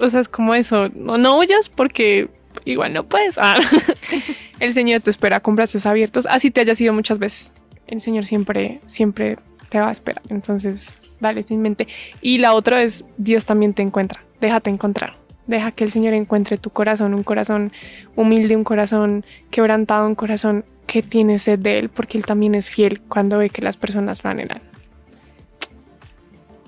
o 0.00 0.08
sea, 0.08 0.20
es 0.20 0.28
como 0.28 0.54
eso. 0.54 0.88
No, 0.94 1.18
no 1.18 1.38
huyas 1.38 1.68
porque 1.68 2.28
igual 2.64 2.92
no 2.92 3.06
puedes. 3.06 3.38
Ah. 3.38 3.58
El 4.60 4.74
Señor 4.74 5.00
te 5.00 5.10
espera 5.10 5.40
con 5.40 5.56
brazos 5.56 5.86
abiertos, 5.86 6.26
así 6.30 6.50
te 6.50 6.60
haya 6.60 6.74
sido 6.74 6.92
muchas 6.92 7.18
veces. 7.18 7.54
El 7.86 8.00
Señor 8.00 8.26
siempre, 8.26 8.80
siempre 8.86 9.36
te 9.68 9.80
va 9.80 9.88
a 9.88 9.92
esperar. 9.92 10.22
Entonces, 10.28 10.94
dale 11.18 11.42
sin 11.42 11.62
mente. 11.62 11.88
Y 12.20 12.38
la 12.38 12.54
otra 12.54 12.82
es, 12.82 13.04
Dios 13.16 13.46
también 13.46 13.72
te 13.72 13.82
encuentra. 13.82 14.22
Déjate 14.40 14.70
encontrar. 14.70 15.16
Deja 15.46 15.72
que 15.72 15.84
el 15.84 15.90
Señor 15.90 16.14
encuentre 16.14 16.58
tu 16.58 16.70
corazón, 16.70 17.14
un 17.14 17.22
corazón 17.22 17.72
humilde, 18.14 18.54
un 18.54 18.64
corazón 18.64 19.24
quebrantado, 19.50 20.06
un 20.06 20.14
corazón 20.14 20.64
que 20.86 21.02
tiene 21.02 21.38
sed 21.38 21.58
de 21.58 21.78
Él, 21.78 21.88
porque 21.88 22.18
Él 22.18 22.26
también 22.26 22.54
es 22.54 22.70
fiel 22.70 23.00
cuando 23.00 23.38
ve 23.38 23.50
que 23.50 23.62
las 23.62 23.76
personas 23.76 24.22
lo 24.22 24.30
anhelan. 24.30 24.62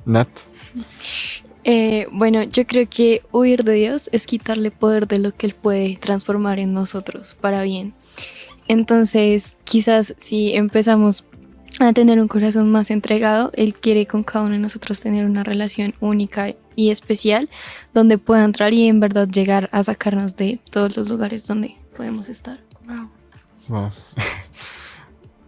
Nat. 0.05 0.28
Eh, 1.65 2.07
bueno, 2.11 2.43
yo 2.43 2.67
creo 2.67 2.89
que 2.89 3.23
huir 3.31 3.65
de 3.65 3.75
Dios 3.75 4.09
es 4.13 4.27
quitarle 4.27 4.71
poder 4.71 5.07
de 5.07 5.19
lo 5.19 5.35
que 5.35 5.47
Él 5.47 5.55
puede 5.55 5.97
transformar 5.97 6.59
en 6.59 6.73
nosotros 6.73 7.37
para 7.41 7.63
bien. 7.63 7.95
Entonces, 8.69 9.55
quizás 9.65 10.15
si 10.19 10.55
empezamos 10.55 11.25
a 11.79 11.93
tener 11.93 12.21
un 12.21 12.29
corazón 12.29 12.71
más 12.71 12.91
entregado, 12.91 13.51
Él 13.55 13.75
quiere 13.75 14.07
con 14.07 14.25
cada 14.25 14.45
uno 14.45 14.55
de 14.55 14.61
nosotros 14.61 15.01
tener 15.01 15.25
una 15.25 15.45
relación 15.45 15.95
única 16.01 16.55
y 16.75 16.91
especial 16.91 17.49
donde 17.95 18.19
pueda 18.19 18.45
entrar 18.45 18.73
y 18.73 18.89
en 18.89 19.01
verdad 19.01 19.29
llegar 19.29 19.69
a 19.73 19.83
sacarnos 19.83 20.37
de 20.37 20.61
todos 20.71 20.97
los 20.97 21.09
lugares 21.09 21.47
donde 21.47 21.77
podemos 21.97 22.29
estar. 22.29 22.61
Wow. 23.69 23.91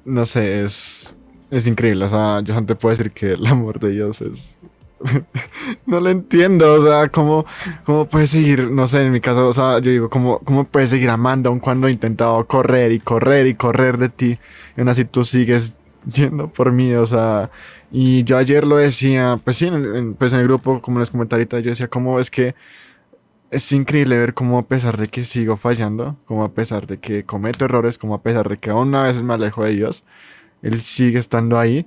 No 0.07 0.27
sé, 0.27 0.63
es, 0.63 1.15
es 1.51 1.67
increíble. 1.67 2.05
O 2.05 2.09
sea, 2.09 2.43
yo 2.43 2.55
no 2.55 2.67
te 2.67 2.75
puedo 2.75 2.95
decir 2.95 3.11
que 3.11 3.33
el 3.33 3.47
amor 3.47 3.81
de 3.81 3.91
Dios 3.91 4.21
es. 4.21 4.59
no 5.87 6.01
lo 6.01 6.11
entiendo. 6.11 6.75
O 6.75 6.83
sea, 6.83 7.09
¿cómo, 7.09 7.45
¿cómo 7.85 8.07
puedes 8.07 8.31
seguir? 8.31 8.71
No 8.71 8.87
sé, 8.87 9.03
en 9.07 9.13
mi 9.13 9.21
caso, 9.21 9.49
o 9.49 9.53
sea, 9.53 9.79
yo 9.81 9.91
digo, 9.91 10.11
¿cómo, 10.11 10.39
¿cómo 10.41 10.65
puedes 10.65 10.91
seguir 10.91 11.11
amando 11.11 11.49
aun 11.51 11.61
cuando 11.61 11.89
he 11.89 11.93
intentado 11.93 12.47
correr 12.47 12.93
y 12.93 13.01
correr 13.01 13.47
y 13.47 13.55
correr 13.55 13.99
de 13.99 14.09
ti? 14.09 14.39
Y 14.77 14.81
aún 14.81 14.89
así 14.89 15.05
tú 15.05 15.25
sigues 15.25 15.75
yendo 16.13 16.49
por 16.51 16.73
mí, 16.73 16.93
o 16.95 17.07
sea. 17.07 17.51
Y 17.91 18.25
yo 18.25 18.37
ayer 18.39 18.67
lo 18.67 18.77
decía, 18.77 19.39
pues 19.45 19.57
sí, 19.59 19.67
en 19.69 19.75
en- 19.97 20.15
pues 20.15 20.33
en 20.33 20.41
el 20.41 20.47
grupo, 20.47 20.81
como 20.83 20.99
les 21.01 21.11
comenté 21.11 21.37
ahorita, 21.37 21.61
yo 21.61 21.71
decía, 21.71 21.89
¿cómo 21.89 22.19
es 22.21 22.31
que 22.31 22.55
es 23.51 23.71
increíble 23.73 24.19
ver 24.19 24.35
cómo 24.35 24.59
a 24.59 24.67
pesar 24.67 24.97
de 24.97 25.07
que 25.09 25.25
sigo 25.25 25.57
fallando, 25.57 26.17
como 26.25 26.45
a 26.45 26.53
pesar 26.55 26.87
de 26.87 26.99
que 26.99 27.25
cometo 27.25 27.65
errores, 27.65 27.99
como 27.99 28.15
a 28.15 28.23
pesar 28.23 28.49
de 28.49 28.57
que 28.59 28.71
aún 28.71 28.95
a 28.95 29.05
veces 29.05 29.23
me 29.23 29.35
alejo 29.35 29.65
de 29.65 29.75
Dios, 29.75 30.05
Él 30.63 30.81
sigue 30.81 31.19
estando 31.19 31.59
ahí 31.59 31.87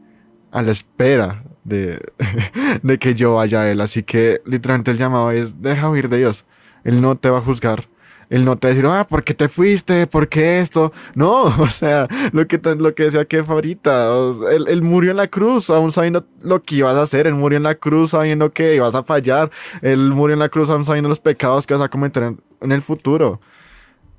a 0.52 0.62
la 0.64 0.72
espera 0.72 1.44
de, 1.68 2.00
de 2.82 2.98
que 2.98 3.14
yo 3.14 3.36
vaya 3.36 3.62
a 3.62 3.72
Él. 3.72 3.82
Así 3.82 4.04
que 4.04 4.42
literalmente 4.46 4.92
el 4.92 4.98
llamado 4.98 5.32
es, 5.32 5.62
deja 5.62 5.90
huir 5.90 6.10
de 6.10 6.18
Dios. 6.18 6.46
Él 6.84 7.02
no 7.02 7.18
te 7.18 7.30
va 7.30 7.40
a 7.40 7.42
juzgar. 7.42 7.88
Él 8.30 8.44
no 8.44 8.58
te 8.58 8.68
va 8.68 8.72
a 8.72 8.76
decir, 8.76 8.90
ah, 8.90 9.08
¿por 9.08 9.24
qué 9.24 9.34
te 9.34 9.48
fuiste? 9.48 10.06
¿Por 10.08 10.28
qué 10.28 10.60
esto? 10.60 10.92
No, 11.16 11.44
o 11.60 11.68
sea, 11.68 12.08
lo 12.32 12.48
que, 12.48 12.60
lo 12.78 12.96
que 12.96 13.04
decía 13.04 13.26
que 13.26 13.44
sea, 13.44 14.52
él, 14.52 14.66
él 14.68 14.82
murió 14.82 15.12
en 15.12 15.18
la 15.18 15.28
cruz, 15.28 15.70
aún 15.70 15.92
sabiendo 15.92 16.26
lo 16.42 16.62
que 16.64 16.76
ibas 16.76 16.96
a 16.96 17.04
hacer, 17.04 17.28
él 17.28 17.36
murió 17.36 17.58
en 17.58 17.64
la 17.64 17.76
cruz 17.76 18.12
sabiendo 18.12 18.52
que 18.52 18.76
ibas 18.76 18.96
a 18.96 19.04
fallar, 19.04 19.52
él 19.82 20.12
murió 20.14 20.34
en 20.34 20.40
la 20.40 20.50
cruz 20.50 20.70
aún 20.70 20.86
sabiendo 20.86 21.10
los 21.10 21.20
pecados 21.20 21.66
que 21.68 21.74
vas 21.74 21.84
a 21.84 21.90
cometer 21.90 22.24
en, 22.24 22.42
en 22.62 22.72
el 22.72 22.82
futuro. 22.82 23.40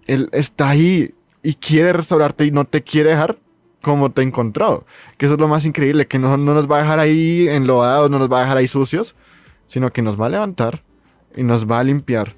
Él 0.07 0.29
está 0.33 0.71
ahí 0.71 1.15
y 1.43 1.55
quiere 1.55 1.93
restaurarte 1.93 2.47
y 2.47 2.51
no 2.51 2.65
te 2.65 2.83
quiere 2.83 3.11
dejar 3.11 3.39
como 3.89 4.11
te 4.11 4.21
encontró. 4.21 4.85
Que 5.17 5.25
eso 5.25 5.37
es 5.37 5.41
lo 5.41 5.49
más 5.49 5.65
increíble, 5.65 6.07
que 6.07 6.19
no, 6.19 6.37
no 6.37 6.53
nos 6.53 6.71
va 6.71 6.77
a 6.77 6.83
dejar 6.83 6.99
ahí 6.99 7.49
enlodados, 7.49 8.11
no 8.11 8.19
nos 8.19 8.31
va 8.31 8.39
a 8.39 8.43
dejar 8.43 8.59
ahí 8.59 8.69
sucios, 8.69 9.15
sino 9.67 9.91
que 9.91 10.03
nos 10.03 10.21
va 10.21 10.27
a 10.27 10.29
levantar 10.29 10.83
y 11.35 11.43
nos 11.43 11.67
va 11.67 11.79
a 11.79 11.85
limpiar 11.85 12.37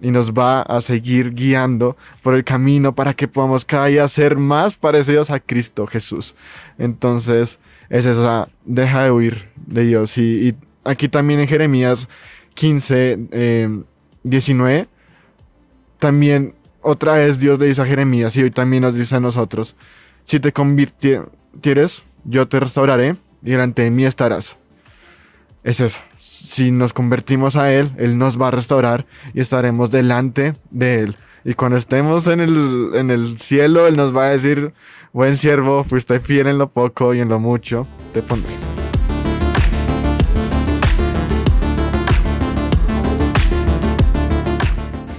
y 0.00 0.12
nos 0.12 0.32
va 0.32 0.62
a 0.62 0.80
seguir 0.80 1.34
guiando 1.34 1.96
por 2.22 2.34
el 2.34 2.44
camino 2.44 2.94
para 2.94 3.14
que 3.14 3.26
podamos 3.26 3.64
cada 3.64 3.86
día 3.86 4.06
ser 4.06 4.36
más 4.36 4.74
parecidos 4.74 5.30
a 5.30 5.40
Cristo 5.40 5.88
Jesús. 5.88 6.36
Entonces, 6.78 7.58
es 7.88 8.04
sea, 8.04 8.48
deja 8.64 9.02
de 9.02 9.10
huir 9.10 9.50
de 9.56 9.86
Dios. 9.86 10.16
Y, 10.18 10.48
y 10.48 10.54
aquí 10.84 11.08
también 11.08 11.40
en 11.40 11.48
Jeremías 11.48 12.08
15, 12.54 13.28
eh, 13.32 13.82
19, 14.22 14.86
también 15.98 16.54
otra 16.80 17.14
vez 17.14 17.40
Dios 17.40 17.58
le 17.58 17.66
dice 17.66 17.82
a 17.82 17.86
Jeremías 17.86 18.36
y 18.36 18.44
hoy 18.44 18.52
también 18.52 18.82
nos 18.82 18.94
dice 18.94 19.16
a 19.16 19.20
nosotros, 19.20 19.74
si 20.26 20.40
te 20.40 20.52
convirtieres, 20.52 22.02
yo 22.24 22.48
te 22.48 22.58
restauraré 22.58 23.14
y 23.44 23.52
delante 23.52 23.82
de 23.82 23.92
mí 23.92 24.04
estarás. 24.04 24.58
Es 25.62 25.78
eso. 25.78 26.00
Si 26.16 26.72
nos 26.72 26.92
convertimos 26.92 27.54
a 27.54 27.72
Él, 27.72 27.92
Él 27.96 28.18
nos 28.18 28.40
va 28.40 28.48
a 28.48 28.50
restaurar 28.50 29.06
y 29.34 29.40
estaremos 29.40 29.92
delante 29.92 30.56
de 30.70 31.00
Él. 31.00 31.16
Y 31.44 31.54
cuando 31.54 31.78
estemos 31.78 32.26
en 32.26 32.40
el, 32.40 32.90
en 32.94 33.12
el 33.12 33.38
cielo, 33.38 33.86
Él 33.86 33.96
nos 33.96 34.14
va 34.14 34.26
a 34.26 34.30
decir, 34.30 34.72
buen 35.12 35.36
siervo, 35.36 35.84
fuiste 35.84 36.18
fiel 36.18 36.48
en 36.48 36.58
lo 36.58 36.68
poco 36.68 37.14
y 37.14 37.20
en 37.20 37.28
lo 37.28 37.38
mucho, 37.38 37.86
te 38.12 38.20
pondré. 38.20 38.50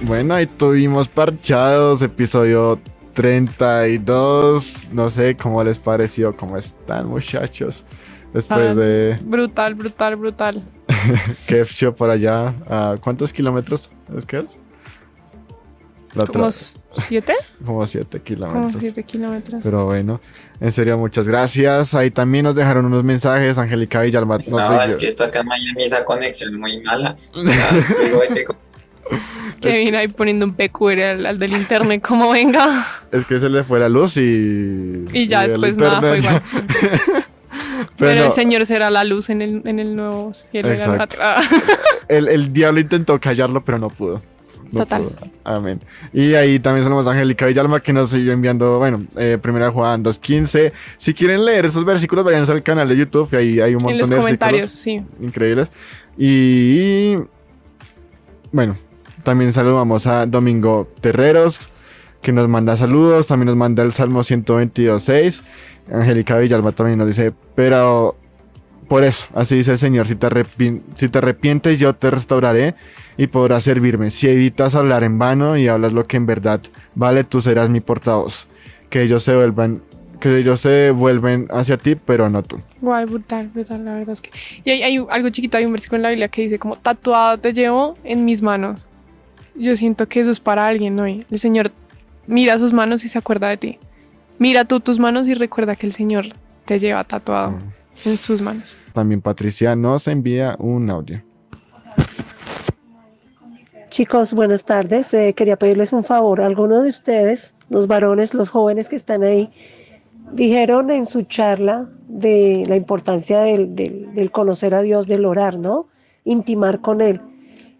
Bueno, 0.02 0.34
ahí 0.34 0.46
tuvimos 0.46 1.08
parchados, 1.08 2.02
episodio 2.02 2.78
32. 3.22 4.84
No 4.92 5.10
sé 5.10 5.36
cómo 5.36 5.62
les 5.64 5.78
pareció, 5.78 6.36
cómo 6.36 6.56
están, 6.56 7.06
muchachos. 7.08 7.84
Después 8.32 8.70
Ah, 8.70 8.74
de 8.74 9.18
Brutal, 9.22 9.74
brutal, 9.74 10.16
brutal. 10.16 10.62
Kev 11.46 11.66
Show 11.66 11.94
por 11.94 12.10
allá. 12.10 12.54
¿A 12.68 12.96
¿Cuántos 13.00 13.32
kilómetros 13.32 13.90
es 14.16 14.26
que 14.26 14.38
es? 14.38 14.58
La 16.14 16.26
¿Como 16.26 16.50
siete? 16.50 17.34
como 17.64 17.86
siete 17.86 18.18
Como 18.18 18.24
kilómetros. 18.24 18.80
siete 18.80 19.02
kilómetros. 19.04 19.60
Pero 19.62 19.84
bueno, 19.84 20.20
en 20.58 20.72
serio, 20.72 20.96
muchas 20.98 21.28
gracias. 21.28 21.94
Ahí 21.94 22.10
también 22.10 22.44
nos 22.44 22.54
dejaron 22.54 22.86
unos 22.86 23.04
mensajes. 23.04 23.58
Angélica 23.58 24.00
Villalba. 24.02 24.38
No, 24.46 24.58
No, 24.58 24.66
sé, 24.78 24.84
es 24.84 24.92
yo- 24.92 24.98
que 24.98 25.08
esto 25.08 25.24
acá 25.24 25.40
en 25.40 25.46
Miami 25.46 25.84
esa 25.84 26.04
conexión 26.04 26.54
es 26.54 26.58
muy 26.58 26.80
mala. 26.82 27.16
O 27.34 27.40
sea, 27.40 27.52
que 29.60 29.68
co- 29.68 29.74
Kevin 29.74 29.94
ahí 29.96 30.08
poniendo 30.08 30.46
un 30.46 30.54
PQR 30.54 31.02
al, 31.02 31.26
al 31.26 31.38
del 31.38 31.52
internet, 31.52 32.02
como 32.06 32.30
venga. 32.32 32.66
es 33.12 33.26
que 33.26 33.38
se 33.40 33.48
le 33.48 33.64
fue 33.64 33.78
la 33.80 33.88
luz 33.88 34.16
y. 34.16 35.04
Y 35.12 35.26
ya 35.26 35.42
después 35.42 35.78
nada, 35.78 36.00
fue 36.00 36.18
igual. 36.18 36.42
Pero, 37.96 38.10
Pero 38.12 38.24
el 38.26 38.32
Señor 38.32 38.66
será 38.66 38.90
la 38.90 39.04
luz 39.04 39.30
en 39.30 39.40
el, 39.42 39.62
en 39.64 39.78
el 39.78 39.96
nuevo 39.96 40.32
cielo. 40.34 40.68
el, 42.08 42.28
el 42.28 42.52
diablo 42.52 42.78
intentó 42.80 43.18
callarlo, 43.20 43.64
pero 43.64 43.78
no 43.78 43.88
pudo. 43.88 44.20
No 44.72 44.80
Total. 44.80 45.04
Amén. 45.44 45.80
Y 46.12 46.34
ahí 46.34 46.58
también 46.60 46.84
tenemos 46.84 47.06
a 47.06 47.12
Angélica 47.12 47.46
Villalma 47.46 47.80
que 47.80 47.92
nos 47.92 48.10
siguió 48.10 48.32
enviando, 48.32 48.78
bueno, 48.78 49.04
eh, 49.16 49.38
primera 49.40 49.70
Juan 49.70 50.04
2.15. 50.04 50.72
Si 50.96 51.14
quieren 51.14 51.44
leer 51.44 51.64
esos 51.66 51.84
versículos, 51.84 52.24
vayan 52.24 52.48
al 52.48 52.62
canal 52.62 52.88
de 52.88 52.96
YouTube 52.96 53.28
y 53.32 53.36
ahí 53.36 53.60
hay 53.60 53.70
un 53.74 53.82
montón 53.82 53.92
En 53.92 53.98
los 53.98 54.08
de 54.10 54.16
comentarios, 54.16 54.70
sí. 54.70 55.02
increíbles. 55.20 55.72
Y 56.18 57.14
bueno, 58.52 58.76
también 59.28 59.52
saludamos 59.52 60.06
a 60.06 60.24
Domingo 60.24 60.88
Terreros, 61.02 61.68
que 62.22 62.32
nos 62.32 62.48
manda 62.48 62.78
saludos, 62.78 63.26
también 63.26 63.48
nos 63.48 63.56
manda 63.56 63.82
el 63.82 63.92
Salmo 63.92 64.20
122.6. 64.20 65.42
Angélica 65.92 66.38
Villalba 66.38 66.72
también 66.72 66.96
nos 66.96 67.08
dice, 67.08 67.34
pero 67.54 68.16
por 68.88 69.04
eso, 69.04 69.28
así 69.34 69.56
dice 69.56 69.72
el 69.72 69.76
Señor, 69.76 70.06
si 70.06 70.14
te, 70.14 70.28
si 70.94 71.10
te 71.10 71.18
arrepientes 71.18 71.78
yo 71.78 71.94
te 71.94 72.10
restauraré 72.10 72.74
y 73.18 73.26
podrás 73.26 73.64
servirme. 73.64 74.08
Si 74.08 74.28
evitas 74.28 74.74
hablar 74.74 75.04
en 75.04 75.18
vano 75.18 75.58
y 75.58 75.68
hablas 75.68 75.92
lo 75.92 76.04
que 76.04 76.16
en 76.16 76.24
verdad 76.24 76.62
vale, 76.94 77.22
tú 77.22 77.42
serás 77.42 77.68
mi 77.68 77.80
portavoz. 77.82 78.48
Que 78.88 79.02
ellos 79.02 79.22
se 79.22 79.36
vuelvan, 79.36 79.82
que 80.20 80.38
ellos 80.38 80.62
se 80.62 80.90
vuelven 80.90 81.48
hacia 81.50 81.76
ti, 81.76 81.96
pero 81.96 82.30
no 82.30 82.42
tú. 82.42 82.60
Guay, 82.80 83.04
brutal, 83.04 83.48
brutal, 83.48 83.84
la 83.84 83.92
verdad 83.92 84.14
es 84.14 84.22
que. 84.22 84.30
Y 84.64 84.70
hay, 84.70 84.82
hay 84.84 85.06
algo 85.10 85.28
chiquito, 85.28 85.58
hay 85.58 85.66
un 85.66 85.72
versículo 85.72 85.96
en 85.96 86.02
la 86.04 86.08
Biblia 86.08 86.28
que 86.28 86.40
dice 86.40 86.58
como 86.58 86.76
tatuado 86.76 87.36
te 87.36 87.52
llevo 87.52 87.98
en 88.04 88.24
mis 88.24 88.40
manos. 88.40 88.87
Yo 89.58 89.74
siento 89.76 90.06
que 90.08 90.20
eso 90.20 90.30
es 90.30 90.40
para 90.40 90.66
alguien 90.66 90.98
hoy. 91.00 91.26
El 91.30 91.38
Señor 91.38 91.72
mira 92.26 92.56
sus 92.58 92.72
manos 92.72 93.04
y 93.04 93.08
se 93.08 93.18
acuerda 93.18 93.48
de 93.48 93.56
ti. 93.56 93.78
Mira 94.38 94.64
tú 94.64 94.78
tus 94.80 94.98
manos 94.98 95.26
y 95.28 95.34
recuerda 95.34 95.74
que 95.76 95.86
el 95.86 95.92
Señor 95.92 96.26
te 96.64 96.78
lleva 96.78 97.02
tatuado 97.04 97.58
en 98.04 98.16
sus 98.16 98.40
manos. 98.40 98.78
También 98.92 99.20
Patricia 99.20 99.74
nos 99.74 100.06
envía 100.06 100.54
un 100.60 100.88
audio. 100.90 101.22
Chicos, 103.90 104.32
buenas 104.34 104.64
tardes. 104.64 105.12
Eh, 105.14 105.32
quería 105.34 105.56
pedirles 105.56 105.92
un 105.92 106.04
favor. 106.04 106.40
Algunos 106.40 106.82
de 106.82 106.88
ustedes, 106.88 107.54
los 107.70 107.86
varones, 107.86 108.34
los 108.34 108.50
jóvenes 108.50 108.88
que 108.88 108.96
están 108.96 109.22
ahí, 109.22 109.50
dijeron 110.32 110.90
en 110.90 111.06
su 111.06 111.22
charla 111.22 111.88
de 112.06 112.64
la 112.68 112.76
importancia 112.76 113.40
del, 113.40 113.74
del- 113.74 114.14
del 114.14 114.30
conocer 114.30 114.74
a 114.74 114.82
Dios, 114.82 115.06
del 115.06 115.24
orar, 115.24 115.58
¿no? 115.58 115.88
Intimar 116.24 116.80
con 116.80 117.00
Él. 117.00 117.20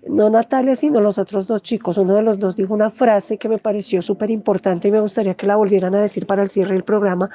No 0.07 0.31
Natalia, 0.31 0.77
sino 0.77 1.01
los 1.01 1.19
otros 1.19 1.47
dos 1.47 1.63
chicos. 1.63 1.99
Uno 1.99 2.15
de 2.15 2.23
los 2.23 2.39
dos 2.39 2.57
dijo 2.57 2.73
una 2.73 2.89
frase 2.91 3.37
que 3.37 3.49
me 3.49 3.59
pareció 3.59 4.01
súper 4.01 4.31
importante 4.31 4.89
y 4.89 4.93
me 4.93 5.01
gustaría 5.01 5.35
que 5.35 5.47
la 5.47 5.57
volvieran 5.57 5.95
a 5.95 6.01
decir 6.01 6.27
para 6.27 6.43
el 6.43 6.49
cierre 6.49 6.75
del 6.75 6.85
programa. 6.85 7.29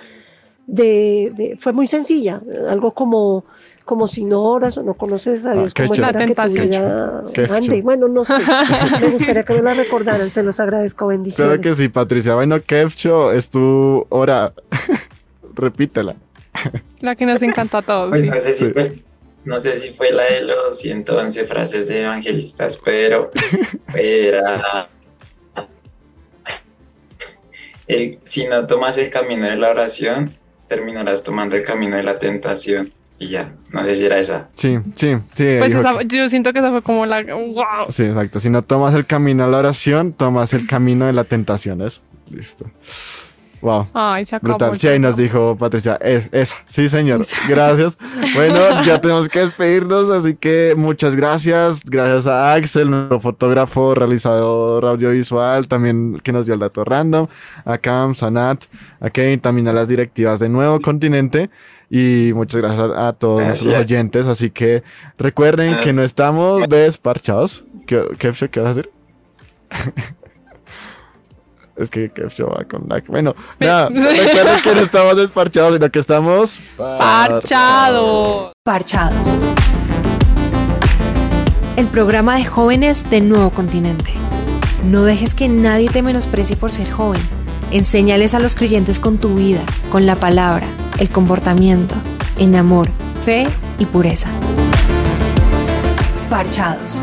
De, 0.66 1.32
de- 1.36 1.58
fue 1.60 1.74
muy 1.74 1.88
sencilla, 1.88 2.42
algo 2.70 2.94
como, 2.94 3.44
como 3.84 4.08
si 4.08 4.24
no 4.24 4.44
oras 4.44 4.78
o 4.78 4.84
no 4.84 4.94
conoces 4.94 5.46
a 5.46 5.52
Ah, 5.52 5.54
Dios, 5.56 5.74
qué 5.74 5.84
¿cómo 5.84 5.94
chulo. 5.96 6.08
espera 6.08 6.26
que 6.26 6.34
tu 6.34 6.42
La 6.42 6.48
tentación. 6.48 7.54
ande? 7.54 7.68
chulo. 7.68 7.82
Bueno, 7.84 8.08
no 8.08 8.24
sé. 8.24 8.34
Me 9.02 9.10
gustaría 9.10 9.44
que 9.44 9.54
me 9.56 9.62
la 9.62 9.74
recordaran, 9.74 10.30
se 10.30 10.42
los 10.42 10.60
agradezco, 10.62 11.08
bendiciones. 11.08 11.58
Claro 11.58 11.62
que 11.62 11.76
sí, 11.76 11.90
Patricia. 11.90 12.36
Bueno, 12.36 12.56
Kevcho, 12.66 13.34
es 13.34 13.50
tu 13.50 14.06
hora. 14.10 14.54
Repítela. 15.56 16.16
La 17.02 17.16
que 17.16 17.26
nos 17.26 17.42
encanta 17.42 17.80
a 17.80 17.82
todos. 17.82 18.10
Pues 18.10 18.22
sí. 18.58 19.04
No, 19.46 19.60
sé 19.60 19.78
si 19.80 19.92
fue, 19.92 20.12
la 20.12 20.24
de 20.26 20.42
los 20.42 20.80
111 20.80 21.46
frases 21.46 21.88
de 21.88 22.04
evangelistas, 22.04 22.78
pero 22.84 23.32
era... 23.96 24.90
El, 27.88 28.20
si 28.24 28.48
no 28.48 28.66
tomas 28.66 28.98
el 28.98 29.10
camino 29.10 29.46
de 29.46 29.58
la 29.58 29.70
oración, 29.72 30.36
terminarás 30.70 31.22
tomando 31.24 31.56
el 31.56 31.64
camino 31.64 31.98
de 31.98 32.04
la 32.04 32.18
tentación. 32.18 32.94
Y 33.20 33.30
ya, 33.30 33.54
no 33.72 33.84
sé 33.84 33.96
si 33.96 34.06
era 34.06 34.18
esa. 34.20 34.50
Sí, 34.54 34.78
sí, 34.96 35.14
sí. 35.34 35.56
Pues 35.60 35.76
esa- 35.76 35.98
que- 36.00 36.08
yo 36.08 36.28
siento 36.30 36.52
que 36.52 36.60
esa 36.60 36.72
fue 36.72 36.82
como 36.82 37.06
la. 37.06 37.22
¡Wow! 37.24 37.90
Sí, 37.90 38.04
exacto. 38.04 38.40
Si 38.40 38.50
no 38.50 38.64
tomas 38.64 38.94
el 38.96 39.06
camino 39.06 39.44
a 39.44 39.48
la 39.48 39.60
oración, 39.60 40.14
tomas 40.14 40.54
el 40.54 40.66
camino 40.66 41.06
de 41.06 41.14
la 41.14 41.24
tentación. 41.24 41.82
¿es? 41.82 42.02
Listo. 42.30 42.66
Wow. 43.64 43.88
Ay, 43.94 44.26
se 44.26 44.36
acabó. 44.36 44.58
Brutal. 44.58 44.78
Sí, 44.78 44.90
ahí 44.90 45.00
nos 45.00 45.16
dijo 45.16 45.56
Patricia, 45.56 45.96
es, 46.02 46.28
esa. 46.34 46.58
Sí, 46.66 46.90
señor. 46.90 47.26
Gracias. 47.48 47.98
Bueno, 48.36 48.84
ya 48.84 49.00
tenemos 49.00 49.30
que 49.30 49.40
despedirnos, 49.40 50.10
así 50.10 50.36
que 50.36 50.74
muchas 50.76 51.16
gracias. 51.16 51.80
Gracias 51.86 52.28
a 52.28 52.54
Axel, 52.54 52.92
nuestro 52.92 53.22
fotógrafo, 53.22 53.96
realizador 53.96 54.84
audiovisual, 54.84 55.70
también 55.70 56.20
que 56.22 56.34
nos 56.34 56.46
dio 56.46 56.56
el 56.56 56.60
dato 56.60 56.84
random. 56.84 57.28
A 57.64 57.78
Cam, 57.78 58.16
Sanat, 58.16 58.66
a 59.00 59.10
Kevin, 59.10 59.40
también 59.40 59.70
a 59.70 59.74
las 59.74 59.88
directivas 59.88 60.40
de 60.40 60.50
Nuevo 60.50 60.82
Continente. 60.82 61.50
Y 61.90 62.32
muchas 62.34 62.60
gracias 62.60 62.92
a, 62.94 63.14
todos 63.14 63.40
Gracias. 63.40 63.66
los 63.66 63.80
oyentes. 63.80 64.28
Así 64.28 64.50
que 64.50 64.84
recuerden 65.18 65.80
que 65.80 65.94
no 65.94 66.02
estamos 66.02 66.68
desparchados. 66.68 67.64
¿Qué, 67.88 68.04
qué, 68.18 68.34
qué 68.50 68.60
vas 68.60 68.72
a 68.72 68.74
decir? 68.74 68.92
Es 71.76 71.90
que 71.90 72.12
Kevcho 72.12 72.50
va 72.50 72.64
con 72.66 72.86
la... 72.88 73.02
Bueno, 73.08 73.36
nada, 73.60 73.90
recuerden 73.90 74.62
que 74.62 74.76
no 74.76 74.82
estamos 74.82 75.18
desparchados, 75.18 75.74
sino 75.74 75.90
que 75.90 76.00
estamos... 76.00 76.62
Parchado. 76.78 78.52
Parchados. 78.64 79.28
El 81.76 81.88
programa 81.88 82.38
de 82.38 82.46
jóvenes 82.46 83.10
de 83.10 83.22
Nuevo 83.22 83.50
Continente. 83.50 84.12
No 84.86 85.04
dejes 85.04 85.34
que 85.34 85.48
nadie 85.48 85.90
te 85.90 86.04
menosprecie 86.04 86.56
por 86.56 86.72
ser 86.72 86.92
joven. 86.92 87.22
Enséñales 87.72 88.36
a 88.36 88.40
los 88.40 88.54
creyentes 88.54 89.00
con 89.00 89.18
tu 89.18 89.36
vida, 89.36 89.62
con 89.90 90.06
la 90.06 90.16
palabra, 90.16 90.68
el 91.00 91.10
comportamiento, 91.10 91.96
en 92.38 92.56
amor, 92.56 92.90
fe 93.20 93.48
y 93.80 93.86
pureza. 93.86 94.30
Parchados. 96.30 97.02